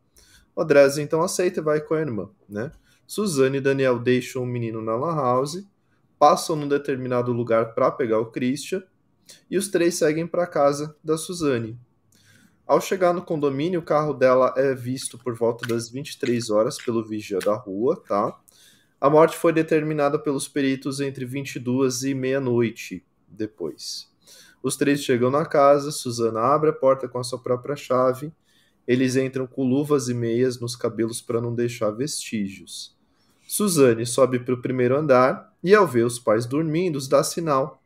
[0.56, 2.72] O Dresden então aceita e vai com a irmã, né?
[3.06, 5.62] Suzane e Daniel deixam o menino na La House,
[6.22, 8.80] passam num determinado lugar para pegar o Christian
[9.50, 11.76] e os três seguem para casa da Suzane.
[12.64, 17.04] Ao chegar no condomínio, o carro dela é visto por volta das 23 horas pelo
[17.04, 18.38] vigia da rua, tá?
[19.00, 24.08] A morte foi determinada pelos peritos entre 22 e meia-noite depois.
[24.62, 28.32] Os três chegam na casa, Suzana abre a porta com a sua própria chave.
[28.86, 32.96] Eles entram com luvas e meias nos cabelos para não deixar vestígios.
[33.52, 37.82] Suzane sobe para o primeiro andar e, ao ver os pais dormindo, dá sinal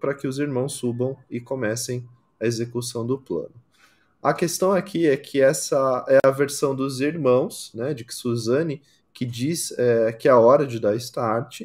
[0.00, 2.04] para que os irmãos subam e comecem
[2.40, 3.54] a execução do plano.
[4.20, 8.82] A questão aqui é que essa é a versão dos irmãos, né, de que Suzane,
[9.12, 11.60] que diz é, que é a hora de dar start,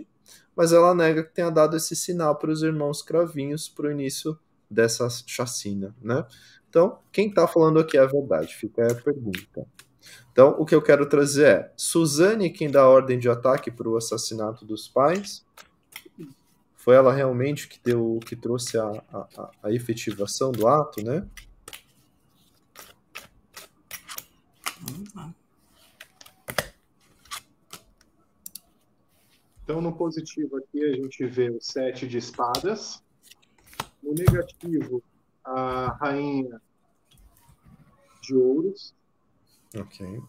[0.55, 4.37] mas ela nega que tenha dado esse sinal para os irmãos cravinhos para o início
[4.69, 6.23] dessa chacina, né?
[6.69, 9.65] Então, quem está falando aqui é a verdade, fica a pergunta.
[10.31, 13.97] Então, o que eu quero trazer é Suzane quem dá ordem de ataque para o
[13.97, 15.45] assassinato dos pais,
[16.75, 21.27] foi ela realmente que deu, que trouxe a, a, a efetivação do ato, né?
[29.63, 33.03] Então, no positivo aqui, a gente vê o sete de espadas.
[34.01, 35.03] No negativo,
[35.43, 36.59] a rainha
[38.21, 38.95] de ouros.
[39.77, 40.21] Ok.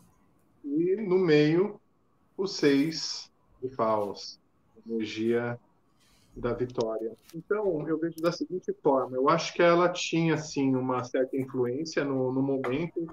[0.64, 1.80] E no meio,
[2.36, 3.30] o seis
[3.62, 4.38] de paus.
[4.86, 5.58] Energia
[6.36, 7.12] da vitória.
[7.34, 12.04] Então, eu vejo da seguinte forma: eu acho que ela tinha, sim, uma certa influência
[12.04, 13.06] no, no momento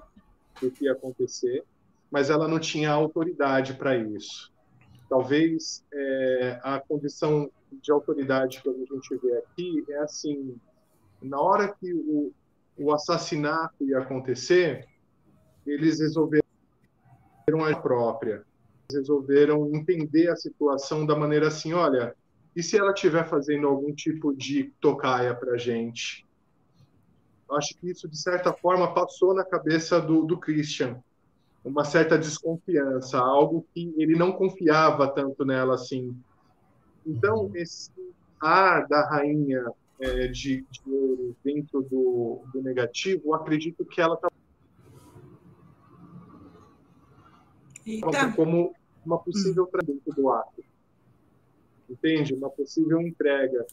[0.60, 1.64] do que ia acontecer,
[2.10, 4.52] mas ela não tinha autoridade para isso.
[5.08, 10.56] Talvez é, a condição de autoridade que a gente vê aqui é assim:
[11.22, 12.32] na hora que o,
[12.76, 14.86] o assassinato ia acontecer,
[15.68, 16.44] eles resolveram
[17.66, 18.42] a própria,
[18.90, 22.14] resolveram entender a situação da maneira assim: olha
[22.58, 26.26] e se ela estiver fazendo algum tipo de tocaia para gente?
[27.52, 31.00] Acho que isso, de certa forma, passou na cabeça do, do Christian.
[31.64, 36.16] uma certa desconfiança, algo que ele não confiava tanto nela assim.
[37.06, 37.92] Então, esse
[38.40, 39.64] ar da rainha
[40.00, 44.28] é, de, de ouro dentro do, do negativo, acredito que ela está
[48.34, 48.74] como
[49.04, 49.78] uma possível hum.
[49.84, 50.64] dentro do ato.
[51.88, 52.34] Entende?
[52.34, 53.66] Uma possível entrega.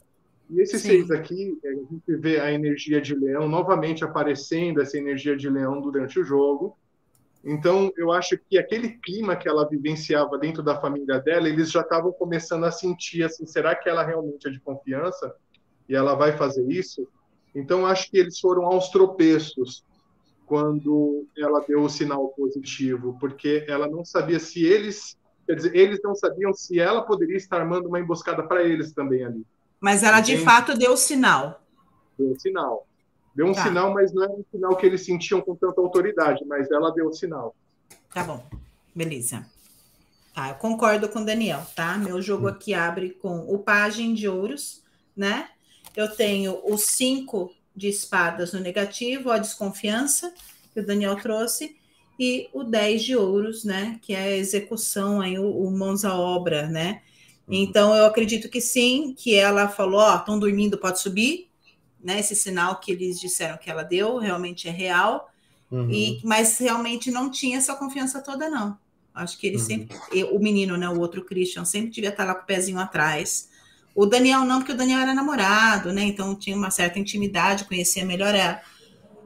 [0.49, 0.89] E esses Sim.
[0.89, 5.81] seis aqui, a gente vê a energia de leão novamente aparecendo, essa energia de leão
[5.81, 6.77] durante o jogo.
[7.43, 11.81] Então, eu acho que aquele clima que ela vivenciava dentro da família dela, eles já
[11.81, 15.35] estavam começando a sentir assim, será que ela realmente é de confiança?
[15.87, 17.07] E ela vai fazer isso?
[17.53, 19.84] Então, acho que eles foram aos tropeços
[20.45, 25.99] quando ela deu o sinal positivo, porque ela não sabia se eles, quer dizer, eles
[26.03, 29.45] não sabiam se ela poderia estar armando uma emboscada para eles também ali.
[29.79, 30.37] Mas ela Entende?
[30.37, 31.61] de fato deu o sinal.
[32.17, 32.87] Deu o sinal.
[33.35, 33.63] Deu um tá.
[33.63, 37.07] sinal, mas não era um sinal que eles sentiam com tanta autoridade, mas ela deu
[37.07, 37.53] o sinal.
[38.13, 38.41] Tá bom,
[38.95, 39.45] beleza.
[40.33, 41.97] Tá, eu concordo com o Daniel, tá?
[41.97, 44.83] Meu jogo aqui abre com o Pagem de Ouros,
[45.15, 45.49] né?
[45.95, 50.33] Eu tenho os cinco de espadas no negativo, a desconfiança
[50.73, 51.75] que o Daniel trouxe,
[52.19, 53.99] e o 10 de ouros, né?
[54.01, 57.01] Que é a execução, aí, o, o mãos à obra, né?
[57.47, 57.55] Uhum.
[57.55, 61.49] Então, eu acredito que sim, que ela falou, ó, oh, estão dormindo, pode subir,
[62.01, 62.19] né?
[62.19, 65.29] Esse sinal que eles disseram que ela deu realmente é real,
[65.69, 65.89] uhum.
[65.91, 68.77] e mas realmente não tinha essa confiança toda, não.
[69.13, 69.63] Acho que ele uhum.
[69.63, 69.97] sempre,
[70.31, 70.89] o menino, né?
[70.89, 73.49] O outro Christian, sempre devia estar lá com o pezinho atrás,
[73.95, 76.03] o Daniel não, porque o Daniel era namorado, né?
[76.03, 78.59] Então tinha uma certa intimidade, conhecia melhor ela.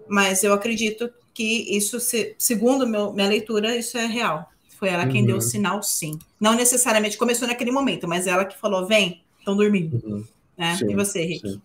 [0.08, 1.98] Mas eu acredito que isso,
[2.38, 4.48] segundo meu, minha leitura, isso é real.
[4.78, 5.28] Foi ela quem uhum.
[5.28, 6.18] deu o sinal, sim.
[6.40, 10.00] Não necessariamente começou naquele momento, mas ela que falou: vem, estão dormindo.
[10.06, 10.24] Uhum.
[10.58, 10.78] Né?
[10.78, 11.50] Sim, e você, Rick?
[11.50, 11.62] Sim.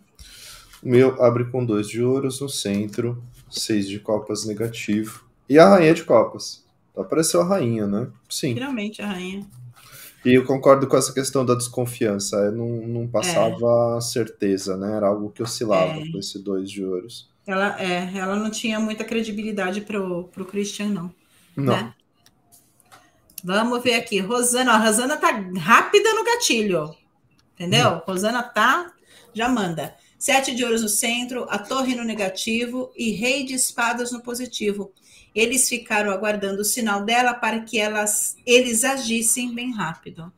[0.82, 5.24] O meu abre com dois de ouros no centro, seis de copas negativo.
[5.48, 6.64] E a rainha de copas.
[6.96, 8.08] Apareceu a rainha, né?
[8.28, 8.54] Sim.
[8.54, 9.46] Finalmente a rainha.
[10.24, 12.36] E eu concordo com essa questão da desconfiança.
[12.36, 14.00] Eu não, não passava é.
[14.00, 14.96] certeza, né?
[14.96, 16.10] Era algo que oscilava é.
[16.10, 17.28] com esse dois de ouros.
[17.46, 21.14] Ela, é, ela não tinha muita credibilidade pro, pro Christian, não.
[21.54, 21.72] Não.
[21.74, 21.94] Né?
[23.44, 24.18] Vamos ver aqui.
[24.20, 26.94] Rosana, a Rosana tá rápida no gatilho.
[27.54, 27.90] Entendeu?
[27.90, 28.00] Hum.
[28.06, 28.92] Rosana tá,
[29.34, 29.94] já manda.
[30.18, 34.90] Sete de ouros no centro, a torre no negativo e rei de espadas no positivo.
[35.34, 40.32] Eles ficaram aguardando o sinal dela para que elas, eles agissem bem rápido.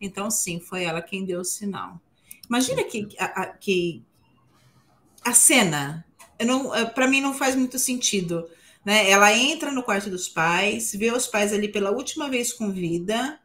[0.00, 2.00] Então, sim, foi ela quem deu o sinal.
[2.48, 4.02] Imagina que a, a que
[5.24, 6.04] a cena,
[6.94, 8.48] para mim não faz muito sentido.
[8.84, 9.08] Né?
[9.08, 13.38] Ela entra no quarto dos pais, vê os pais ali pela última vez com vida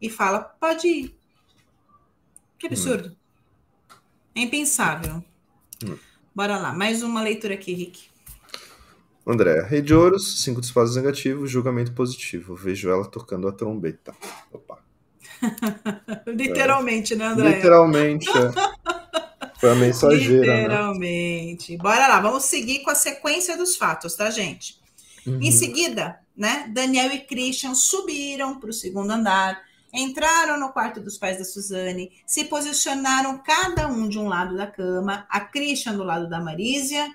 [0.00, 1.18] e fala: pode ir.
[2.58, 3.08] Que absurdo.
[3.08, 3.96] Hum.
[4.36, 5.24] É impensável.
[5.84, 5.98] Hum.
[6.34, 8.08] Bora lá, mais uma leitura aqui, Rick.
[9.26, 12.54] André, Rei de Ouros, cinco de espadas negativo, julgamento positivo.
[12.54, 14.14] Vejo ela tocando a trombeta.
[14.52, 14.78] Opa.
[16.28, 17.16] Literalmente, é.
[17.16, 17.56] né, André?
[17.56, 18.52] Literalmente, é.
[19.58, 20.46] Foi a mensageira.
[20.46, 20.62] Né?
[20.62, 21.72] Literalmente.
[21.72, 21.78] Né?
[21.78, 24.78] Bora lá, vamos seguir com a sequência dos fatos, tá, gente?
[25.26, 25.40] Uhum.
[25.42, 29.60] Em seguida, né, Daniel e Christian subiram para o segundo andar,
[29.92, 34.68] entraram no quarto dos pais da Suzane, se posicionaram cada um de um lado da
[34.68, 37.12] cama, a Christian do lado da Marísia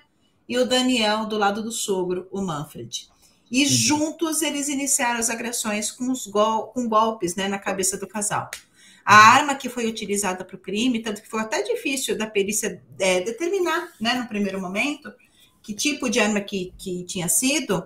[0.52, 3.08] e o Daniel do lado do sogro, o Manfred.
[3.50, 8.06] E juntos eles iniciaram as agressões com, os gol com golpes né, na cabeça do
[8.06, 8.50] casal.
[9.02, 9.34] A uhum.
[9.34, 13.22] arma que foi utilizada para o crime, tanto que foi até difícil da perícia é,
[13.22, 15.10] determinar, né, no primeiro momento,
[15.62, 17.82] que tipo de arma que, que tinha sido,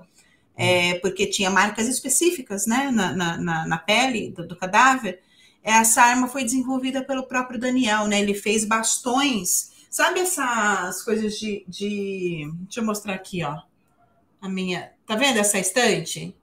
[0.57, 1.01] é, uhum.
[1.03, 5.21] porque tinha marcas específicas né, na, na, na pele do, do, cadáver.
[5.63, 8.21] Essa arma foi desenvolvida pelo próprio Daniel, né?
[8.21, 12.51] Ele fez bastões Sabe essas coisas de, de.
[12.63, 13.61] Deixa eu mostrar aqui, ó.
[14.41, 14.93] A minha.
[15.07, 16.35] Tá vendo essa estante?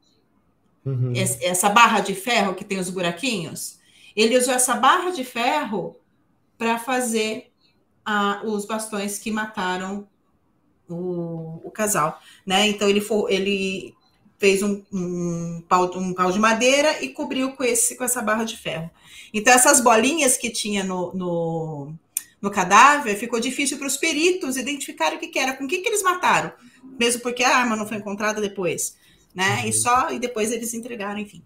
[0.85, 1.13] Uhum.
[1.15, 3.79] Essa barra de ferro que tem os buraquinhos?
[4.15, 5.95] Ele usou essa barra de ferro
[6.57, 7.51] para fazer
[8.05, 10.07] ah, os bastões que mataram
[10.89, 12.67] o, o, casal, né?
[12.67, 13.95] Então ele, for, ele
[14.37, 18.43] fez um, um, pau, um pau de madeira e cobriu com, esse, com essa barra
[18.43, 18.89] de ferro.
[19.33, 21.93] Então essas bolinhas que tinha no, no
[22.43, 25.77] no cadáver, ficou difícil para os peritos identificar o que, que era, com o que,
[25.77, 26.51] que eles mataram,
[26.99, 28.97] mesmo porque a arma não foi encontrada depois,
[29.33, 29.61] né?
[29.61, 29.69] Uhum.
[29.69, 31.41] E só e depois eles entregaram, enfim.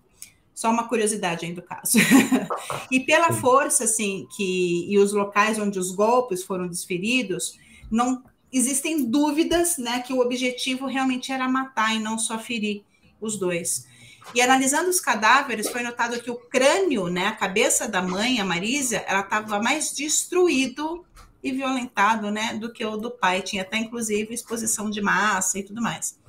[0.55, 1.99] Só uma curiosidade aí do caso.
[2.91, 7.59] e pela força, assim, que e os locais onde os golpes foram desferidos,
[7.91, 12.81] não existem dúvidas, né, que o objetivo realmente era matar e não só ferir
[13.21, 13.85] os dois.
[14.33, 18.45] E analisando os cadáveres, foi notado que o crânio, né, a cabeça da mãe, a
[18.45, 21.05] Marísia, ela estava mais destruído
[21.41, 23.41] e violentado, né, do que o do pai.
[23.41, 26.19] Tinha até inclusive exposição de massa e tudo mais.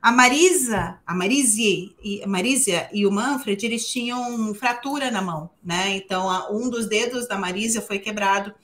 [0.00, 5.96] A Marisa, a Marizie, a Marísia e o Manfred, eles tinham fratura na mão, né?
[5.96, 8.54] Então, um dos dedos da Marisa foi quebrado,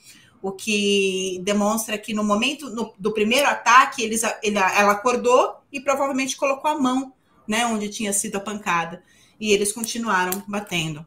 [0.40, 5.80] o que demonstra que no momento no, do primeiro ataque, eles, ele, ela acordou e
[5.80, 7.13] provavelmente colocou a mão,
[7.46, 9.02] né, onde tinha sido a pancada,
[9.40, 11.06] e eles continuaram batendo.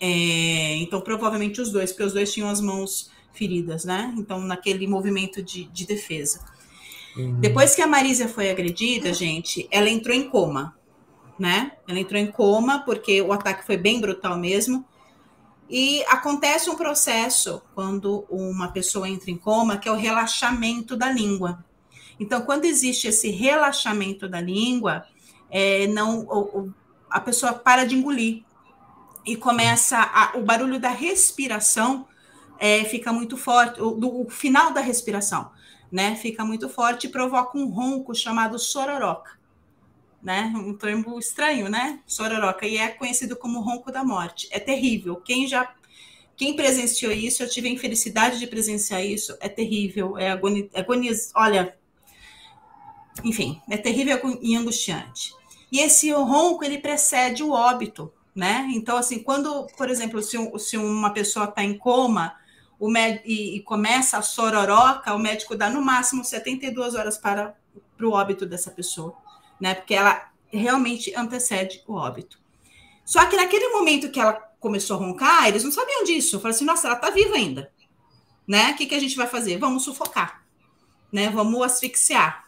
[0.00, 4.14] É, então, provavelmente os dois, porque os dois tinham as mãos feridas, né?
[4.16, 6.44] Então, naquele movimento de, de defesa.
[7.16, 7.40] Uhum.
[7.40, 10.76] Depois que a Marisa foi agredida, gente, ela entrou em coma,
[11.38, 11.72] né?
[11.88, 14.84] Ela entrou em coma porque o ataque foi bem brutal mesmo.
[15.68, 21.10] E acontece um processo quando uma pessoa entra em coma, que é o relaxamento da
[21.10, 21.64] língua.
[22.20, 25.04] Então, quando existe esse relaxamento da língua,
[25.54, 26.74] é, não
[27.08, 28.42] a pessoa para de engolir
[29.24, 32.08] e começa a, o barulho da respiração
[32.58, 35.52] é, fica muito forte, o, do, o final da respiração
[35.92, 39.38] né, fica muito forte e provoca um ronco chamado sororoca,
[40.20, 40.52] né?
[40.56, 42.00] Um termo estranho, né?
[42.04, 44.48] Sororoca e é conhecido como ronco da morte.
[44.50, 45.16] É terrível.
[45.16, 45.72] Quem já
[46.36, 51.30] quem presenciou isso, eu tive a infelicidade de presenciar isso, é terrível, é agonia, agoniz,
[51.32, 51.76] olha,
[53.22, 55.32] enfim, é terrível e angustiante.
[55.74, 58.70] E esse ronco, ele precede o óbito, né?
[58.72, 62.36] Então, assim, quando, por exemplo, se, se uma pessoa está em coma,
[62.78, 63.20] o med...
[63.24, 67.56] e, e começa a sororoca, o médico dá no máximo 72 horas para,
[67.96, 69.16] para o óbito dessa pessoa,
[69.60, 69.74] né?
[69.74, 72.38] Porque ela realmente antecede o óbito.
[73.04, 76.38] Só que naquele momento que ela começou a roncar, eles não sabiam disso.
[76.38, 77.72] Falei assim, nossa, ela está viva ainda.
[78.46, 78.70] Né?
[78.70, 79.58] O que, que a gente vai fazer?
[79.58, 80.46] Vamos sufocar.
[81.10, 81.30] Né?
[81.30, 82.44] Vamos asfixiar.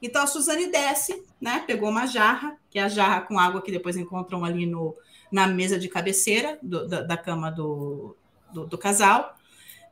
[0.00, 1.64] Então a Suzane desce, né?
[1.66, 4.94] Pegou uma jarra, que é a jarra com água que depois encontram ali no,
[5.30, 8.16] na mesa de cabeceira do, da, da, cama do,
[8.52, 9.36] do, do casal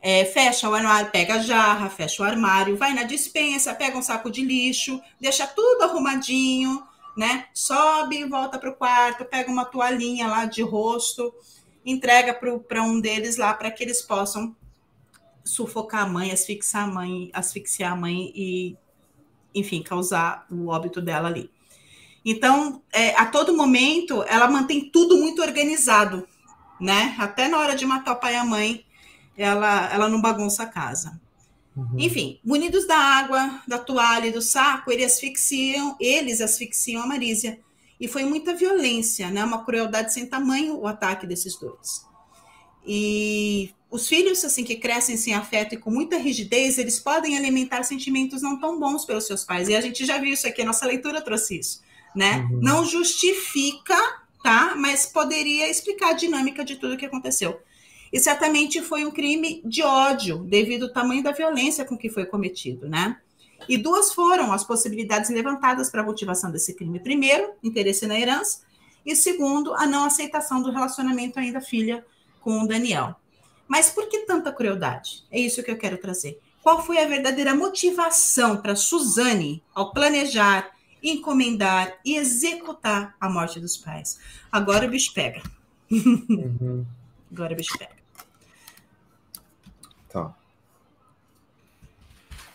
[0.01, 4.03] é, fecha o armário, pega a jarra, fecha o armário, vai na dispensa, pega um
[4.03, 6.83] saco de lixo, deixa tudo arrumadinho,
[7.16, 7.47] né?
[7.53, 11.35] Sobe, volta para o quarto, pega uma toalhinha lá de rosto,
[11.85, 14.55] entrega para um deles lá para que eles possam
[15.45, 18.77] sufocar a mãe, asfixiar a mãe, asfixiar a mãe e,
[19.55, 21.51] enfim, causar o óbito dela ali.
[22.25, 26.27] Então, é, a todo momento, ela mantém tudo muito organizado,
[26.81, 27.16] né?
[27.19, 28.85] Até na hora de matar o pai e a mãe,
[29.37, 31.19] ela, ela não bagunça a casa.
[31.77, 31.95] Uhum.
[31.97, 37.61] Enfim, munidos da água, da toalha e do saco, eles asfixiam, eles asfixiam a Marísia.
[38.01, 39.45] E foi muita violência, né?
[39.45, 42.07] Uma crueldade sem tamanho o ataque desses dois.
[42.87, 47.82] E os filhos, assim, que crescem sem afeto e com muita rigidez, eles podem alimentar
[47.85, 49.69] sentimentos não tão bons pelos seus pais.
[49.69, 51.81] E a gente já viu isso aqui, a nossa leitura trouxe isso,
[52.15, 52.47] né?
[52.51, 52.60] Uhum.
[52.60, 53.97] Não justifica,
[54.43, 54.74] tá?
[54.77, 57.60] Mas poderia explicar a dinâmica de tudo que aconteceu.
[58.12, 62.27] E certamente foi um crime de ódio, devido ao tamanho da violência com que foi
[62.27, 63.16] cometido, né?
[63.66, 67.01] E duas foram as possibilidades levantadas para a motivação desse crime.
[67.01, 68.60] Primeiro, interesse na herança,
[69.05, 72.05] e segundo, a não aceitação do relacionamento ainda filha
[72.40, 73.16] com o Daniel.
[73.69, 75.23] Mas por que tanta crueldade?
[75.31, 76.40] É isso que eu quero trazer.
[76.62, 80.70] Qual foi a verdadeira motivação para Suzane ao planejar,
[81.03, 84.19] encomendar e executar a morte dos pais?
[84.51, 85.43] Agora o bicho pega.
[85.90, 86.85] Uhum.
[87.31, 87.97] Agora o bicho pega.
[90.09, 90.35] Tá.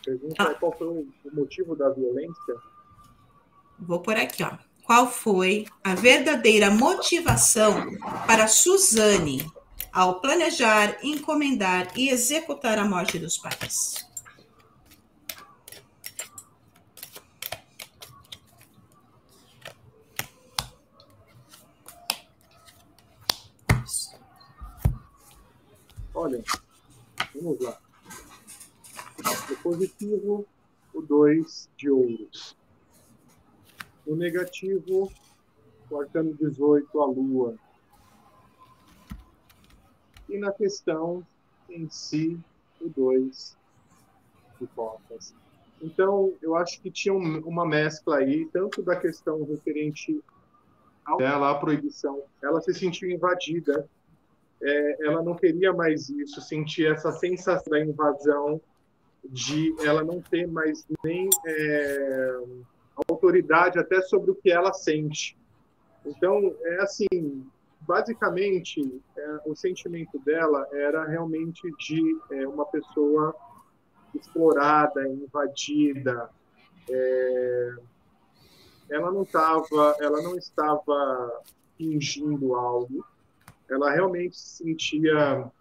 [0.03, 0.53] Pergunta ah.
[0.55, 2.55] qual foi o motivo da violência?
[3.79, 4.57] Vou por aqui, ó.
[4.83, 9.49] Qual foi a verdadeira motivação para Suzane
[9.93, 14.05] ao planejar, encomendar e executar a morte dos pais?
[26.15, 26.43] Olha,
[27.35, 27.77] Vamos lá.
[29.49, 30.45] No positivo,
[30.93, 32.55] o 2 de ouros.
[34.05, 35.11] No negativo,
[35.89, 37.57] o arcano 18, a lua.
[40.29, 41.25] E na questão
[41.69, 42.39] em si,
[42.81, 43.57] o 2
[44.59, 45.33] de copas.
[45.81, 50.23] Então, eu acho que tinha uma mescla aí, tanto da questão referente
[51.17, 52.21] dela, à proibição.
[52.41, 53.87] Ela se sentiu invadida
[54.63, 58.61] é, ela não queria mais isso, sentir essa sensação da invasão,
[59.25, 62.39] de ela não ter mais nem é,
[63.09, 65.37] autoridade até sobre o que ela sente.
[66.05, 67.45] Então, é assim,
[67.87, 73.35] basicamente, é, o sentimento dela era realmente de é, uma pessoa
[74.15, 76.29] explorada, invadida.
[76.89, 77.75] É,
[78.89, 81.41] ela não estava, ela não estava
[81.77, 83.05] fingindo algo
[83.69, 85.51] ela realmente sentia.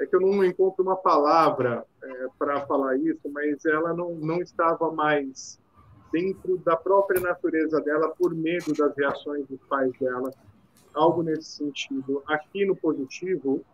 [0.00, 4.40] É que eu não encontro uma palavra é, para falar isso, mas ela não, não
[4.40, 5.60] estava mais
[6.10, 10.32] dentro da própria natureza dela por medo das reações dos pais dela,
[10.94, 12.22] algo nesse sentido.
[12.26, 13.64] Aqui no positivo,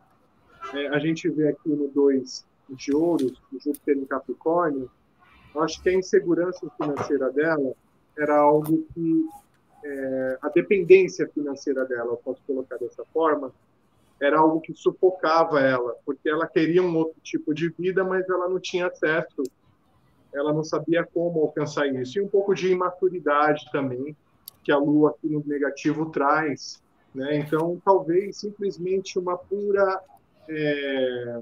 [0.75, 4.91] é, a gente vê aqui no 2 de ouros, Júpiter em Capricórnio,
[5.57, 7.75] acho que a insegurança financeira dela
[8.17, 9.29] era algo que
[9.85, 13.53] é, a dependência financeira dela, eu posso colocar dessa forma,
[14.21, 18.49] era algo que sufocava ela, porque ela queria um outro tipo de vida, mas ela
[18.49, 19.45] não tinha acesso,
[20.35, 22.19] ela não sabia como alcançar isso.
[22.19, 24.17] E um pouco de imaturidade também,
[24.65, 26.83] que a Lua aqui no negativo traz.
[27.15, 27.39] Né?
[27.39, 30.01] Então, talvez simplesmente uma pura
[30.49, 31.41] é,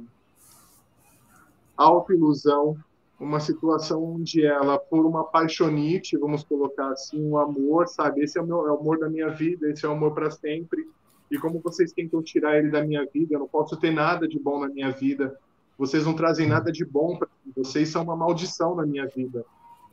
[1.77, 2.77] autoilusão
[3.19, 8.23] uma situação onde ela, por uma paixonite, vamos colocar assim, um amor, sabe?
[8.23, 10.31] Esse é o, meu, é o amor da minha vida, esse é o amor para
[10.31, 10.87] sempre.
[11.31, 14.39] E como vocês tentam tirar ele da minha vida, eu não posso ter nada de
[14.39, 15.39] bom na minha vida.
[15.79, 17.53] Vocês não trazem nada de bom para mim.
[17.57, 19.45] Vocês são uma maldição na minha vida.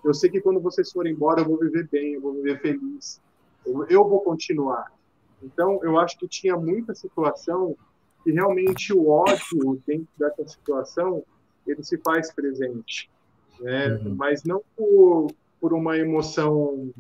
[0.03, 3.21] Eu sei que quando vocês forem embora, eu vou viver bem, eu vou viver feliz.
[3.65, 4.91] Eu, eu vou continuar.
[5.43, 7.75] Então, eu acho que tinha muita situação
[8.23, 11.23] que realmente o ódio dentro dessa situação
[11.67, 13.09] ele se faz presente
[13.59, 13.99] né?
[14.03, 14.15] Uhum.
[14.15, 15.27] mas não por,
[15.59, 16.91] por uma emoção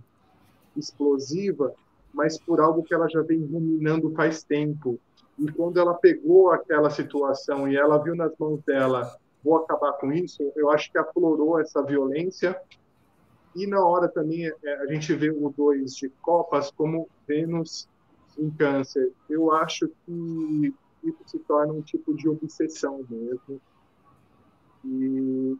[0.75, 1.73] explosiva,
[2.13, 4.99] mas por algo que ela já vem ruminando faz tempo.
[5.37, 10.11] E quando ela pegou aquela situação e ela viu nas mãos dela, vou acabar com
[10.11, 12.59] isso, eu acho que aflorou essa violência.
[13.55, 17.87] E na hora também é, a gente vê o dois de copas como Vênus
[18.37, 19.11] em câncer.
[19.29, 20.73] Eu acho que
[21.03, 23.61] isso se torna um tipo de obsessão mesmo.
[24.85, 25.57] E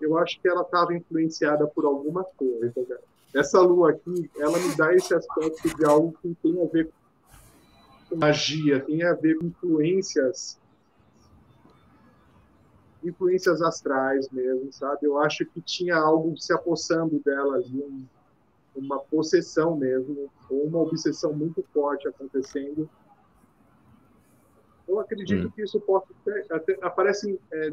[0.00, 2.84] eu acho que ela estava influenciada por alguma coisa.
[2.86, 3.00] Cara.
[3.34, 6.90] Essa lua aqui, ela me dá esse aspecto de algo que tem a ver
[8.08, 10.58] com magia, tem a ver com influências
[13.02, 15.06] influências astrais mesmo, sabe?
[15.06, 18.04] Eu acho que tinha algo se apossando dela ali, um,
[18.74, 22.88] uma possessão mesmo, ou uma obsessão muito forte acontecendo.
[24.88, 25.50] Eu acredito hum.
[25.50, 27.72] que isso possa ter, até, aparece é,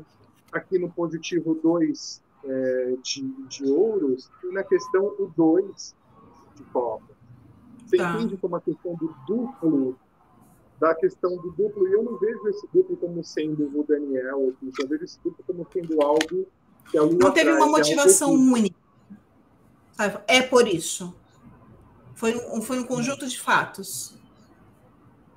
[0.52, 5.96] aqui no positivo 2 é, de, de ouros e na questão o 2
[6.56, 7.18] de copa.
[7.86, 8.14] Você tá.
[8.14, 9.98] entende como a questão do duplo,
[10.80, 14.88] da questão do duplo, e eu não vejo esse duplo como sendo o Daniel, eu
[14.88, 16.48] vejo esse duplo como sendo algo
[16.92, 18.87] que a Lua Não teve uma motivação é única.
[20.28, 21.14] É por isso.
[22.16, 24.16] Foi um, foi um conjunto de fatos.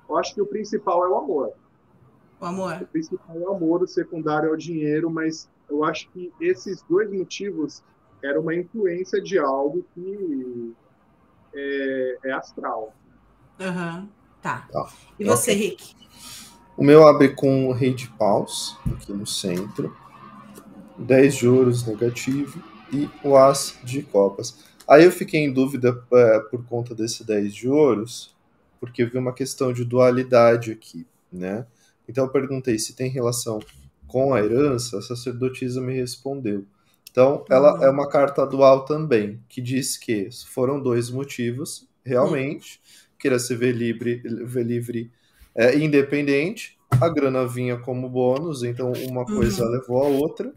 [0.07, 1.53] Eu acho que o principal é o amor.
[2.39, 2.81] O amor.
[2.81, 6.81] O principal é o amor, o secundário é o dinheiro, mas eu acho que esses
[6.83, 7.83] dois motivos
[8.23, 10.75] eram uma influência de algo que
[11.53, 12.93] é, é astral.
[13.59, 14.07] Uhum.
[14.41, 14.67] Tá.
[14.71, 14.91] tá.
[15.19, 15.69] E você, okay.
[15.69, 15.95] Rick?
[16.75, 19.95] O meu abre com o rei de paus, aqui no centro.
[20.97, 24.57] 10 juros negativo e o as de copas.
[24.87, 28.35] Aí eu fiquei em dúvida é, por conta desse 10 de ouros,
[28.79, 31.65] porque eu vi uma questão de dualidade aqui, né?
[32.07, 33.59] Então eu perguntei se tem relação
[34.07, 36.65] com a herança, a sacerdotisa me respondeu.
[37.09, 37.83] Então, ela uhum.
[37.83, 43.15] é uma carta dual também, que diz que foram dois motivos, realmente, uhum.
[43.19, 45.11] queria se ver livre, ver livre
[45.55, 49.71] é, independente, a grana vinha como bônus, então uma coisa uhum.
[49.71, 50.53] levou a outra.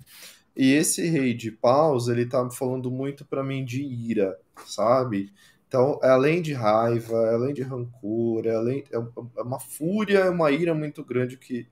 [0.57, 5.33] E esse rei de paus, ele tá falando muito para mim de ira, sabe?
[5.67, 10.19] Então, é além de raiva, é além de rancor, é, além, é, é uma fúria,
[10.19, 11.67] é uma ira muito grande que,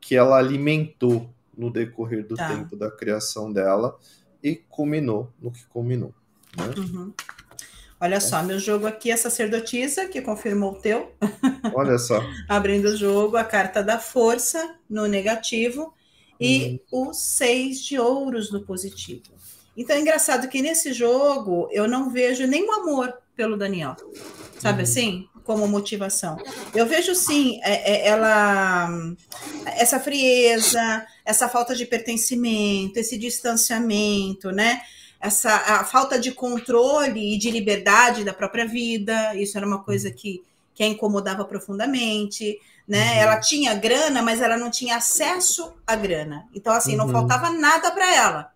[0.00, 2.48] que ela alimentou no decorrer do tá.
[2.48, 3.96] tempo da criação dela
[4.42, 6.12] e culminou no que culminou.
[6.56, 6.74] Né?
[6.76, 7.12] Uhum.
[8.00, 8.20] Olha é.
[8.20, 11.14] só, meu jogo aqui é sacerdotisa, que confirmou o teu.
[11.74, 12.20] Olha só.
[12.48, 15.94] Abrindo o jogo, a carta da força no negativo
[16.40, 17.10] e uhum.
[17.10, 19.22] o seis de ouros no positivo.
[19.76, 23.96] Então é engraçado que nesse jogo eu não vejo nenhum amor pelo Daniel,
[24.58, 24.82] sabe uhum.
[24.82, 25.28] assim?
[25.44, 26.38] Como motivação.
[26.74, 28.88] Eu vejo sim, é, é, ela,
[29.66, 34.80] essa frieza, essa falta de pertencimento, esse distanciamento, né?
[35.20, 39.34] Essa a falta de controle e de liberdade da própria vida.
[39.34, 40.42] Isso era uma coisa que,
[40.74, 42.58] que a incomodava profundamente.
[42.90, 43.14] Né?
[43.14, 43.20] Uhum.
[43.20, 46.48] Ela tinha grana, mas ela não tinha acesso à grana.
[46.52, 47.12] Então, assim, não uhum.
[47.12, 48.52] faltava nada para ela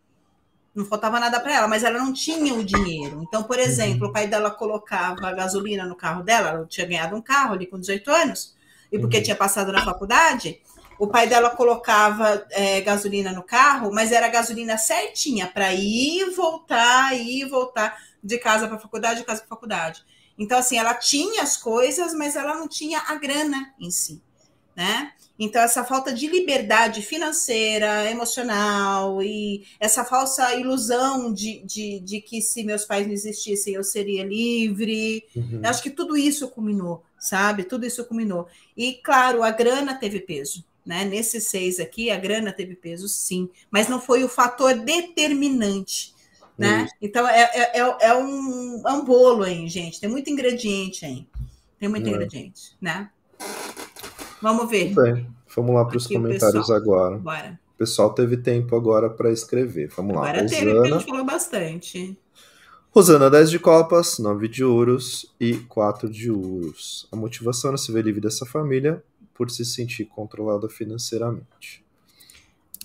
[0.75, 3.23] não faltava nada para ela, mas ela não tinha o dinheiro.
[3.23, 7.23] Então, por exemplo, o pai dela colocava gasolina no carro dela, ela tinha ganhado um
[7.23, 8.57] carro ali com 18 anos,
[8.91, 9.23] e porque uhum.
[9.23, 10.61] tinha passado na faculdade,
[10.99, 16.31] o pai dela colocava é, gasolina no carro, mas era gasolina certinha para ir e
[16.31, 20.05] voltar, ir e voltar de casa para faculdade, de casa para faculdade.
[20.39, 24.21] Então, assim, ela tinha as coisas, mas ela não tinha a grana em si.
[24.77, 25.13] né?
[25.39, 32.41] Então, essa falta de liberdade financeira, emocional e essa falsa ilusão de, de, de que
[32.41, 35.61] se meus pais não existissem eu seria livre, uhum.
[35.63, 37.65] eu acho que tudo isso culminou, sabe?
[37.65, 38.47] Tudo isso culminou.
[38.77, 40.65] E, claro, a grana teve peso.
[40.87, 41.05] Né?
[41.05, 46.14] Nesses seis aqui, a grana teve peso, sim, mas não foi o fator determinante.
[46.57, 46.87] Né?
[47.03, 50.01] Então, é, é, é, é, um, é um bolo aí, gente.
[50.01, 51.27] Tem muito ingrediente aí.
[51.79, 52.11] Tem muito é.
[52.11, 53.11] ingrediente, né?
[54.41, 54.95] Vamos ver.
[54.95, 57.19] Bem, vamos lá para os comentários agora.
[57.19, 57.59] Bora.
[57.75, 59.89] O pessoal teve tempo agora para escrever.
[59.97, 60.21] Vamos lá.
[60.21, 60.61] Agora Rosana.
[60.61, 62.19] teve, porque a gente falou bastante.
[62.91, 67.09] Rosana, 10 de copas, 9 de ouros e 4 de ouros.
[67.11, 69.03] A motivação era se ver livre dessa família
[69.35, 71.84] por se sentir controlada financeiramente.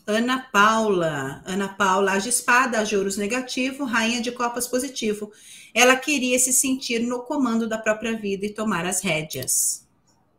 [0.10, 1.44] Ana Paula.
[1.46, 5.32] Ana Paula, de espada, de ouros negativo, rainha de copas positivo.
[5.74, 9.88] Ela queria se sentir no comando da própria vida e tomar as rédeas.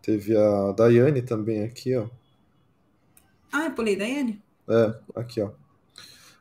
[0.03, 2.09] Teve a Daiane também aqui, ó.
[3.53, 4.43] Ah, eu pulei Daiane?
[4.69, 5.51] É, aqui, ó.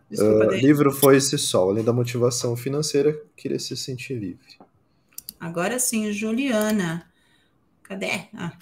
[0.09, 4.57] Desculpa, uh, livro foi esse sol, além da motivação financeira, queria se sentir livre.
[5.39, 7.05] Agora sim, Juliana.
[7.83, 8.27] Cadê?
[8.33, 8.53] Ah.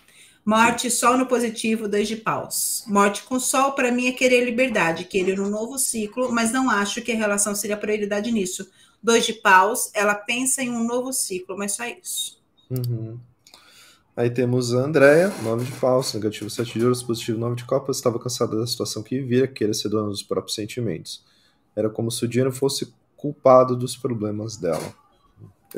[0.47, 2.85] Morte, sol no positivo, dois de paus.
[2.87, 7.01] Morte com sol, para mim, é querer liberdade, querer um novo ciclo, mas não acho
[7.01, 8.65] que a relação seria prioridade nisso.
[9.03, 12.41] Dois de paus, ela pensa em um novo ciclo, mas só isso.
[12.69, 13.19] Uhum.
[14.15, 17.97] Aí temos a Andrea, nome de falso, negativo 7 de ouros, positivo 9 de copas,
[17.97, 21.25] estava cansada da situação que vivia, queira ser dona dos próprios sentimentos.
[21.75, 24.95] Era como se o dinheiro fosse culpado dos problemas dela.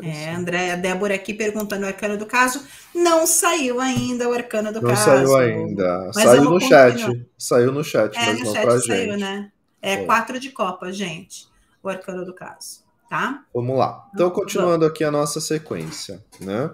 [0.02, 2.64] É, André, a Débora aqui perguntando o arcano do caso.
[2.94, 5.10] Não saiu ainda o arcano do não caso.
[5.10, 6.12] Não saiu ainda.
[6.12, 7.26] Saiu no chat.
[7.36, 9.20] Saiu no chat, é, mas no não chat saiu, gente.
[9.20, 9.52] né?
[9.82, 11.48] É, é quatro de copa, gente.
[11.82, 12.84] O arcano do caso.
[13.08, 13.44] Tá?
[13.52, 14.08] Vamos lá.
[14.14, 16.70] Então, continuando aqui a nossa sequência, né?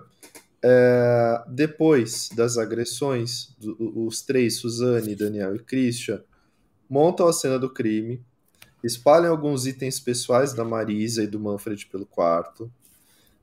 [0.63, 6.23] É, depois das agressões, do, os três, Suzane, Daniel e Christian,
[6.91, 8.23] montam a cena do crime,
[8.83, 12.71] espalham alguns itens pessoais da Marisa e do Manfred pelo quarto,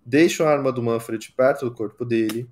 [0.05, 2.49] deixam a arma do Manfred perto do corpo dele,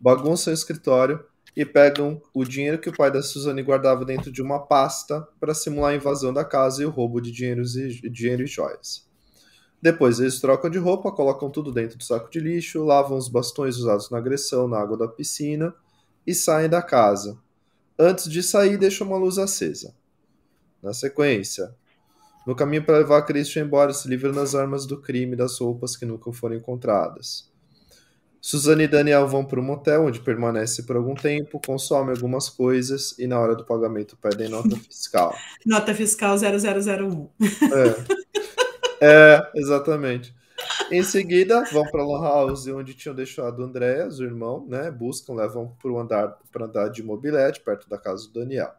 [0.00, 1.24] bagunçam o escritório
[1.56, 5.54] e pegam o dinheiro que o pai da Suzane guardava dentro de uma pasta para
[5.54, 9.08] simular a invasão da casa e o roubo de dinheiros e, dinheiro e joias.
[9.80, 13.76] Depois eles trocam de roupa, colocam tudo dentro do saco de lixo, lavam os bastões
[13.76, 15.74] usados na agressão na água da piscina
[16.26, 17.38] e saem da casa.
[17.98, 19.94] Antes de sair, deixam uma luz acesa.
[20.82, 21.74] Na sequência,
[22.46, 25.96] no caminho para levar Christian embora, se livra das armas do crime e das roupas
[25.96, 27.52] que nunca foram encontradas.
[28.40, 33.18] Suzane e Daniel vão para um motel, onde permanece por algum tempo, consomem algumas coisas
[33.18, 35.34] e na hora do pagamento pedem nota fiscal.
[35.64, 37.28] nota fiscal 0001.
[37.40, 38.24] É.
[39.00, 40.34] É, exatamente.
[40.90, 44.90] Em seguida, vão para a Lan House, onde tinham deixado o Andréas, o irmão, né?
[44.90, 48.72] Buscam, levam para andar, andar de mobilete, perto da casa do Daniel.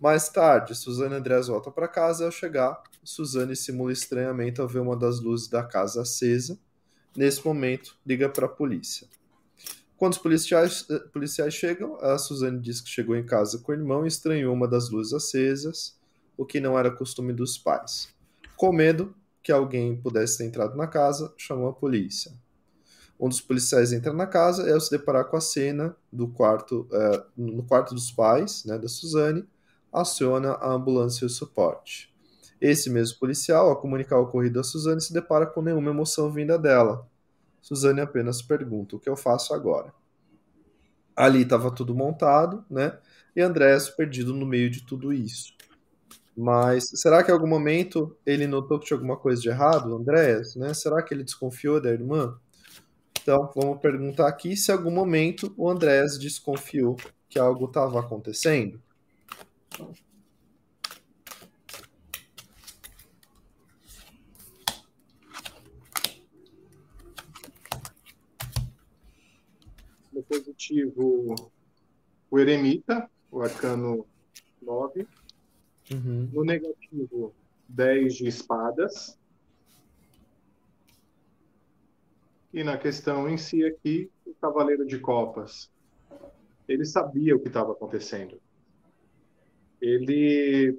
[0.00, 4.68] Mais tarde, Suzane e Andréas voltam para casa e ao chegar, Suzane simula estranhamento ao
[4.68, 6.56] ver uma das luzes da casa acesa.
[7.16, 9.08] Nesse momento, liga para a polícia.
[9.96, 13.74] Quando os policiais, eh, policiais chegam, a Suzane diz que chegou em casa com o
[13.74, 15.98] irmão e estranhou uma das luzes acesas,
[16.36, 18.08] o que não era costume dos pais.
[18.56, 19.12] Com medo
[19.42, 22.30] que alguém pudesse ter entrado na casa, chamou a polícia.
[23.18, 26.86] Um dos policiais entra na casa e, ao se deparar com a cena do quarto,
[26.92, 29.44] é, no quarto dos pais, né, da Suzane,
[29.98, 32.12] aciona a ambulância e o suporte.
[32.60, 36.58] Esse mesmo policial, ao comunicar o ocorrido a Suzane, se depara com nenhuma emoção vinda
[36.58, 37.06] dela.
[37.60, 39.92] Suzane apenas pergunta: o que eu faço agora?
[41.14, 42.98] Ali estava tudo montado, né?
[43.34, 45.52] E Andrés perdido no meio de tudo isso.
[46.36, 50.54] Mas será que em algum momento ele notou que tinha alguma coisa de errado, Andréas?
[50.54, 50.72] Né?
[50.72, 52.38] Será que ele desconfiou da irmã?
[53.20, 56.96] Então, vamos perguntar aqui se em algum momento o Andrés desconfiou
[57.28, 58.80] que algo estava acontecendo.
[70.12, 71.34] No positivo,
[72.30, 74.06] o eremita, o arcano
[74.60, 75.06] 9.
[75.92, 76.28] Uhum.
[76.32, 77.34] No negativo,
[77.68, 79.18] 10 de espadas.
[82.52, 85.70] E na questão em si aqui, o cavaleiro de copas.
[86.66, 88.40] Ele sabia o que estava acontecendo.
[89.80, 90.76] Ele.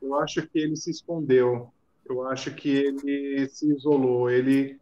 [0.00, 1.72] Eu acho que ele se escondeu.
[2.04, 4.30] Eu acho que ele se isolou.
[4.30, 4.78] Ele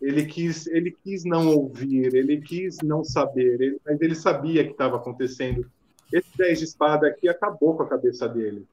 [0.00, 4.70] ele quis, ele quis não ouvir, ele quis não saber, ele, mas ele sabia que
[4.70, 5.70] estava acontecendo
[6.12, 8.66] esse 10 de espada aqui acabou com a cabeça dele.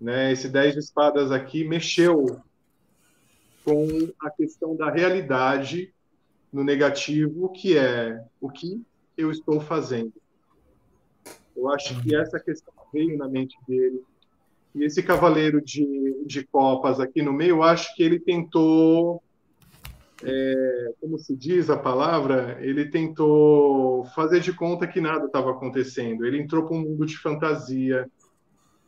[0.00, 0.32] Né?
[0.32, 2.40] Esse 10 de espadas aqui mexeu
[3.64, 3.86] com
[4.20, 5.94] a questão da realidade
[6.52, 8.82] no negativo, que é o que
[9.16, 10.12] eu estou fazendo.
[11.56, 14.00] Eu acho que essa questão veio na mente dele.
[14.74, 19.22] E esse cavaleiro de, de copas aqui no meio, eu acho que ele tentou,
[20.22, 26.24] é, como se diz a palavra, ele tentou fazer de conta que nada estava acontecendo.
[26.24, 28.08] Ele entrou para um mundo de fantasia.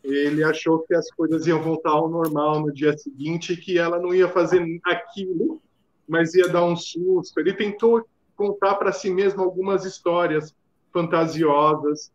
[0.02, 4.14] Ele achou que as coisas iam voltar ao normal no dia seguinte que ela não
[4.14, 5.60] ia fazer aquilo,
[6.08, 7.38] mas ia dar um susto.
[7.38, 8.04] Ele tentou
[8.36, 10.54] contar para si mesmo algumas histórias
[10.92, 12.12] fantasiosas,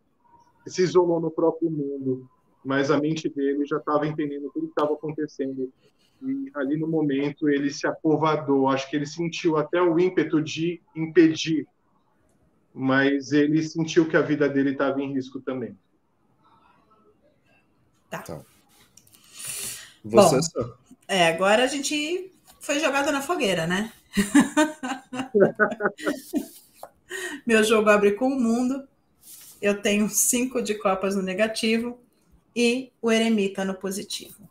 [0.66, 2.30] se isolou no próprio mundo,
[2.64, 5.72] mas a mente dele já estava entendendo tudo que estava acontecendo.
[6.22, 10.80] E ali no momento ele se acovardou, acho que ele sentiu até o ímpeto de
[10.96, 11.68] impedir,
[12.74, 15.78] mas ele sentiu que a vida dele estava em risco também.
[18.10, 18.20] Tá.
[18.20, 18.46] Então,
[20.04, 20.74] você Bom,
[21.08, 23.92] é, agora a gente foi jogado na fogueira, né?
[27.46, 28.88] Meu jogo abre com o mundo.
[29.62, 32.00] Eu tenho cinco de copas no negativo
[32.56, 34.50] e o eremita no positivo.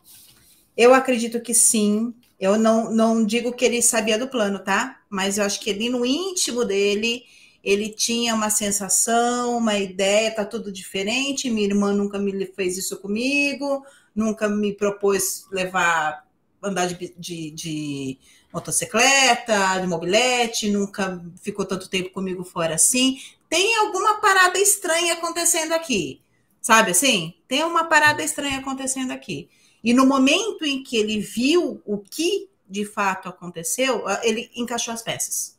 [0.76, 2.14] Eu acredito que sim.
[2.38, 5.00] Eu não, não digo que ele sabia do plano, tá?
[5.10, 7.24] Mas eu acho que ali no íntimo dele,
[7.62, 11.50] ele tinha uma sensação, uma ideia, tá tudo diferente.
[11.50, 13.84] Minha irmã nunca me fez isso comigo,
[14.14, 16.24] nunca me propôs levar,
[16.62, 18.18] andar de, de, de
[18.52, 23.20] motocicleta, de mobilete, nunca ficou tanto tempo comigo fora assim.
[23.48, 26.20] Tem alguma parada estranha acontecendo aqui,
[26.60, 27.34] sabe assim?
[27.48, 29.48] Tem uma parada estranha acontecendo aqui.
[29.82, 35.02] E no momento em que ele viu o que de fato aconteceu, ele encaixou as
[35.02, 35.58] peças.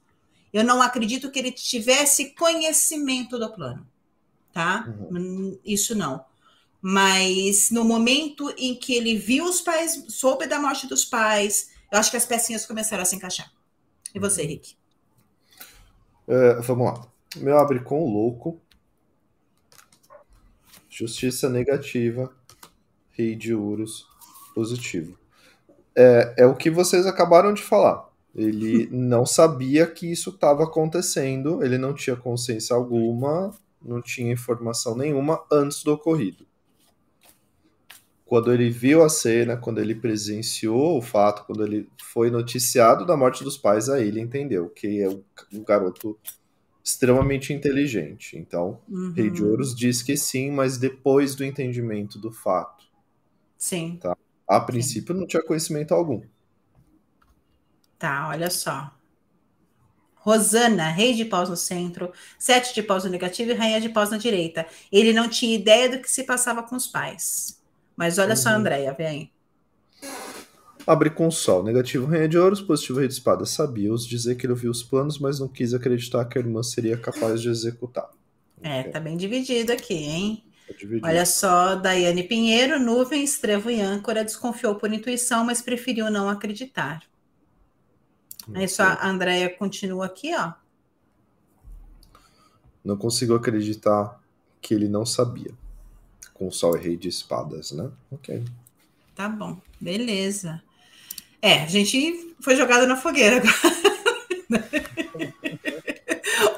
[0.53, 3.85] Eu não acredito que ele tivesse conhecimento do plano,
[4.53, 4.87] tá?
[5.09, 5.57] Uhum.
[5.65, 6.23] Isso não.
[6.81, 11.99] Mas no momento em que ele viu os pais, soube da morte dos pais, eu
[11.99, 13.51] acho que as pecinhas começaram a se encaixar.
[14.15, 14.75] E você, Rick?
[16.27, 17.07] É, vamos lá.
[17.35, 18.61] Meu abre com o louco.
[20.89, 22.33] Justiça negativa.
[23.11, 24.07] Rei de ouros
[24.55, 25.17] positivo.
[25.95, 28.09] É, é o que vocês acabaram de falar.
[28.33, 34.95] Ele não sabia que isso estava acontecendo, ele não tinha consciência alguma, não tinha informação
[34.95, 36.45] nenhuma antes do ocorrido
[38.31, 43.17] quando ele viu a cena, quando ele presenciou o fato, quando ele foi noticiado da
[43.17, 46.17] morte dos pais, aí ele entendeu que é um garoto
[46.81, 48.37] extremamente inteligente.
[48.37, 49.11] Então, uhum.
[49.11, 52.85] Rei de Ouros diz que sim, mas depois do entendimento do fato.
[53.57, 53.99] Sim.
[54.01, 54.15] Tá?
[54.47, 55.19] A princípio, sim.
[55.19, 56.21] não tinha conhecimento algum.
[57.99, 58.95] Tá, olha só.
[60.15, 64.09] Rosana, rei de paus no centro, sete de paus no negativo e rainha de paus
[64.09, 64.65] na direita.
[64.89, 67.59] Ele não tinha ideia do que se passava com os pais.
[68.01, 68.35] Mas olha uhum.
[68.35, 69.31] só, Andréia, vem.
[70.87, 71.61] Abre com sol.
[71.61, 73.51] Negativo Rainha de Ouros, positivo Rei de Espadas.
[73.51, 76.97] Sabia-os dizer que ele ouviu os planos, mas não quis acreditar que a irmã seria
[76.97, 78.09] capaz de executar.
[78.59, 78.91] É, okay.
[78.91, 80.43] tá bem dividido aqui, hein?
[80.67, 86.27] Tá Olha só, Daiane Pinheiro, nuvem, estrevo e âncora, desconfiou por intuição, mas preferiu não
[86.27, 87.03] acreditar.
[88.47, 88.63] Okay.
[88.63, 90.53] Aí só a Andréia continua aqui, ó.
[92.83, 94.19] Não consigo acreditar
[94.59, 95.60] que ele não sabia
[96.41, 97.91] com o Sol e Rei de Espadas, né?
[98.11, 98.43] Ok.
[99.13, 100.59] Tá bom, beleza.
[101.39, 103.53] É, a gente foi jogado na fogueira agora.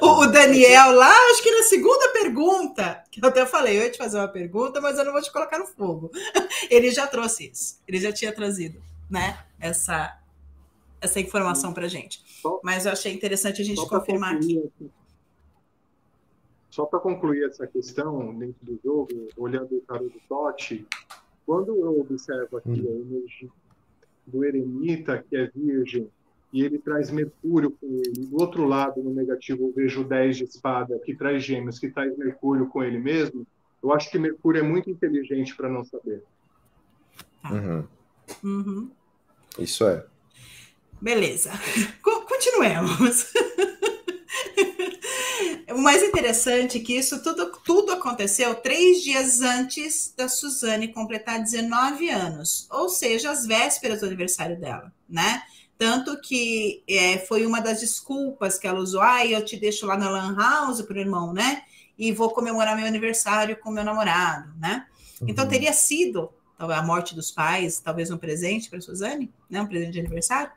[0.00, 3.98] o Daniel lá, acho que na segunda pergunta, que eu até falei, eu ia te
[3.98, 6.10] fazer uma pergunta, mas eu não vou te colocar no fogo.
[6.70, 9.38] Ele já trouxe isso, ele já tinha trazido, né?
[9.60, 10.18] Essa,
[10.98, 12.22] essa informação pra gente.
[12.62, 14.62] Mas eu achei interessante a gente confirmar aqui.
[16.74, 20.84] Só para concluir essa questão dentro do jogo, olhando o tarô do Totti,
[21.46, 23.48] quando eu observo aqui a energia
[24.26, 26.10] do eremita, que é virgem,
[26.52, 30.36] e ele traz Mercúrio com ele, do outro lado, no negativo, eu vejo o 10
[30.36, 33.46] de espada, que traz gêmeos, que traz Mercúrio com ele mesmo,
[33.80, 36.24] eu acho que Mercúrio é muito inteligente para não saber.
[37.52, 37.84] Uhum.
[38.42, 38.90] Uhum.
[39.60, 40.04] Isso é.
[41.00, 41.52] Beleza.
[42.02, 43.32] Continuemos.
[45.70, 51.42] O mais interessante é que isso tudo, tudo aconteceu três dias antes da Suzane completar
[51.42, 55.42] 19 anos, ou seja, as vésperas do aniversário dela, né?
[55.78, 59.96] Tanto que é, foi uma das desculpas que ela usou, ah, eu te deixo lá
[59.96, 61.62] na Lan House para o irmão, né?
[61.98, 64.86] E vou comemorar meu aniversário com meu namorado, né?
[65.16, 65.30] Então, uhum.
[65.30, 69.60] Então teria sido a morte dos pais, talvez um presente para Suzane, né?
[69.60, 70.50] Um presente de aniversário.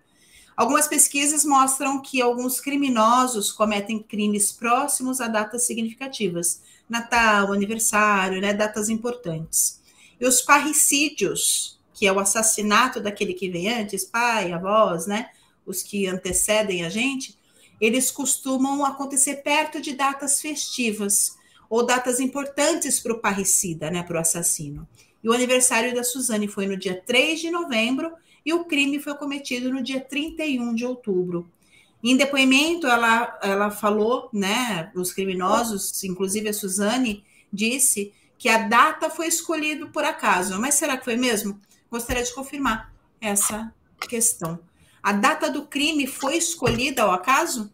[0.58, 8.54] Algumas pesquisas mostram que alguns criminosos cometem crimes próximos a datas significativas, Natal, aniversário, né,
[8.54, 9.80] datas importantes.
[10.20, 15.30] E os parricídios, que é o assassinato daquele que vem antes, pai, avós, né,
[15.64, 17.38] os que antecedem a gente,
[17.80, 21.38] eles costumam acontecer perto de datas festivas,
[21.70, 24.88] ou datas importantes para o parricida, né, para o assassino.
[25.24, 28.12] E o aniversário da Suzane foi no dia 3 de novembro
[28.48, 31.52] e o crime foi cometido no dia 31 de outubro.
[32.02, 39.10] Em depoimento, ela, ela falou, né, os criminosos, inclusive a Suzane, disse que a data
[39.10, 40.58] foi escolhida por acaso.
[40.62, 41.60] Mas será que foi mesmo?
[41.92, 43.74] Gostaria de confirmar essa
[44.08, 44.58] questão.
[45.04, 47.70] A data do crime foi escolhida ao acaso?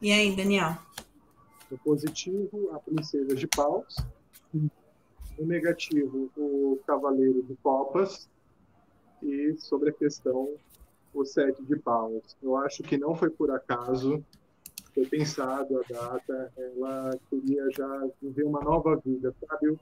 [0.00, 0.78] E aí, Daniel?
[1.68, 3.96] O positivo, a princesa de paus.
[4.54, 8.30] O negativo, o cavaleiro de copas.
[9.20, 10.54] E sobre a questão,
[11.12, 12.22] o sete de paus.
[12.40, 14.24] Eu acho que não foi por acaso.
[14.94, 16.52] Foi pensado a data.
[16.56, 19.76] Ela queria já viver uma nova vida, sabe?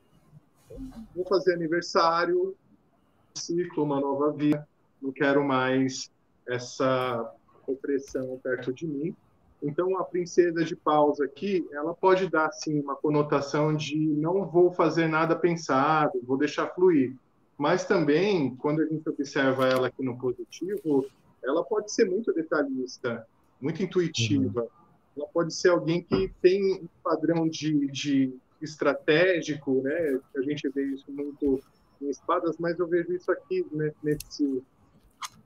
[1.15, 2.57] vou fazer aniversário,
[3.35, 4.67] ciclo, uma nova vida.
[5.03, 6.11] Não quero mais
[6.49, 7.35] essa
[7.67, 9.15] opressão perto de mim
[9.63, 14.71] então, a princesa de paus aqui, ela pode dar, sim, uma conotação de não vou
[14.71, 17.15] fazer nada pensado, vou deixar fluir.
[17.57, 21.07] Mas também, quando a gente observa ela aqui no positivo,
[21.43, 23.27] ela pode ser muito detalhista,
[23.61, 24.63] muito intuitiva.
[24.63, 24.69] Uhum.
[25.17, 30.21] Ela pode ser alguém que tem um padrão de, de estratégico, né?
[30.37, 31.63] A gente vê isso muito
[32.03, 34.63] em espadas, mas eu vejo isso aqui né, nesse,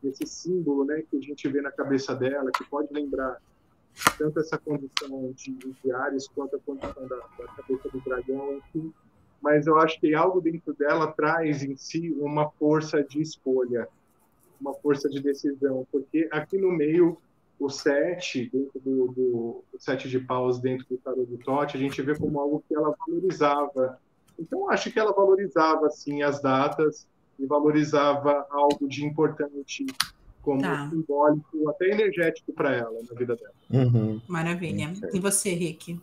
[0.03, 1.05] nesse símbolo, né?
[1.09, 3.41] Que a gente vê na cabeça dela, que pode lembrar
[4.17, 8.93] tanto essa condição de, de Ares quanto a condição da, da cabeça do dragão, enfim.
[9.41, 13.89] Mas eu acho que algo dentro dela traz em si uma força de escolha,
[14.61, 17.17] uma força de decisão, porque aqui no meio
[17.59, 22.01] o sete dentro do, do sete de paus dentro do tarot do Tote, a gente
[22.01, 23.99] vê como algo que ela valorizava.
[24.39, 27.07] Então acho que ela valorizava assim as datas
[27.39, 29.85] e valorizava algo de importante
[30.43, 30.89] como tá.
[30.89, 33.53] simbólico, até energético para ela na vida dela.
[33.71, 34.21] Uhum.
[34.27, 34.93] Maravilha.
[34.97, 35.11] Okay.
[35.15, 36.01] E você, Rick?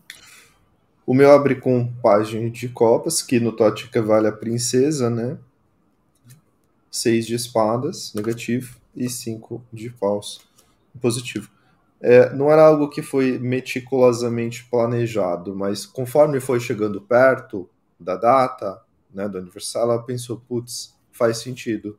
[1.05, 5.37] O meu abre com página de copas, que no Tótica vale a princesa, né?
[6.91, 10.41] Seis de espadas, negativo, e cinco de paus,
[10.99, 11.49] positivo.
[12.01, 17.69] É, não era algo que foi meticulosamente planejado, mas conforme foi chegando perto
[17.99, 18.81] da data,
[19.13, 21.97] né, do aniversário, ela pensou, putz, faz sentido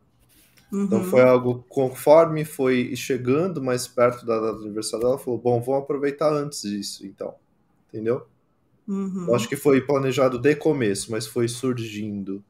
[0.70, 0.84] uhum.
[0.84, 5.60] Então foi algo, conforme foi chegando mais perto da data do aniversário dela, falou, bom,
[5.60, 7.34] vamos aproveitar antes disso, então.
[7.88, 8.26] Entendeu?
[8.86, 9.26] Uhum.
[9.28, 12.42] Eu acho que foi planejado de começo, mas foi surgindo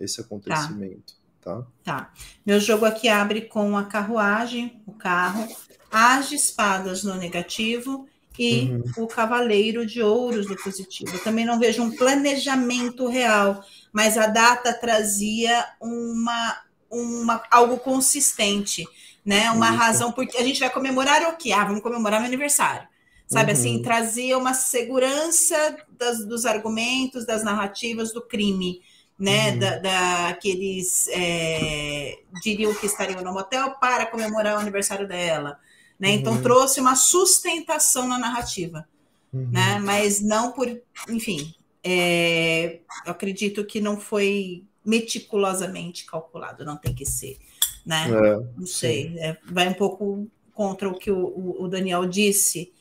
[0.00, 1.14] esse acontecimento.
[1.40, 1.62] Tá.
[1.62, 1.66] tá.
[1.84, 2.12] Tá.
[2.44, 5.46] Meu jogo aqui abre com a carruagem, o carro,
[5.90, 9.04] as de espadas no negativo e uhum.
[9.04, 11.14] o cavaleiro de ouros no positivo.
[11.14, 16.56] Eu também não vejo um planejamento real, mas a data trazia uma
[16.94, 18.86] uma, algo consistente,
[19.24, 19.50] né?
[19.50, 19.78] Uma Isso.
[19.78, 21.52] razão, porque a gente vai comemorar o quê?
[21.52, 22.88] Ah, vamos comemorar meu aniversário.
[23.26, 23.74] Sabe assim, uhum.
[23.76, 28.82] assim, trazia uma segurança das, dos argumentos, das narrativas do crime,
[29.18, 29.52] né?
[29.52, 29.58] Uhum.
[29.58, 35.58] Da, daqueles é, diriam que estariam no motel para comemorar o aniversário dela.
[35.98, 36.10] Né?
[36.10, 36.42] Então uhum.
[36.42, 38.86] trouxe uma sustentação na narrativa.
[39.32, 39.48] Uhum.
[39.50, 39.78] Né?
[39.78, 40.68] Mas não por,
[41.08, 47.38] enfim, é, eu acredito que não foi meticulosamente calculado, não tem que ser,
[47.84, 48.06] né?
[48.08, 52.72] É, não sei, é, vai um pouco contra o que o, o, Daniel disse,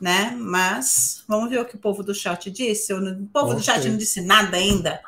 [0.00, 0.36] né?
[0.38, 2.92] Mas vamos ver o que o povo do chat disse.
[2.92, 5.00] O povo do chat não disse nada ainda.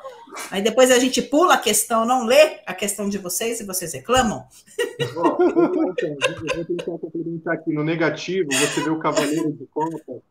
[0.51, 3.93] Aí depois a gente pula a questão, não lê a questão de vocês e vocês
[3.93, 4.45] reclamam.
[4.99, 5.95] Então, eu vou
[6.65, 7.73] tentar complementar aqui.
[7.73, 10.23] No negativo, você vê o Cavaleiro de Copa,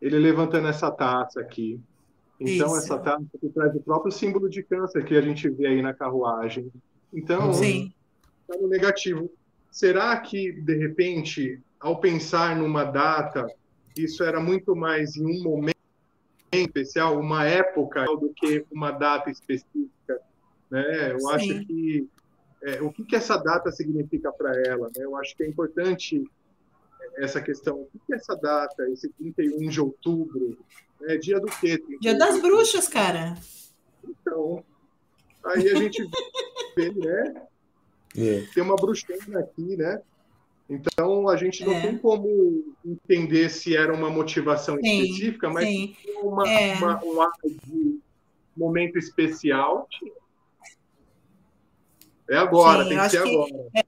[0.00, 1.80] ele levantando essa taça aqui.
[2.40, 2.78] Então, Isso.
[2.78, 5.94] essa taça que traz o próprio símbolo de câncer que a gente vê aí na
[5.94, 6.70] carruagem.
[7.12, 9.30] Então, está no negativo.
[9.70, 13.46] Será que, de repente, ao pensar numa data,
[13.96, 15.74] isso era muito mais em um momento
[16.52, 20.20] especial, uma época, do que uma data específica?
[20.70, 21.12] Né?
[21.12, 21.34] Eu Sim.
[21.34, 22.08] acho que
[22.62, 24.88] é, o que, que essa data significa para ela?
[24.96, 25.04] Né?
[25.04, 26.24] Eu acho que é importante
[27.16, 27.82] essa questão.
[27.82, 30.58] O que, que essa data, esse 31 de outubro,
[31.06, 31.82] é dia do quê?
[32.00, 33.36] Dia das bruxas, cara.
[34.02, 34.64] Então,
[35.44, 36.02] aí a gente
[36.76, 37.42] vê, né?
[38.16, 38.44] É.
[38.54, 40.00] Tem uma bruxona aqui, né?
[40.68, 41.80] Então a gente não é.
[41.82, 45.94] tem como entender se era uma motivação sim, específica, mas sim.
[46.22, 46.74] uma, é.
[46.76, 48.00] uma, um ato de
[48.56, 49.86] momento especial.
[52.28, 53.52] É agora, sim, tem que ser que agora.
[53.74, 53.84] É,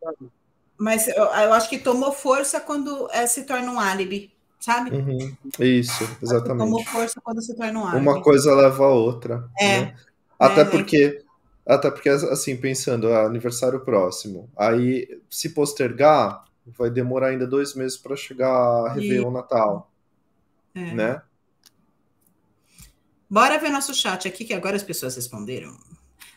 [0.76, 4.35] mas eu, eu, acho que tomou força quando é, se torna um álibi
[4.66, 4.90] sabe?
[4.90, 5.36] Uhum.
[5.60, 6.64] Isso, exatamente.
[6.64, 8.02] Tomou força quando se torna um álibi.
[8.02, 9.48] Uma coisa leva a outra.
[9.56, 9.82] É.
[9.82, 9.96] Né?
[10.36, 11.24] Até é, porque,
[11.64, 17.96] até porque, assim, pensando, ah, aniversário próximo, aí se postergar, vai demorar ainda dois meses
[17.96, 19.88] para chegar a Réveillon Natal.
[20.74, 20.94] É.
[20.94, 21.22] Né?
[23.30, 25.76] Bora ver nosso chat aqui, que agora as pessoas responderam.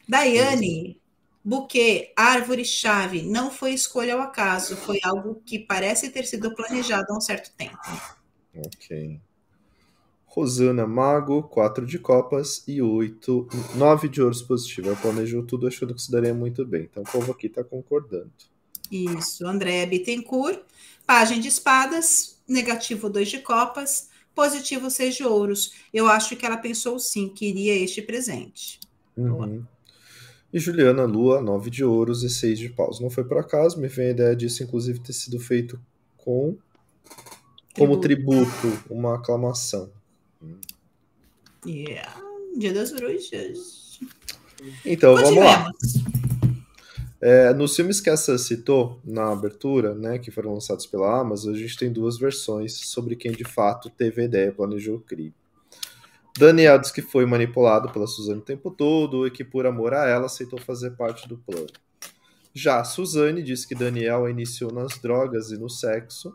[0.08, 1.02] Daiane,
[1.44, 7.18] buquê, árvore-chave, não foi escolha ao acaso, foi algo que parece ter sido planejado há
[7.18, 7.80] um certo tempo.
[8.66, 9.20] Ok.
[10.26, 14.90] Rosana Mago, 4 de copas e 8, 9 de ouros positivo.
[14.90, 16.84] Ela planejou tudo achando que se daria muito bem.
[16.84, 18.32] Então o povo aqui está concordando.
[18.92, 19.46] Isso.
[19.46, 20.60] André Bittencourt,
[21.06, 25.74] página de espadas, negativo 2 de copas, positivo 6 de ouros.
[25.92, 28.80] Eu acho que ela pensou sim que iria este presente.
[29.18, 29.66] Uhum.
[30.54, 33.00] E Juliana Lua, 9 de ouros e 6 de paus.
[33.00, 35.80] Não foi por acaso, me vem a ideia disso, inclusive, ter sido feito
[36.18, 36.58] com
[37.80, 39.92] como tributo, uma aclamação.
[41.66, 42.22] Yeah.
[42.58, 44.00] Dia das Bruxas.
[44.86, 45.72] Então, vamos lá.
[47.22, 51.58] É, nos filmes que essa citou na abertura, né, que foram lançados pela Amazon, a
[51.58, 55.34] gente tem duas versões sobre quem de fato teve a ideia e planejou o crime.
[56.38, 60.08] Daniel diz que foi manipulado pela Suzane o tempo todo e que, por amor a
[60.08, 61.68] ela, aceitou fazer parte do plano.
[62.54, 66.34] Já Suzane diz que Daniel iniciou nas drogas e no sexo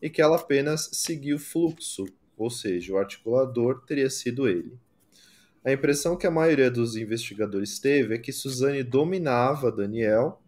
[0.00, 2.04] e que ela apenas seguiu o fluxo,
[2.36, 4.78] ou seja, o articulador teria sido ele.
[5.64, 10.40] A impressão que a maioria dos investigadores teve é que Suzane dominava Daniel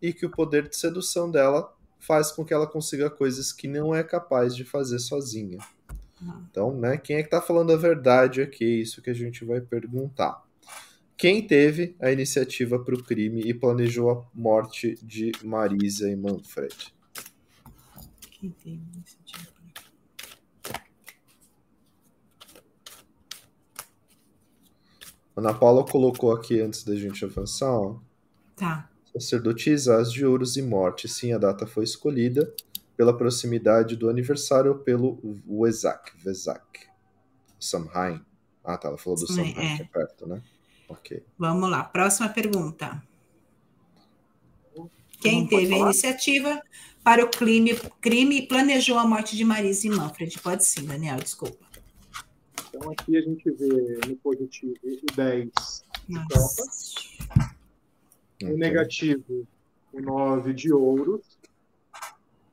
[0.00, 3.94] e que o poder de sedução dela faz com que ela consiga coisas que não
[3.94, 5.58] é capaz de fazer sozinha.
[6.50, 8.64] Então, né, quem é que está falando a verdade aqui?
[8.64, 10.44] É isso que a gente vai perguntar.
[11.16, 16.94] Quem teve a iniciativa para o crime e planejou a morte de Marisa e Manfred?
[18.38, 19.58] Quem teve a iniciativa?
[25.36, 27.96] Ana Paula colocou aqui antes da gente avançar, ó.
[28.56, 28.90] Tá.
[29.12, 31.08] Sacerdotisa, as de ouros e morte.
[31.08, 32.52] Sim, a data foi escolhida
[32.96, 36.88] pela proximidade do aniversário ou pelo Wesak, Vesak.
[37.58, 38.20] Samhain.
[38.64, 39.76] Ah, tá, ela falou do Samhain, é.
[39.76, 40.42] que é perto, né?
[40.88, 41.24] Ok.
[41.38, 43.02] Vamos lá, próxima pergunta.
[45.20, 46.60] Quem teve a iniciativa
[47.08, 50.38] para o crime, crime e planejou a morte de Marisa e Manfred?
[50.40, 51.64] Pode sim, Daniel, desculpa.
[52.68, 55.48] Então aqui a gente vê no positivo o 10
[56.06, 56.94] de copas,
[58.42, 59.48] no negativo
[59.90, 61.24] o 9 de ouros,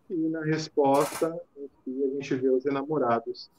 [0.10, 3.52] e na resposta aqui a gente vê os enamorados.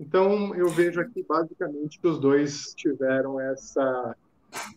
[0.00, 4.16] Então eu vejo aqui basicamente que os dois tiveram essa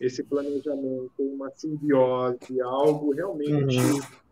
[0.00, 4.23] esse planejamento, uma simbiose, algo realmente uhum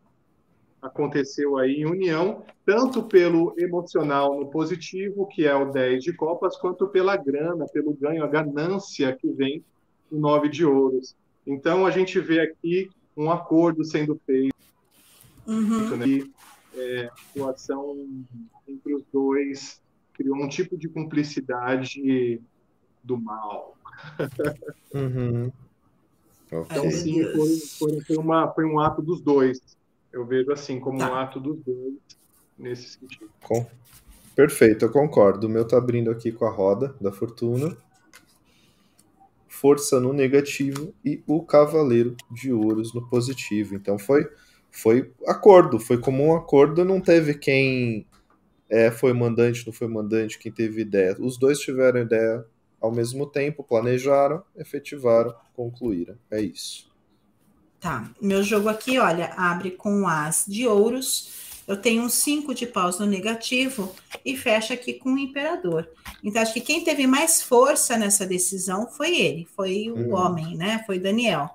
[0.82, 6.56] aconteceu aí em união, tanto pelo emocional no positivo, que é o 10 de copas,
[6.56, 9.64] quanto pela grana, pelo ganho, a ganância que vem
[10.10, 11.14] o 9 de ouros.
[11.46, 14.54] Então a gente vê aqui um acordo sendo feito,
[15.46, 15.96] uhum.
[15.96, 16.28] né?
[16.74, 17.96] é, a situação
[18.66, 19.80] entre os dois
[20.14, 22.40] criou um tipo de cumplicidade
[23.02, 23.76] do mal.
[24.94, 25.50] Uhum.
[26.46, 29.58] Então, sim, foi, foi, foi, uma, foi um ato dos dois.
[30.12, 31.10] Eu vejo assim, como tá.
[31.10, 31.94] um ato dos dois,
[32.58, 33.30] nesse sentido.
[33.42, 33.66] Com...
[34.34, 35.46] Perfeito, eu concordo.
[35.46, 37.76] O meu tá abrindo aqui com a roda da fortuna.
[39.48, 43.74] Força no negativo e o cavaleiro de ouros no positivo.
[43.74, 44.28] Então foi
[44.72, 48.06] foi acordo, foi como um acordo, não teve quem
[48.70, 51.14] é, foi mandante, não foi mandante, quem teve ideia.
[51.20, 52.44] Os dois tiveram ideia
[52.80, 56.16] ao mesmo tempo, planejaram, efetivaram, concluíram.
[56.30, 56.90] É isso.
[57.82, 61.32] Tá, meu jogo aqui, olha, abre com as de ouros,
[61.66, 63.92] eu tenho um cinco de paus no negativo
[64.24, 65.88] e fecha aqui com o imperador.
[66.22, 70.14] Então, acho que quem teve mais força nessa decisão foi ele, foi o uhum.
[70.14, 70.84] homem, né?
[70.86, 71.50] Foi Daniel.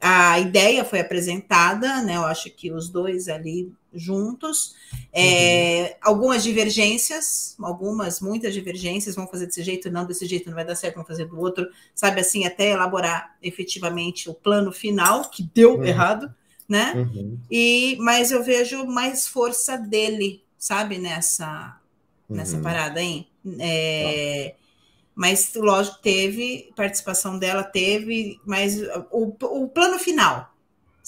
[0.00, 2.16] A ideia foi apresentada, né?
[2.16, 4.74] Eu acho que os dois ali juntos.
[5.12, 6.12] É, uhum.
[6.12, 10.74] Algumas divergências, algumas, muitas divergências, vão fazer desse jeito, não desse jeito, não vai dar
[10.74, 15.76] certo, vão fazer do outro, sabe assim, até elaborar efetivamente o plano final, que deu
[15.76, 15.84] uhum.
[15.84, 16.34] errado,
[16.68, 16.92] né?
[16.94, 17.38] Uhum.
[17.50, 21.80] E, mas eu vejo mais força dele, sabe, nessa,
[22.28, 22.62] nessa uhum.
[22.62, 23.26] parada aí.
[23.58, 24.68] É, tá.
[25.14, 29.34] Mas, lógico, teve participação dela, teve, mas o,
[29.64, 30.54] o plano final,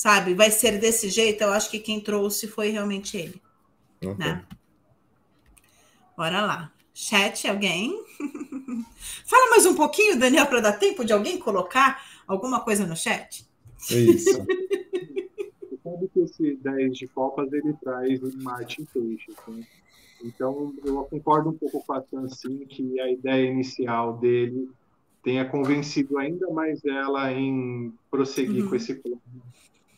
[0.01, 0.33] sabe?
[0.33, 1.43] Vai ser desse jeito.
[1.43, 3.41] Eu acho que quem trouxe foi realmente ele.
[4.03, 4.15] Okay.
[4.15, 4.43] Né?
[6.17, 6.73] Bora lá.
[6.95, 8.03] Chat, alguém?
[9.27, 13.47] Fala mais um pouquinho, Daniel, para dar tempo de alguém colocar alguma coisa no chat.
[13.91, 14.39] Isso.
[15.85, 19.67] Sabe que esse 10 de Copas ele traz o Marte em peixes, né?
[20.25, 24.71] Então, eu concordo um pouco com a Sam, sim, que a ideia inicial dele
[25.23, 28.71] tenha convencido ainda mais ela em prosseguir uhum.
[28.71, 29.21] com esse plano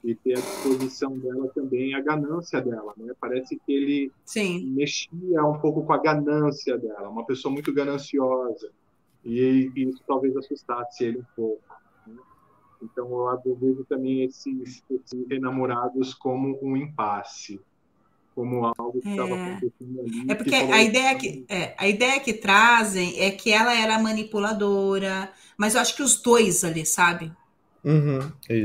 [0.04, 3.12] e ter a disposição dela também, a ganância dela, né?
[3.20, 4.66] Parece que ele Sim.
[4.66, 8.70] mexia um pouco com a ganância dela, uma pessoa muito gananciosa,
[9.24, 11.62] e, e isso talvez assustasse ele um pouco.
[12.06, 12.16] Né?
[12.82, 17.60] Então eu vejo também esses, esses enamorados como um impasse
[18.34, 19.52] como algo que estava é.
[19.52, 20.24] acontecendo ali.
[20.28, 25.30] É porque a ideia que, é, a ideia que trazem é que ela era manipuladora,
[25.56, 27.30] mas eu acho que os dois ali, sabe?
[27.84, 28.20] Uhum,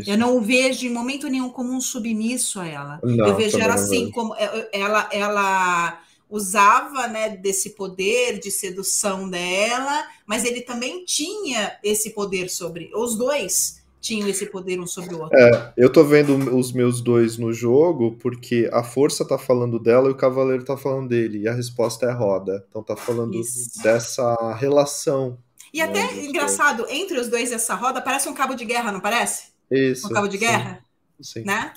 [0.06, 3.00] eu não o vejo em momento nenhum como um submisso a ela.
[3.04, 6.00] Não, eu vejo ela assim, como é, ela, ela
[6.30, 13.16] usava né, desse poder de sedução dela, mas ele também tinha esse poder sobre os
[13.16, 15.38] dois tinham esse poder um sobre o outro.
[15.38, 20.08] É, eu tô vendo os meus dois no jogo porque a força tá falando dela
[20.08, 22.66] e o cavaleiro tá falando dele, e a resposta é roda.
[22.70, 23.82] Então tá falando Isso.
[23.82, 25.38] dessa relação.
[25.74, 29.52] E até engraçado, entre os dois essa roda parece um cabo de guerra, não parece?
[29.70, 30.08] Isso.
[30.08, 30.84] Um cabo de guerra?
[31.22, 31.44] Sim.
[31.44, 31.74] Né?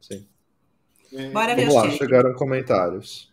[0.00, 0.26] Sim.
[1.32, 3.30] Bora ver Vamos lá, chegaram comentários.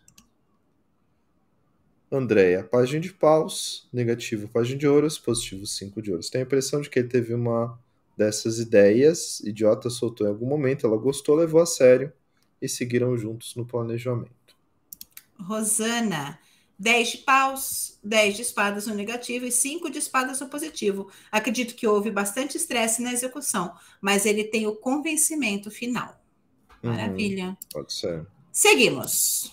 [2.10, 6.30] Andréia, página de paus, negativo, página de ouros, positivo, 5 de ouros.
[6.30, 7.78] Tenho a impressão de que ele teve uma
[8.16, 12.12] dessas ideias, Idiota soltou em algum momento, ela gostou, levou a sério
[12.62, 14.30] e seguiram juntos no planejamento.
[15.38, 16.38] Rosana,
[16.78, 21.10] 10 de paus, 10 de espadas no negativo e 5 de espadas no positivo.
[21.32, 26.20] Acredito que houve bastante estresse na execução, mas ele tem o convencimento final.
[26.82, 26.90] Uhum.
[26.90, 27.48] Maravilha.
[27.48, 28.26] Uhum, pode ser.
[28.52, 29.52] Seguimos.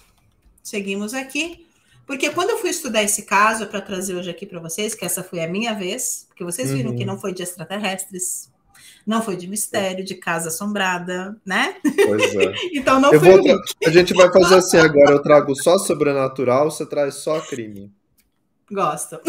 [0.61, 1.65] Seguimos aqui.
[2.05, 5.23] Porque quando eu fui estudar esse caso para trazer hoje aqui para vocês, que essa
[5.23, 6.97] foi a minha vez, porque vocês viram uhum.
[6.97, 8.51] que não foi de extraterrestres,
[9.05, 11.75] não foi de mistério, de casa assombrada, né?
[12.05, 12.53] Pois é.
[12.73, 13.41] então não eu foi.
[13.41, 17.91] Vou, a gente vai fazer assim agora: eu trago só sobrenatural, você traz só crime.
[18.71, 19.19] Gosto.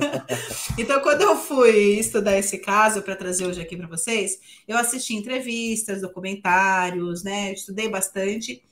[0.78, 5.14] então, quando eu fui estudar esse caso para trazer hoje aqui para vocês, eu assisti
[5.14, 7.50] entrevistas, documentários, né?
[7.50, 8.62] Eu estudei bastante.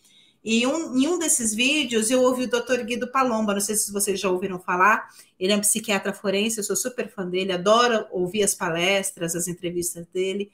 [0.44, 2.82] E um, em um desses vídeos eu ouvi o Dr.
[2.84, 5.08] Guido Palomba, não sei se vocês já ouviram falar,
[5.38, 9.48] ele é um psiquiatra forense, eu sou super fã dele, adoro ouvir as palestras, as
[9.48, 10.50] entrevistas dele.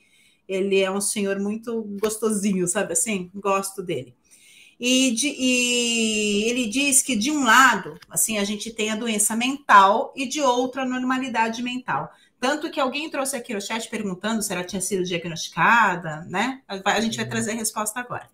[0.48, 3.30] Ele é um senhor muito gostosinho, sabe assim?
[3.34, 4.14] Gosto dele.
[4.78, 9.36] E, de, e, ele diz que de um lado, assim, a gente tem a doença
[9.36, 12.10] mental e de outro a normalidade mental.
[12.40, 16.60] Tanto que alguém trouxe aqui no chat perguntando se ela tinha sido diagnosticada, né?
[16.68, 18.28] A gente vai trazer a resposta agora.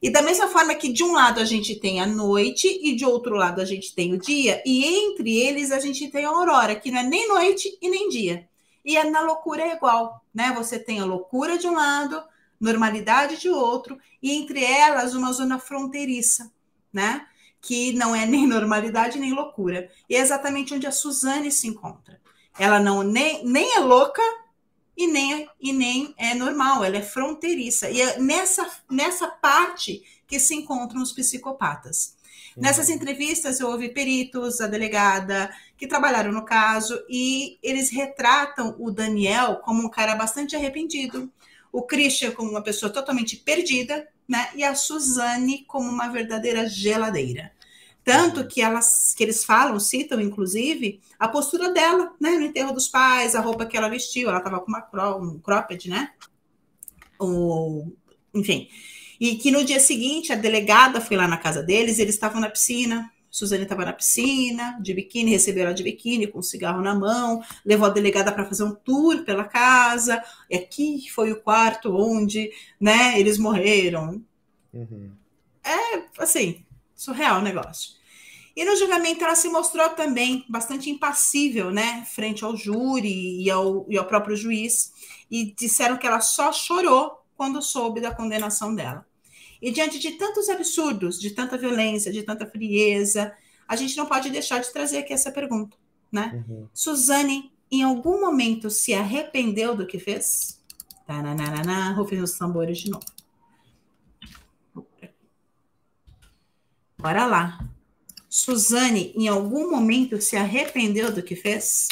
[0.00, 3.04] E da mesma forma que de um lado a gente tem a noite e de
[3.04, 6.76] outro lado a gente tem o dia, e entre eles a gente tem a aurora,
[6.76, 8.48] que não é nem noite e nem dia.
[8.84, 10.52] E é na loucura é igual, né?
[10.56, 12.22] Você tem a loucura de um lado,
[12.60, 16.50] normalidade de outro, e entre elas uma zona fronteiriça,
[16.92, 17.26] né?
[17.60, 19.90] Que não é nem normalidade nem loucura.
[20.08, 22.20] E é exatamente onde a Suzane se encontra.
[22.58, 24.22] Ela não nem, nem é louca
[24.98, 27.88] e nem, e nem é normal, ela é fronteiriça.
[27.88, 32.16] E é nessa, nessa parte que se encontram os psicopatas.
[32.56, 32.64] Uhum.
[32.64, 38.90] Nessas entrevistas eu ouvi peritos, a delegada, que trabalharam no caso, e eles retratam o
[38.90, 41.30] Daniel como um cara bastante arrependido,
[41.70, 44.48] o Christian como uma pessoa totalmente perdida, né?
[44.56, 47.52] E a Suzane como uma verdadeira geladeira.
[48.08, 52.30] Tanto que elas que eles falam, citam, inclusive, a postura dela, né?
[52.38, 55.90] No enterro dos pais, a roupa que ela vestiu, ela estava com uma um cropped,
[55.90, 56.10] né?
[57.20, 57.92] O,
[58.34, 58.66] enfim.
[59.20, 62.48] E que no dia seguinte a delegada foi lá na casa deles, eles estavam na
[62.48, 63.12] piscina.
[63.30, 67.42] Suzane estava na piscina, de biquíni, recebeu ela de biquíni, com um cigarro na mão,
[67.62, 70.24] levou a delegada para fazer um tour pela casa.
[70.48, 74.24] E aqui foi o quarto onde, né, eles morreram.
[74.72, 75.10] Uhum.
[75.62, 76.64] É, assim,
[76.96, 77.97] surreal o negócio.
[78.58, 83.86] E no julgamento ela se mostrou também bastante impassível, né, frente ao júri e ao,
[83.88, 84.92] e ao próprio juiz,
[85.30, 89.06] e disseram que ela só chorou quando soube da condenação dela.
[89.62, 93.32] E diante de tantos absurdos, de tanta violência, de tanta frieza,
[93.68, 95.76] a gente não pode deixar de trazer aqui essa pergunta,
[96.10, 96.44] né?
[96.48, 96.68] Uhum.
[96.74, 100.60] Suzane, em algum momento se arrependeu do que fez?
[101.06, 103.06] Tananana, rufem os tambores de novo.
[106.98, 107.77] Bora lá.
[108.28, 111.88] Suzane, em algum momento, se arrependeu do que fez?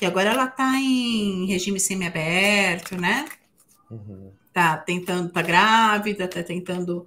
[0.00, 3.28] E agora ela está em regime semiaberto, né?
[3.90, 4.32] Uhum.
[4.52, 7.06] Tá tentando, tá grávida, tá tentando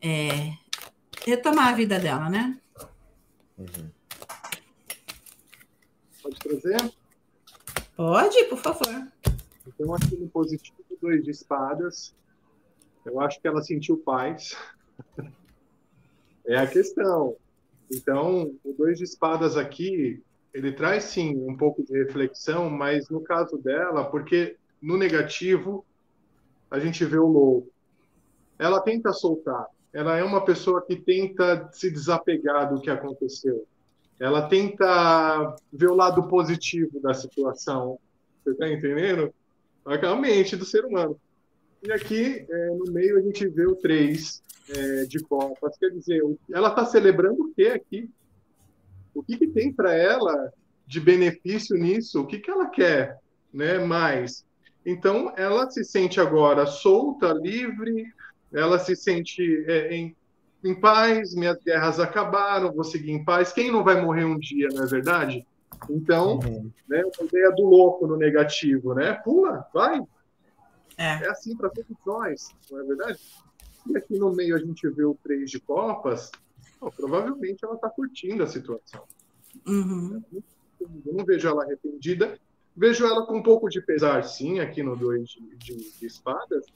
[0.00, 0.52] é,
[1.26, 2.58] retomar a vida dela, né?
[3.56, 3.90] Uhum.
[6.22, 6.92] Pode trazer?
[7.96, 9.08] Pode, por favor.
[9.66, 12.14] Então, aqui no positivo, dois de espadas.
[13.04, 14.54] Eu acho que ela sentiu paz.
[16.48, 17.36] É a questão.
[17.90, 20.22] Então, o dois de espadas aqui
[20.52, 25.84] ele traz sim um pouco de reflexão, mas no caso dela, porque no negativo
[26.70, 27.70] a gente vê o louco.
[28.58, 29.66] Ela tenta soltar.
[29.92, 33.66] Ela é uma pessoa que tenta se desapegar do que aconteceu.
[34.18, 37.98] Ela tenta ver o lado positivo da situação.
[38.42, 39.32] Você está entendendo?
[39.84, 41.18] A mente do ser humano.
[41.82, 45.76] E aqui, é, no meio, a gente vê o 3 é, de Copas.
[45.78, 46.22] Quer dizer,
[46.52, 48.10] ela está celebrando o que aqui?
[49.14, 50.52] O que, que tem para ela
[50.86, 52.20] de benefício nisso?
[52.20, 53.18] O que, que ela quer
[53.52, 54.44] né, mais?
[54.84, 58.06] Então, ela se sente agora solta, livre,
[58.52, 60.16] ela se sente é, em,
[60.64, 63.52] em paz, minhas guerras acabaram, vou seguir em paz.
[63.52, 65.46] Quem não vai morrer um dia, não é verdade?
[65.90, 66.70] Então, uhum.
[66.88, 69.12] né, a ideia do louco no negativo, né?
[69.24, 70.00] Pula, vai.
[70.98, 73.20] É, é assim para todos nós, não é verdade?
[73.88, 76.30] E aqui no meio a gente vê o três de copas,
[76.96, 79.04] provavelmente ela está curtindo a situação.
[79.66, 80.22] Uhum.
[80.80, 82.38] Eu não vejo ela arrependida,
[82.76, 86.66] vejo ela com um pouco de pesar, sim, aqui no dois de, de, de espadas,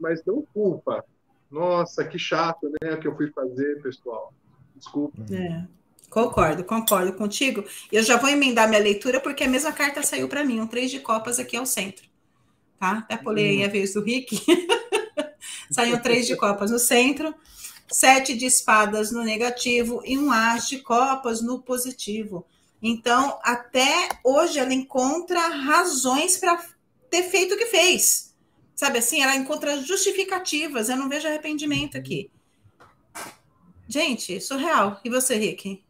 [0.00, 1.04] mas não culpa.
[1.50, 4.32] Nossa, que chato, né, que eu fui fazer, pessoal.
[4.74, 5.22] Desculpa.
[5.30, 5.64] É.
[6.10, 7.64] Concordo, concordo contigo.
[7.90, 10.90] Eu já vou emendar minha leitura porque a mesma carta saiu para mim, um três
[10.90, 12.08] de copas aqui ao centro.
[12.78, 12.98] Tá?
[12.98, 14.40] Até pulei a vez do Rick.
[15.70, 17.34] Saiu três de copas no centro,
[17.90, 22.46] sete de espadas no negativo e um as de copas no positivo.
[22.82, 26.62] Então, até hoje ela encontra razões para
[27.10, 28.34] ter feito o que fez.
[28.74, 30.88] Sabe assim, ela encontra justificativas.
[30.88, 32.30] Eu não vejo arrependimento aqui.
[33.88, 35.00] Gente, surreal.
[35.02, 35.82] E você, Rick?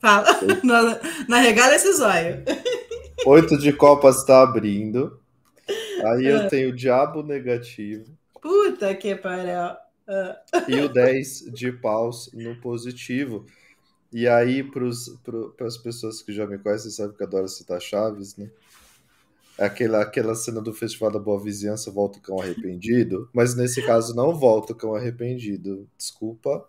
[0.00, 0.26] Fala.
[0.62, 2.44] na, na regala esse zóio.
[3.24, 5.20] Oito de copas está abrindo.
[6.04, 6.48] Aí eu ah.
[6.48, 8.04] tenho o diabo negativo.
[8.40, 9.76] Puta que pariu.
[10.06, 10.70] Uh.
[10.70, 13.46] E o 10 de paus no positivo.
[14.12, 18.36] E aí, para as pessoas que já me conhecem, sabem que eu adoro citar Chaves,
[18.36, 18.50] né?
[19.58, 23.28] Aquela, aquela cena do Festival da Boa Vizinhança, volta o cão arrependido.
[23.32, 25.88] Mas nesse caso, não volta o cão arrependido.
[25.96, 26.68] Desculpa.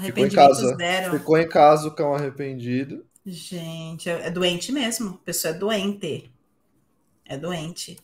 [0.00, 0.76] Ficou em casa.
[0.76, 1.18] Zero.
[1.18, 3.04] Ficou em casa o cão arrependido.
[3.30, 5.10] Gente, é, é doente mesmo.
[5.10, 6.32] A pessoa é doente.
[7.26, 7.98] É doente.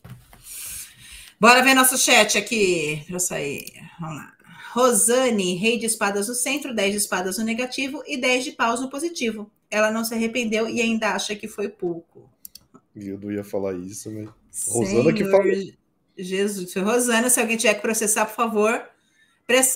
[1.40, 3.02] Bora ver nosso chat aqui.
[3.06, 3.72] Pra eu sair.
[3.98, 4.34] Vamos lá.
[4.72, 8.80] Rosane, rei de espadas no centro, 10 de espadas no negativo e 10 de paus
[8.80, 9.50] no positivo.
[9.70, 12.28] Ela não se arrependeu e ainda acha que foi pouco.
[12.94, 14.28] Eu não ia falar isso, né?
[14.68, 15.72] Rosana que falou.
[16.18, 17.30] Jesus, foi Rosana.
[17.30, 18.84] Se alguém tiver que processar, por favor,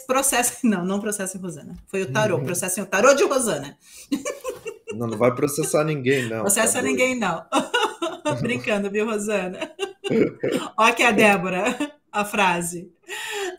[0.06, 0.58] processe.
[0.66, 1.74] Não, não processe Rosana.
[1.86, 2.36] Foi o tarô.
[2.36, 2.44] Uhum.
[2.44, 3.78] Processem o tarô de Rosana.
[4.94, 6.40] Não, não vai processar ninguém, não.
[6.40, 7.44] Processa tá ninguém, não.
[8.40, 9.73] Brincando, viu, Rosana?
[10.77, 11.77] Olha aqui a Débora,
[12.10, 12.93] a frase.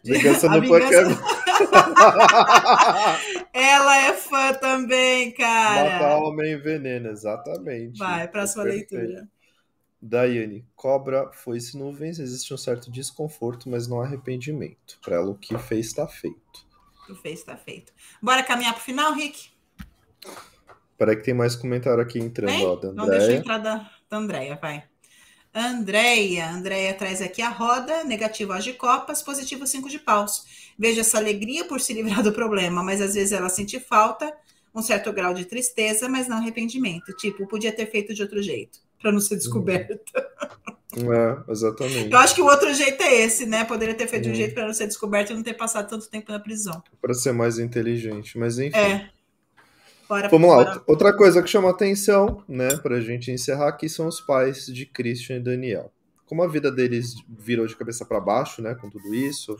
[0.03, 1.21] Vingança a vingança...
[3.53, 5.99] Ela é fã também, cara.
[5.99, 7.99] Mata homem veneno, exatamente.
[7.99, 9.27] Vai, próxima leitura.
[10.01, 14.97] Daiane, cobra foi-se nuvens, existe um certo desconforto, mas não arrependimento.
[15.03, 16.65] Para ela, o que fez está feito.
[17.03, 17.91] O que fez está feito.
[18.21, 19.49] Bora caminhar para o final, Rick?
[20.99, 22.93] Peraí que tem mais comentário aqui entrando, ó, da Andréia.
[22.93, 24.83] Não deixa eu entrar da, da Andréia, vai.
[25.55, 30.73] Andréia, Andréia traz aqui a roda, negativo as de copas, positivo cinco de paus.
[30.77, 34.29] Veja essa alegria por se livrar do problema, mas às vezes ela sente falta,
[34.75, 37.13] um certo grau de tristeza, mas não arrependimento.
[37.13, 39.39] Tipo, podia ter feito de outro jeito, para não ser uhum.
[39.39, 39.99] descoberta.
[40.97, 42.11] É, exatamente.
[42.11, 43.63] Eu acho que o outro jeito é esse, né?
[43.63, 44.37] Poderia ter feito de um uhum.
[44.37, 46.83] jeito para não ser descoberto e não ter passado tanto tempo na prisão.
[47.01, 48.77] Para ser mais inteligente, mas enfim.
[48.77, 49.09] É.
[50.09, 50.69] Bora, Vamos bora.
[50.71, 50.83] lá.
[50.87, 54.87] Outra coisa que chama atenção, né, para a gente encerrar aqui, são os pais de
[54.87, 55.93] Christian e Daniel.
[56.25, 59.55] Como a vida deles virou de cabeça para baixo, né, com tudo isso,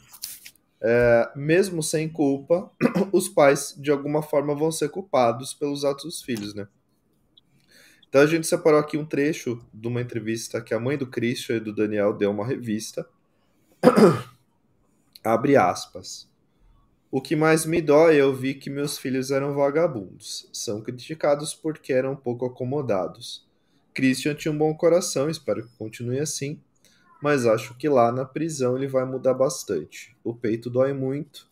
[0.82, 2.72] é, mesmo sem culpa,
[3.14, 6.68] os pais de alguma forma vão ser culpados pelos atos dos filhos, né?
[8.08, 11.58] Então a gente separou aqui um trecho de uma entrevista que a mãe do Christian
[11.58, 13.08] e do Daniel deu uma revista.
[15.24, 16.29] Abre aspas.
[17.12, 20.48] O que mais me dói é ouvir que meus filhos eram vagabundos.
[20.54, 23.48] São criticados porque eram pouco acomodados.
[23.96, 26.62] Christian tinha um bom coração, espero que continue assim,
[27.20, 30.16] mas acho que lá na prisão ele vai mudar bastante.
[30.24, 31.48] O peito dói muito.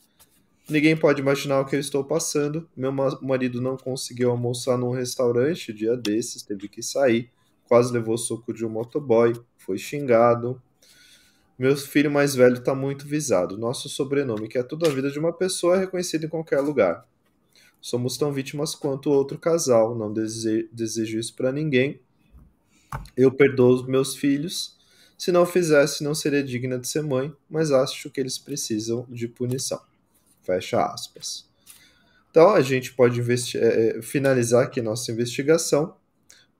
[0.70, 2.70] Ninguém pode imaginar o que eu estou passando.
[2.78, 7.32] Meu marido não conseguiu almoçar num restaurante dia desses, teve que sair.
[7.68, 10.62] Quase levou soco de um motoboy, foi xingado,
[11.58, 13.58] meu filho mais velho está muito visado.
[13.58, 17.08] Nosso sobrenome, que é toda a vida de uma pessoa, é reconhecido em qualquer lugar.
[17.82, 19.96] Somos tão vítimas quanto outro casal.
[19.96, 22.00] Não dese desejo isso para ninguém.
[23.16, 24.78] Eu perdoo os meus filhos.
[25.18, 29.28] Se não fizesse, não seria digna de ser mãe, mas acho que eles precisam de
[29.28, 29.82] punição.
[30.44, 31.48] Fecha aspas.
[32.30, 33.20] Então a gente pode
[33.56, 35.96] é, finalizar aqui nossa investigação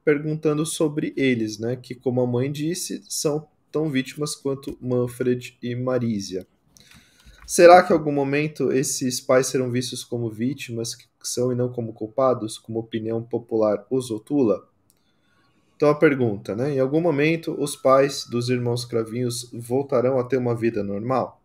[0.04, 1.76] perguntando sobre eles, né?
[1.76, 6.46] Que, como a mãe disse, são tão vítimas quanto Manfred e Marisia.
[7.46, 11.72] Será que em algum momento esses pais serão vistos como vítimas que são e não
[11.72, 14.68] como culpados, como opinião popular os rotula?
[15.74, 16.74] Então a pergunta, né?
[16.74, 21.42] Em algum momento os pais dos irmãos Cravinhos voltarão a ter uma vida normal?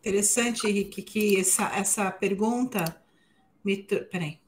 [0.00, 3.00] Interessante, Henrique, que essa, essa pergunta
[3.64, 4.38] me, peraí,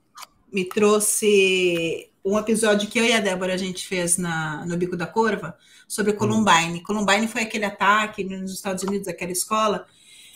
[0.52, 4.96] me trouxe um episódio que eu e a Débora a gente fez na, no Bico
[4.96, 6.16] da Corva sobre hum.
[6.16, 6.80] Columbine.
[6.80, 6.82] Hum.
[6.82, 9.86] Columbine foi aquele ataque nos Estados Unidos, aquela escola.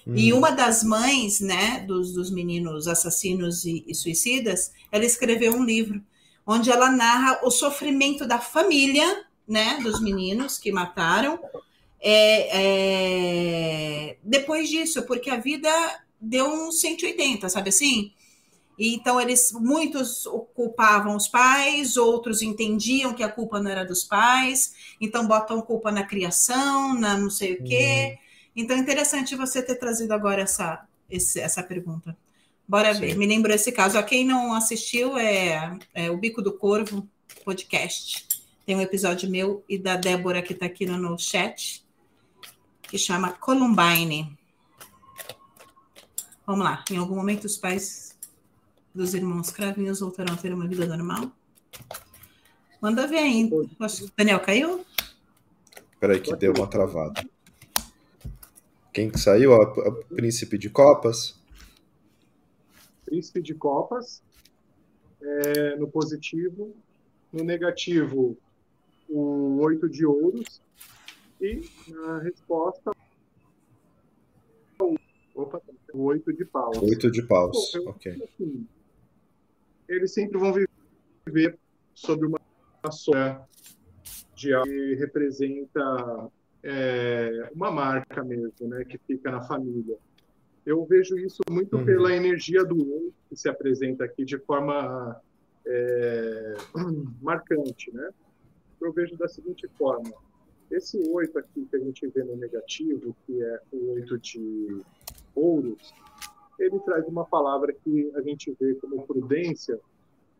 [0.06, 0.14] Hum.
[0.16, 5.64] E uma das mães, né, dos, dos meninos assassinos e, e suicidas, ela escreveu um
[5.64, 6.00] livro
[6.46, 11.40] onde ela narra o sofrimento da família, né, dos meninos que mataram,
[12.00, 15.68] é, é, depois disso, porque a vida
[16.20, 18.12] deu um 180, sabe assim?
[18.88, 20.24] Então eles muitos
[20.54, 25.92] culpavam os pais, outros entendiam que a culpa não era dos pais, então botam culpa
[25.92, 28.12] na criação, na não sei o quê.
[28.12, 28.62] Uhum.
[28.62, 32.16] Então é interessante você ter trazido agora essa, esse, essa pergunta.
[32.66, 33.00] Bora Sim.
[33.00, 33.16] ver.
[33.16, 33.98] Me lembrou esse caso.
[33.98, 37.06] A quem não assistiu é, é, o Bico do Corvo
[37.44, 38.26] podcast.
[38.64, 41.84] Tem um episódio meu e da Débora que está aqui no, no chat
[42.82, 44.38] que chama Columbine.
[46.46, 46.84] Vamos lá.
[46.90, 48.09] Em algum momento os pais
[48.94, 51.30] dos irmãos Cravinhos voltarão a ter uma vida normal?
[52.80, 53.50] Manda ver aí.
[54.16, 54.84] Daniel, caiu?
[55.98, 57.22] Peraí, que deu uma travada.
[58.92, 59.54] Quem que saiu?
[59.54, 61.38] A, Príncipe de Copas?
[63.04, 64.22] Príncipe de Copas.
[65.20, 66.74] É, no positivo.
[67.32, 68.36] No negativo,
[69.08, 70.60] o oito de ouros.
[71.40, 72.90] E na resposta,
[75.34, 75.62] opa,
[75.94, 76.76] o oito de paus.
[76.78, 78.12] Oito de paus, Pô, ok.
[78.12, 78.66] Assim,
[79.90, 80.52] eles sempre vão
[81.26, 81.58] viver
[81.94, 82.38] sobre uma
[82.90, 83.46] sombra
[84.34, 86.30] de algo que representa
[86.62, 89.98] é, uma marca mesmo, né, que fica na família.
[90.64, 91.84] Eu vejo isso muito uhum.
[91.84, 95.20] pela energia do um que se apresenta aqui de forma
[95.66, 96.54] é,
[97.20, 98.10] marcante, né?
[98.80, 100.12] Eu vejo da seguinte forma:
[100.70, 104.82] esse oito aqui que a gente vê no negativo, que é o oito de
[105.34, 105.94] ouros,
[106.60, 109.80] ele traz uma palavra que a gente vê como prudência,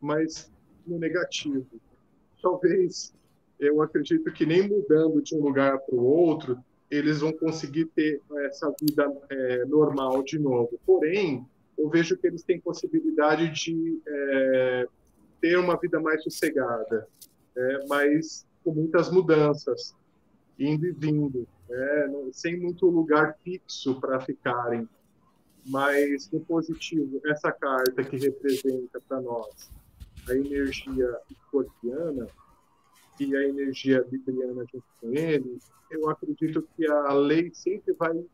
[0.00, 0.52] mas
[0.86, 1.66] no negativo.
[2.42, 3.14] Talvez
[3.58, 6.58] eu acredito que nem mudando de um lugar para o outro,
[6.90, 10.78] eles vão conseguir ter essa vida é, normal de novo.
[10.84, 11.46] Porém,
[11.78, 14.88] eu vejo que eles têm possibilidade de é,
[15.40, 17.06] ter uma vida mais sossegada,
[17.56, 19.94] é, mas com muitas mudanças,
[20.58, 24.86] indo e vindo, né, sem muito lugar fixo para ficarem
[25.66, 29.70] mas no positivo, essa carta que representa para nós
[30.28, 32.26] a energia escorpiana
[33.18, 35.58] e a energia libriana junto com ele,
[35.90, 38.24] eu acredito que a lei sempre vai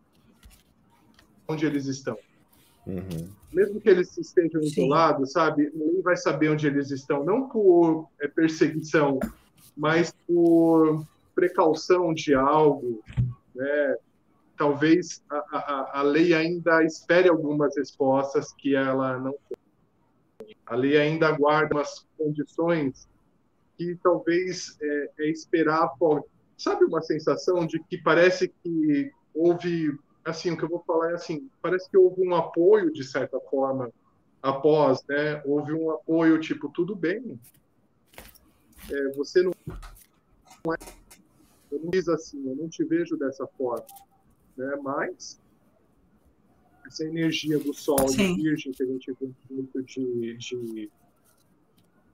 [1.48, 2.18] onde eles estão.
[2.86, 3.28] Uhum.
[3.52, 5.66] Mesmo que eles estejam isolados, sabe?
[5.66, 9.18] A lei vai saber onde eles estão, não por é, perseguição,
[9.76, 11.04] mas por
[11.34, 13.02] precaução de algo,
[13.54, 13.96] né?
[14.56, 20.56] Talvez a, a, a lei ainda espere algumas respostas que ela não tem.
[20.66, 23.08] A lei ainda aguarda umas condições
[23.76, 25.90] que talvez é, é esperar.
[26.56, 31.14] Sabe uma sensação de que parece que houve, assim, o que eu vou falar é
[31.14, 33.90] assim, parece que houve um apoio de certa forma
[34.42, 35.42] após, né?
[35.44, 37.38] Houve um apoio tipo tudo bem,
[38.90, 40.76] é, você não, não é,
[41.70, 43.84] eu não diz assim, eu não te vejo dessa forma
[44.56, 44.76] né?
[44.82, 45.40] Mas
[46.86, 48.36] essa energia do Sol Sim.
[48.36, 50.90] de Virgem que a gente vê muito de, de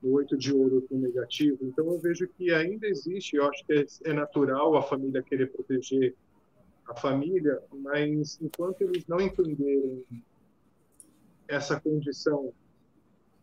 [0.02, 1.58] oito de ouro com negativo.
[1.62, 5.52] Então eu vejo que ainda existe, eu acho que é, é natural a família querer
[5.52, 6.14] proteger
[6.86, 10.04] a família, mas enquanto eles não entenderem
[11.46, 12.52] essa condição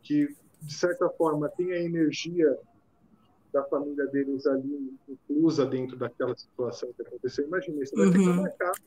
[0.01, 0.27] que
[0.61, 2.57] de certa forma tem a energia
[3.51, 7.45] da família deles ali inclusa dentro daquela situação que aconteceu.
[7.45, 8.13] Imagina, isso vai uhum.
[8.13, 8.81] ficar marcado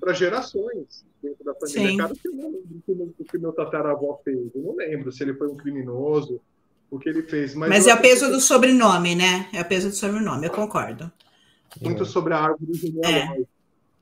[0.00, 1.90] para gerações dentro da família.
[1.90, 1.96] Sim.
[1.96, 4.54] Cara, que eu não lembro o que meu tataravó fez.
[4.54, 6.40] Eu não lembro se ele foi um criminoso,
[6.90, 7.54] o que ele fez.
[7.54, 8.32] Mas, mas é o peso que...
[8.32, 9.48] do sobrenome, né?
[9.52, 11.10] É o peso do sobrenome, eu concordo.
[11.80, 12.06] Muito é.
[12.06, 13.42] sobre a árvore genealógica.
[13.42, 13.44] É.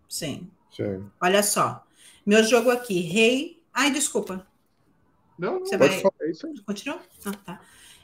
[0.08, 0.50] Sim.
[0.70, 1.04] Sim.
[1.20, 1.86] Olha só.
[2.24, 3.62] Meu jogo aqui, rei.
[3.72, 4.46] Ai, desculpa.
[5.38, 5.66] Não, não.
[5.66, 5.88] Você vai...
[6.00, 6.14] Falar.
[6.20, 6.60] É isso aí.
[6.60, 7.00] Continua?
[7.24, 7.60] Ah, tá.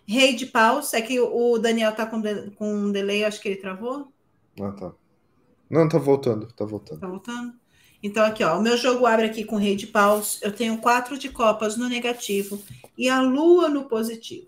[0.09, 3.49] Rei de paus, é que o Daniel tá com, de, com um delay, acho que
[3.49, 4.11] ele travou.
[4.59, 4.93] Ah, tá.
[5.69, 6.99] Não, tá voltando, tá voltando.
[6.99, 7.53] Tá voltando.
[8.03, 10.41] Então, aqui, ó, o meu jogo abre aqui com rei de paus.
[10.41, 12.63] Eu tenho quatro de copas no negativo
[12.97, 14.47] e a lua no positivo.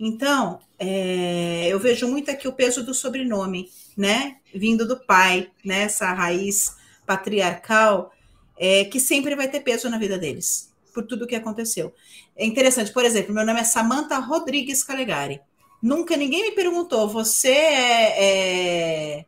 [0.00, 4.38] Então, é, eu vejo muito aqui o peso do sobrenome, né?
[4.54, 5.82] Vindo do pai, né?
[5.82, 8.10] Essa raiz patriarcal,
[8.56, 11.92] é, que sempre vai ter peso na vida deles, por tudo que aconteceu.
[12.36, 15.40] É interessante, por exemplo, meu nome é Samantha Rodrigues Calegari.
[15.82, 19.24] Nunca ninguém me perguntou, você é, é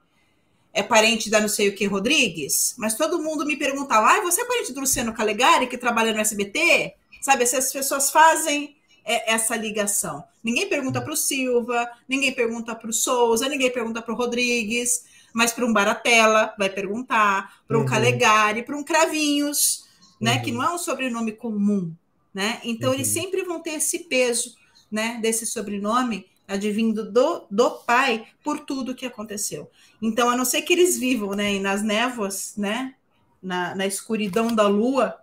[0.77, 4.43] é parente da não sei o que Rodrigues, mas todo mundo me perguntava, ah, você
[4.43, 6.95] é parente do Luciano Calegari, que trabalha no SBT?
[7.23, 10.23] Sabe, essas pessoas fazem é, essa ligação.
[10.45, 15.05] Ninguém pergunta para o Silva, ninguém pergunta para o Souza, ninguém pergunta para o Rodrigues,
[15.33, 17.87] mas para um Baratella vai perguntar, para um uhum.
[17.87, 19.86] Calegari, para um Cravinhos,
[20.21, 20.43] né, uhum.
[20.43, 21.93] que não é um sobrenome comum,
[22.33, 22.61] né?
[22.65, 22.95] Então uhum.
[22.95, 24.57] eles sempre vão ter esse peso,
[24.91, 29.71] né, desse sobrenome advindo do, do pai por tudo que aconteceu.
[30.01, 32.95] Então, a não ser que eles vivam né, nas névoas, né,
[33.43, 35.17] na, na escuridão da lua,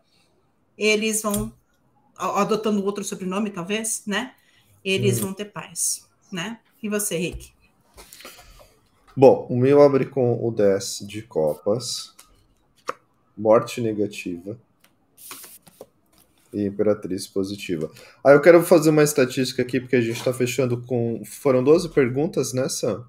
[0.78, 1.54] eles vão,
[2.18, 4.34] adotando outro sobrenome, talvez, né?
[4.84, 5.28] Eles hum.
[5.28, 6.60] vão ter paz, né?
[6.82, 7.52] E você, Rick?
[9.16, 12.14] Bom, o meu abre com o 10 de copas,
[13.38, 14.60] morte negativa,
[16.54, 17.90] e Imperatriz positiva.
[18.24, 21.24] Aí ah, eu quero fazer uma estatística aqui, porque a gente está fechando com.
[21.26, 23.06] Foram 12 perguntas, né, Sam?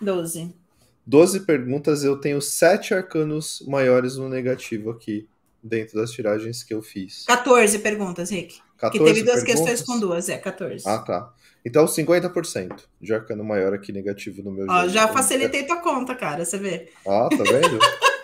[0.00, 0.54] 12.
[1.06, 5.28] 12 perguntas, eu tenho 7 arcanos maiores no negativo aqui,
[5.62, 7.24] dentro das tiragens que eu fiz.
[7.26, 8.58] 14 perguntas, Rick.
[8.78, 9.70] 14 que teve duas perguntas?
[9.70, 10.82] questões com duas, é, 14.
[10.86, 11.32] Ah, tá.
[11.64, 14.88] Então, 50% de arcano maior aqui negativo no meu Ó, jogo.
[14.90, 16.90] Já facilitei tua conta, cara, você vê.
[17.06, 17.78] Ah, tá vendo?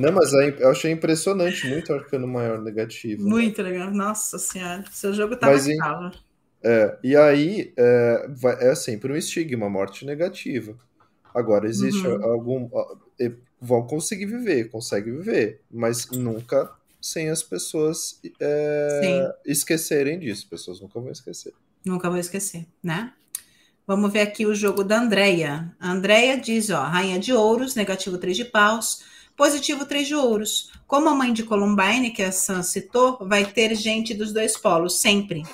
[0.00, 3.28] Não, mas eu achei impressionante, muito arcano maior negativo.
[3.28, 4.84] Muito legal, nossa senhora.
[4.90, 5.76] Seu jogo tava mas, em,
[6.62, 10.74] é, E aí, é, vai, é sempre um estigma, morte negativa.
[11.34, 12.24] Agora, existe uhum.
[12.24, 12.70] algum.
[13.60, 16.70] Vão conseguir viver, consegue viver, mas nunca
[17.00, 20.48] sem as pessoas é, esquecerem disso.
[20.48, 21.52] Pessoas nunca vão esquecer.
[21.84, 23.12] Nunca vão esquecer, né?
[23.86, 25.74] Vamos ver aqui o jogo da Andrea.
[25.78, 29.02] A Andrea diz, ó, rainha de ouros, negativo 3 de paus,
[29.40, 30.70] Positivo três de ouros.
[30.86, 35.00] Como a mãe de Columbine, que a Sam citou, vai ter gente dos dois polos,
[35.00, 35.44] sempre.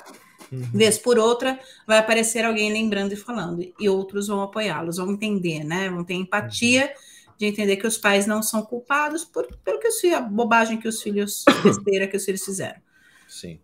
[0.51, 0.61] Uhum.
[0.73, 1.57] Vez por outra,
[1.87, 5.89] vai aparecer alguém lembrando e falando, e outros vão apoiá-los, vão entender, né?
[5.89, 6.93] Vão ter empatia
[7.37, 10.87] de entender que os pais não são culpados por pelo que os, a bobagem que
[10.89, 12.81] os filhos, besteira que os filhos fizeram.
[13.25, 13.57] Sim.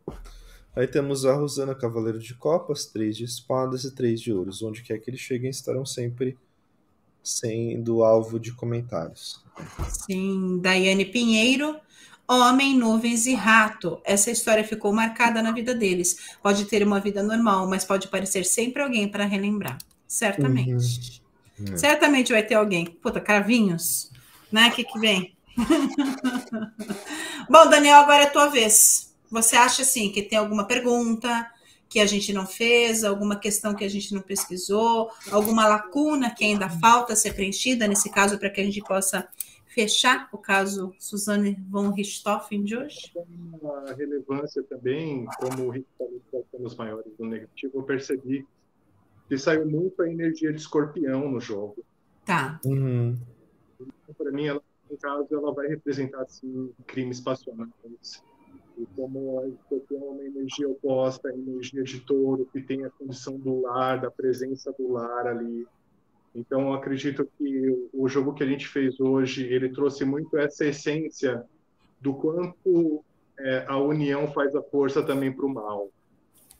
[0.73, 4.63] Aí temos a Rosana Cavaleiro de Copas, três de espadas e três de ouros.
[4.63, 6.37] Onde quer que eles cheguem, estarão sempre
[7.23, 9.41] sendo alvo de comentários.
[9.87, 11.79] Sim, Daiane Pinheiro.
[12.27, 14.01] Homem, nuvens e rato.
[14.03, 16.35] Essa história ficou marcada na vida deles.
[16.41, 19.77] Pode ter uma vida normal, mas pode parecer sempre alguém para relembrar.
[20.07, 21.21] Certamente.
[21.59, 21.73] Uhum.
[21.73, 21.77] É.
[21.77, 22.85] Certamente vai ter alguém.
[22.85, 24.11] Puta, cravinhos.
[24.51, 24.69] Né?
[24.69, 25.35] O que, que vem?
[27.49, 29.13] Bom, Daniel, agora é a tua vez.
[29.29, 31.49] Você acha assim que tem alguma pergunta?
[31.93, 36.43] Que a gente não fez, alguma questão que a gente não pesquisou, alguma lacuna que
[36.43, 39.29] ainda falta ser preenchida, nesse caso, para que a gente possa
[39.67, 43.13] fechar o caso Suzane von Richthofen de hoje?
[43.87, 46.19] A relevância também, como o Rick falou,
[46.61, 48.43] os maiores do negativo, eu percebi
[49.29, 51.85] que saiu muito a energia de escorpião no jogo.
[52.25, 52.59] Tá.
[52.65, 53.15] Uhum.
[54.17, 57.69] Para mim, ela, no caso, ela vai representar assim, crimes passionais
[58.77, 63.37] e como a é uma energia oposta à energia de touro, que tem a condição
[63.37, 65.67] do lar, da presença do lar ali.
[66.35, 71.43] Então, acredito que o jogo que a gente fez hoje, ele trouxe muito essa essência
[72.01, 73.03] do quanto
[73.39, 75.89] é, a união faz a força também para o mal.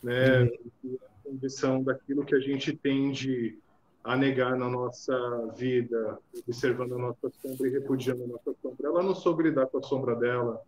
[0.02, 0.44] Né?
[0.84, 0.98] Uhum.
[1.02, 3.58] A condição daquilo que a gente tende
[4.04, 5.16] a negar na nossa
[5.56, 8.88] vida, observando a nossa sombra e repudiando a nossa sombra.
[8.88, 10.62] Ela não soube lidar com a sombra dela,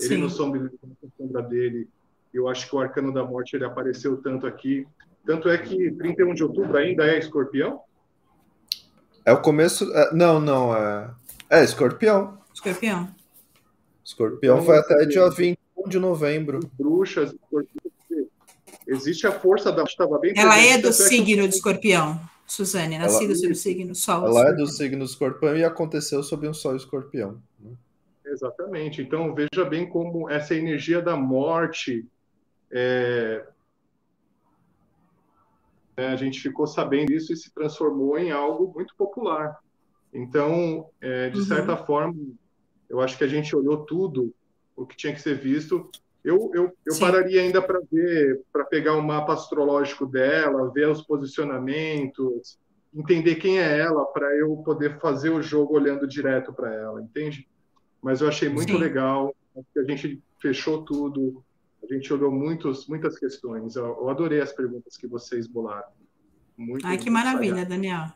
[0.00, 0.16] ele Sim.
[0.18, 0.70] no sombra,
[1.16, 1.88] sombra dele.
[2.32, 4.86] Eu acho que o Arcano da Morte ele apareceu tanto aqui.
[5.24, 7.80] Tanto é que 31 de outubro ainda é escorpião?
[9.24, 9.90] É o começo.
[9.94, 11.10] É, não, não, é.
[11.48, 12.38] É escorpião.
[12.52, 13.08] Escorpião.
[14.04, 16.60] Escorpião então, foi até dia 21 de novembro.
[16.78, 17.84] Bruxas, escorpião.
[18.86, 19.82] Existe a força da.
[19.84, 24.26] Estava bem Ela é do signo de escorpião, Suzane, nascida ela, do signo Sol.
[24.26, 27.40] Ela é do signo escorpião e aconteceu sob um Sol escorpião.
[28.34, 28.48] Né?
[28.48, 29.02] Exatamente.
[29.02, 32.06] Então, veja bem como essa energia da morte.
[32.70, 33.46] É...
[35.96, 39.58] É, a gente ficou sabendo isso e se transformou em algo muito popular.
[40.12, 41.44] Então, é, de uhum.
[41.44, 42.14] certa forma,
[42.88, 44.34] eu acho que a gente olhou tudo
[44.76, 45.88] o que tinha que ser visto.
[46.24, 51.02] Eu, eu, eu pararia ainda para ver, para pegar o mapa astrológico dela, ver os
[51.02, 52.58] posicionamentos,
[52.94, 57.46] entender quem é ela, para eu poder fazer o jogo olhando direto para ela, entende?
[58.04, 58.78] Mas eu achei muito Sim.
[58.78, 59.34] legal.
[59.56, 61.42] A gente fechou tudo,
[61.82, 63.76] a gente olhou muitos, muitas questões.
[63.76, 65.88] Eu, eu adorei as perguntas que vocês bolaram.
[66.56, 68.12] Muito, Ai, que maravilha, Daniel.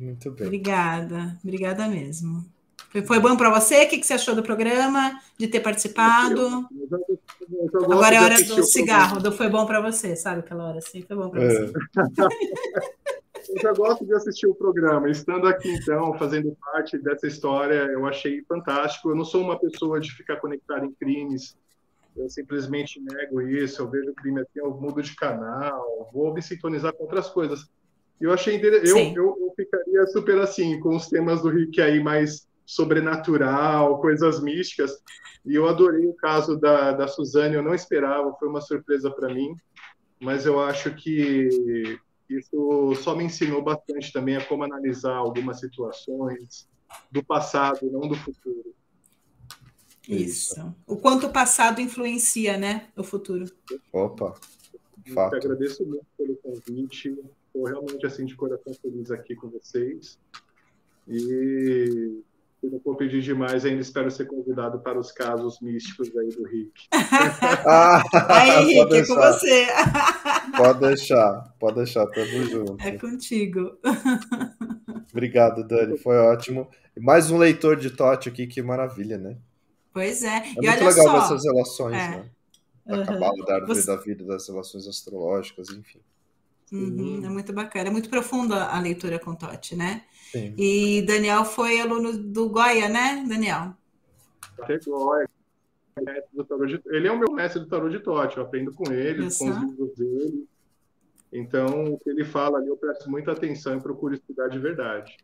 [0.00, 0.46] Muito bem.
[0.46, 2.42] Obrigada, obrigada mesmo.
[2.88, 3.84] Foi, foi bom para você?
[3.84, 6.40] O que, que você achou do programa, de ter participado?
[6.40, 6.88] Eu,
[7.50, 10.78] eu, eu Agora é hora do cigarro, do foi bom para você, sabe aquela hora
[10.78, 11.02] assim?
[11.02, 11.66] Foi bom para é.
[11.66, 11.72] você.
[13.48, 15.10] eu já gosto de assistir o programa.
[15.10, 19.10] Estando aqui, então, fazendo parte dessa história, eu achei fantástico.
[19.10, 21.56] Eu não sou uma pessoa de ficar conectada em crimes.
[22.16, 23.82] Eu simplesmente nego isso.
[23.82, 27.70] Eu vejo o crime aqui, eu mudo de canal, vou me sintonizar com outras coisas.
[28.20, 29.16] Eu achei interessante.
[29.16, 34.42] Eu, eu, eu, ficaria super assim, com os temas do Rick aí mais sobrenatural, coisas
[34.42, 34.92] místicas.
[35.46, 39.32] E eu adorei o caso da, da Suzane, eu não esperava, foi uma surpresa para
[39.32, 39.54] mim.
[40.20, 41.98] Mas eu acho que
[42.28, 46.68] isso só me ensinou bastante também a como analisar algumas situações
[47.10, 48.74] do passado, não do futuro.
[50.08, 50.74] Isso.
[50.86, 53.44] O quanto o passado influencia, né, o futuro.
[53.92, 54.34] Opa.
[55.12, 55.34] Fato.
[55.34, 57.18] Eu agradeço muito pelo convite.
[57.46, 60.18] Estou realmente assim de coração feliz aqui com vocês.
[61.06, 62.22] E
[62.60, 66.44] se não for pedir demais, ainda espero ser convidado para os casos místicos aí do
[66.44, 66.88] Rick.
[67.66, 69.66] ah, aí, Rick, é com você.
[70.56, 72.76] pode deixar, pode deixar, tamo junto.
[72.82, 73.78] É contigo.
[75.12, 76.68] Obrigado, Dani, foi ótimo.
[76.98, 79.36] Mais um leitor de Tote aqui, que maravilha, né?
[79.92, 80.38] Pois é.
[80.38, 82.08] É e muito legal só, essas relações, é.
[82.08, 82.30] né?
[82.84, 83.06] Da uhum.
[83.06, 83.86] cabala, da árvore você...
[83.86, 86.00] da vida, das relações astrológicas, enfim.
[86.70, 90.04] Uhum, é muito bacana, é muito profunda a leitura com Totti, né?
[90.30, 90.54] Sim.
[90.58, 93.74] E Daniel foi aluno do Goya, né, Daniel?
[94.60, 95.28] Até Goya.
[96.86, 99.56] Ele é o meu mestre do tarô de Totti, eu aprendo com ele, com os
[99.56, 100.46] livros dele.
[101.32, 105.16] Então, o que ele fala ali, eu presto muita atenção e procuro estudar de verdade.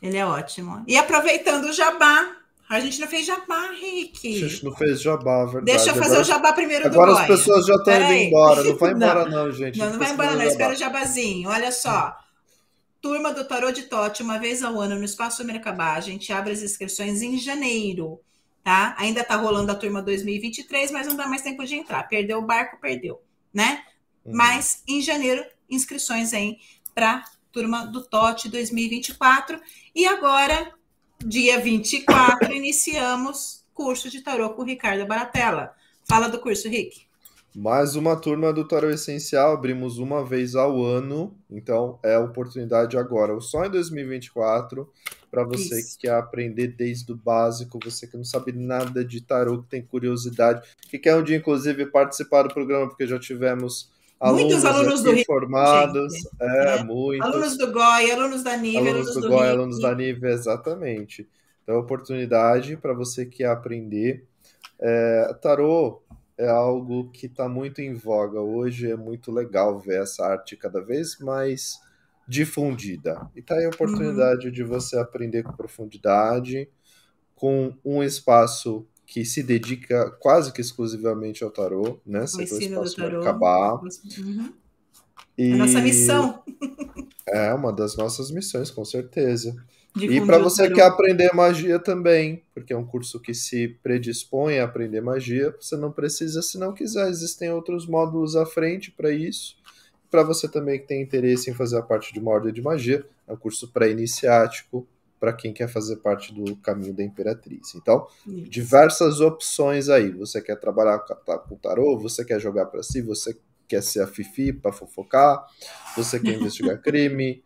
[0.00, 0.82] Ele é ótimo.
[0.86, 2.36] E aproveitando o jabá,
[2.68, 4.44] a gente não fez jabá, Rick.
[4.44, 5.64] A gente não fez jabá, verdade.
[5.66, 8.12] Deixa eu fazer agora, o jabá primeiro agora do Agora as pessoas já estão indo
[8.12, 8.64] embora.
[8.64, 9.78] Não vai embora, não, não gente.
[9.78, 10.42] Não, não, não vai embora, não.
[10.42, 11.48] Espera o jabazinho.
[11.48, 12.16] Olha só.
[13.00, 15.94] Turma do Tarô de Tote, uma vez ao ano no Espaço Mercabá.
[15.94, 18.20] A gente abre as inscrições em janeiro,
[18.62, 18.94] tá?
[18.96, 22.04] Ainda está rolando a turma 2023, mas não dá mais tempo de entrar.
[22.04, 23.20] Perdeu o barco, perdeu,
[23.52, 23.82] né?
[24.24, 24.32] Uhum.
[24.36, 26.58] Mas em janeiro, inscrições aí
[26.94, 29.60] para turma do Tote 2024.
[29.94, 30.72] E agora
[31.24, 35.72] dia 24, iniciamos curso de tarô com o Ricardo Baratella.
[36.04, 37.02] Fala do curso, Rick.
[37.54, 42.96] Mais uma turma do Tarô Essencial, abrimos uma vez ao ano, então é a oportunidade
[42.96, 44.90] agora, só em 2024,
[45.30, 45.98] para você Isso.
[45.98, 49.82] que quer aprender desde o básico, você que não sabe nada de tarô, que tem
[49.82, 53.91] curiosidade, que quer um dia, inclusive, participar do programa, porque já tivemos
[54.30, 56.84] muitos alunos do Rio, formados, gente, é, né?
[56.84, 57.26] muitos.
[57.26, 61.28] Alunos do GOI, alunos da NIVE, alunos, alunos do, do GOI, alunos da NIVE, exatamente.
[61.62, 64.24] Então, oportunidade para você que quer aprender.
[64.80, 66.02] É, tarô
[66.36, 70.80] é algo que está muito em voga hoje, é muito legal ver essa arte cada
[70.80, 71.80] vez mais
[72.26, 73.28] difundida.
[73.34, 74.52] E tá aí a oportunidade uhum.
[74.52, 76.68] de você aprender com profundidade,
[77.34, 82.26] com um espaço que se dedica quase que exclusivamente ao tarô, né?
[82.26, 83.74] Setor Espaço Merkabah.
[83.74, 84.50] Uhum.
[85.36, 85.52] E...
[85.52, 86.42] A nossa missão.
[87.24, 89.54] É uma das nossas missões, com certeza.
[89.96, 94.58] e para você que quer aprender magia também, porque é um curso que se predispõe
[94.58, 99.12] a aprender magia, você não precisa se não quiser, existem outros módulos à frente para
[99.12, 99.56] isso.
[100.10, 103.06] Para você também que tem interesse em fazer a parte de uma ordem de magia,
[103.26, 104.86] é um curso pré-iniciático,
[105.22, 107.76] para quem quer fazer parte do caminho da Imperatriz.
[107.76, 108.50] Então, Isso.
[108.50, 110.10] diversas opções aí.
[110.10, 114.52] Você quer trabalhar com tarô, você quer jogar para si, você quer ser a Fifi
[114.52, 115.46] para fofocar,
[115.96, 117.40] você quer investigar crime.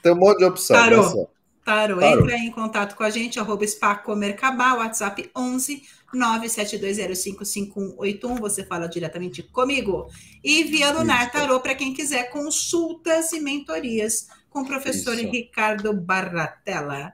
[0.00, 0.76] Tem um monte de opção.
[0.76, 1.02] Tarô.
[1.02, 1.26] Né,
[1.64, 2.00] tarô.
[2.00, 5.82] Entra em contato com a gente, arroba Spacomercabá, WhatsApp 11
[6.14, 8.38] 972055181.
[8.38, 10.06] Você fala diretamente comigo.
[10.44, 15.30] E via Lunar Tarô para quem quiser consultas e mentorias com o professor Isso.
[15.30, 17.12] Ricardo Barratella.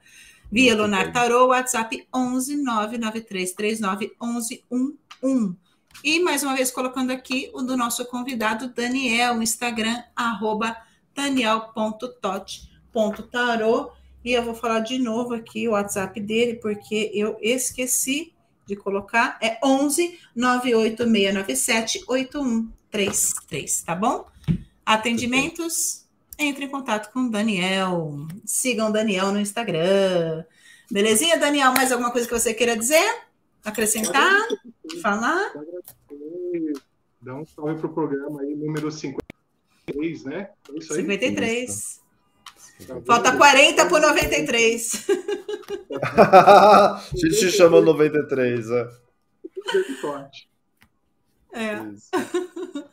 [0.50, 5.56] Via Lunar Tarô, WhatsApp 11 993391111.
[6.02, 10.76] E mais uma vez colocando aqui o do nosso convidado Daniel, Instagram, arroba
[11.14, 13.92] daniel.tot.tarô.
[14.24, 18.34] E eu vou falar de novo aqui o WhatsApp dele, porque eu esqueci
[18.66, 19.38] de colocar.
[19.42, 24.26] É 11 98697 8133, tá bom?
[24.84, 26.03] Atendimentos
[26.38, 28.26] entre em contato com o Daniel.
[28.44, 30.44] Sigam o Daniel no Instagram.
[30.90, 31.72] Belezinha, Daniel?
[31.72, 33.22] Mais alguma coisa que você queira dizer?
[33.64, 34.46] Acrescentar?
[35.00, 35.52] Falar?
[37.20, 40.50] Dá um salve para o programa aí, número 53, né?
[40.70, 41.00] É isso aí?
[41.00, 42.04] 53.
[43.06, 45.06] Falta 40 por 93.
[46.12, 48.88] a gente te chama 93, é.
[51.52, 51.78] É.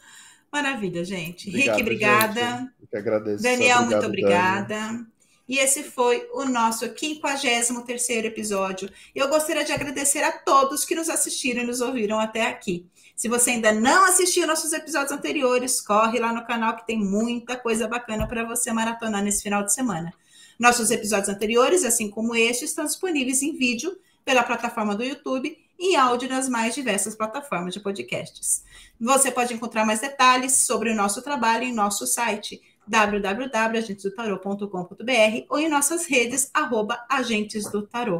[0.51, 1.49] Maravilha, gente.
[1.49, 2.41] Obrigado, Rick, obrigada.
[2.41, 2.71] Gente.
[2.91, 3.43] Que.
[3.43, 4.75] Daniel, Obrigado, muito obrigada.
[4.75, 5.07] Dani.
[5.51, 8.89] E esse foi o nosso 53 episódio.
[9.13, 12.85] Eu gostaria de agradecer a todos que nos assistiram e nos ouviram até aqui.
[13.17, 17.57] Se você ainda não assistiu nossos episódios anteriores, corre lá no canal que tem muita
[17.57, 20.13] coisa bacana para você maratonar nesse final de semana.
[20.57, 25.95] Nossos episódios anteriores, assim como este, estão disponíveis em vídeo pela plataforma do YouTube e
[25.95, 28.63] áudio nas mais diversas plataformas de podcasts.
[28.99, 32.61] Você pode encontrar mais detalhes sobre o nosso trabalho em nosso site
[32.91, 38.19] www.agentesdotarô.com.br ou em nossas redes, arroba Agentes do Tarô.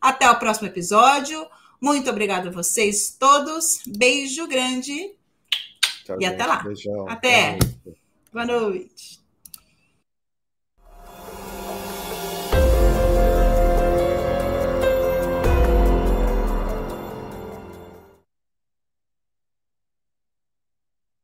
[0.00, 1.46] Até o próximo episódio.
[1.80, 3.80] Muito obrigada a vocês todos.
[3.86, 5.14] Beijo grande.
[6.04, 6.34] Tchau, e gente.
[6.34, 6.62] até lá.
[6.64, 7.08] Beijão.
[7.08, 7.58] Até.
[8.32, 9.27] Boa noite.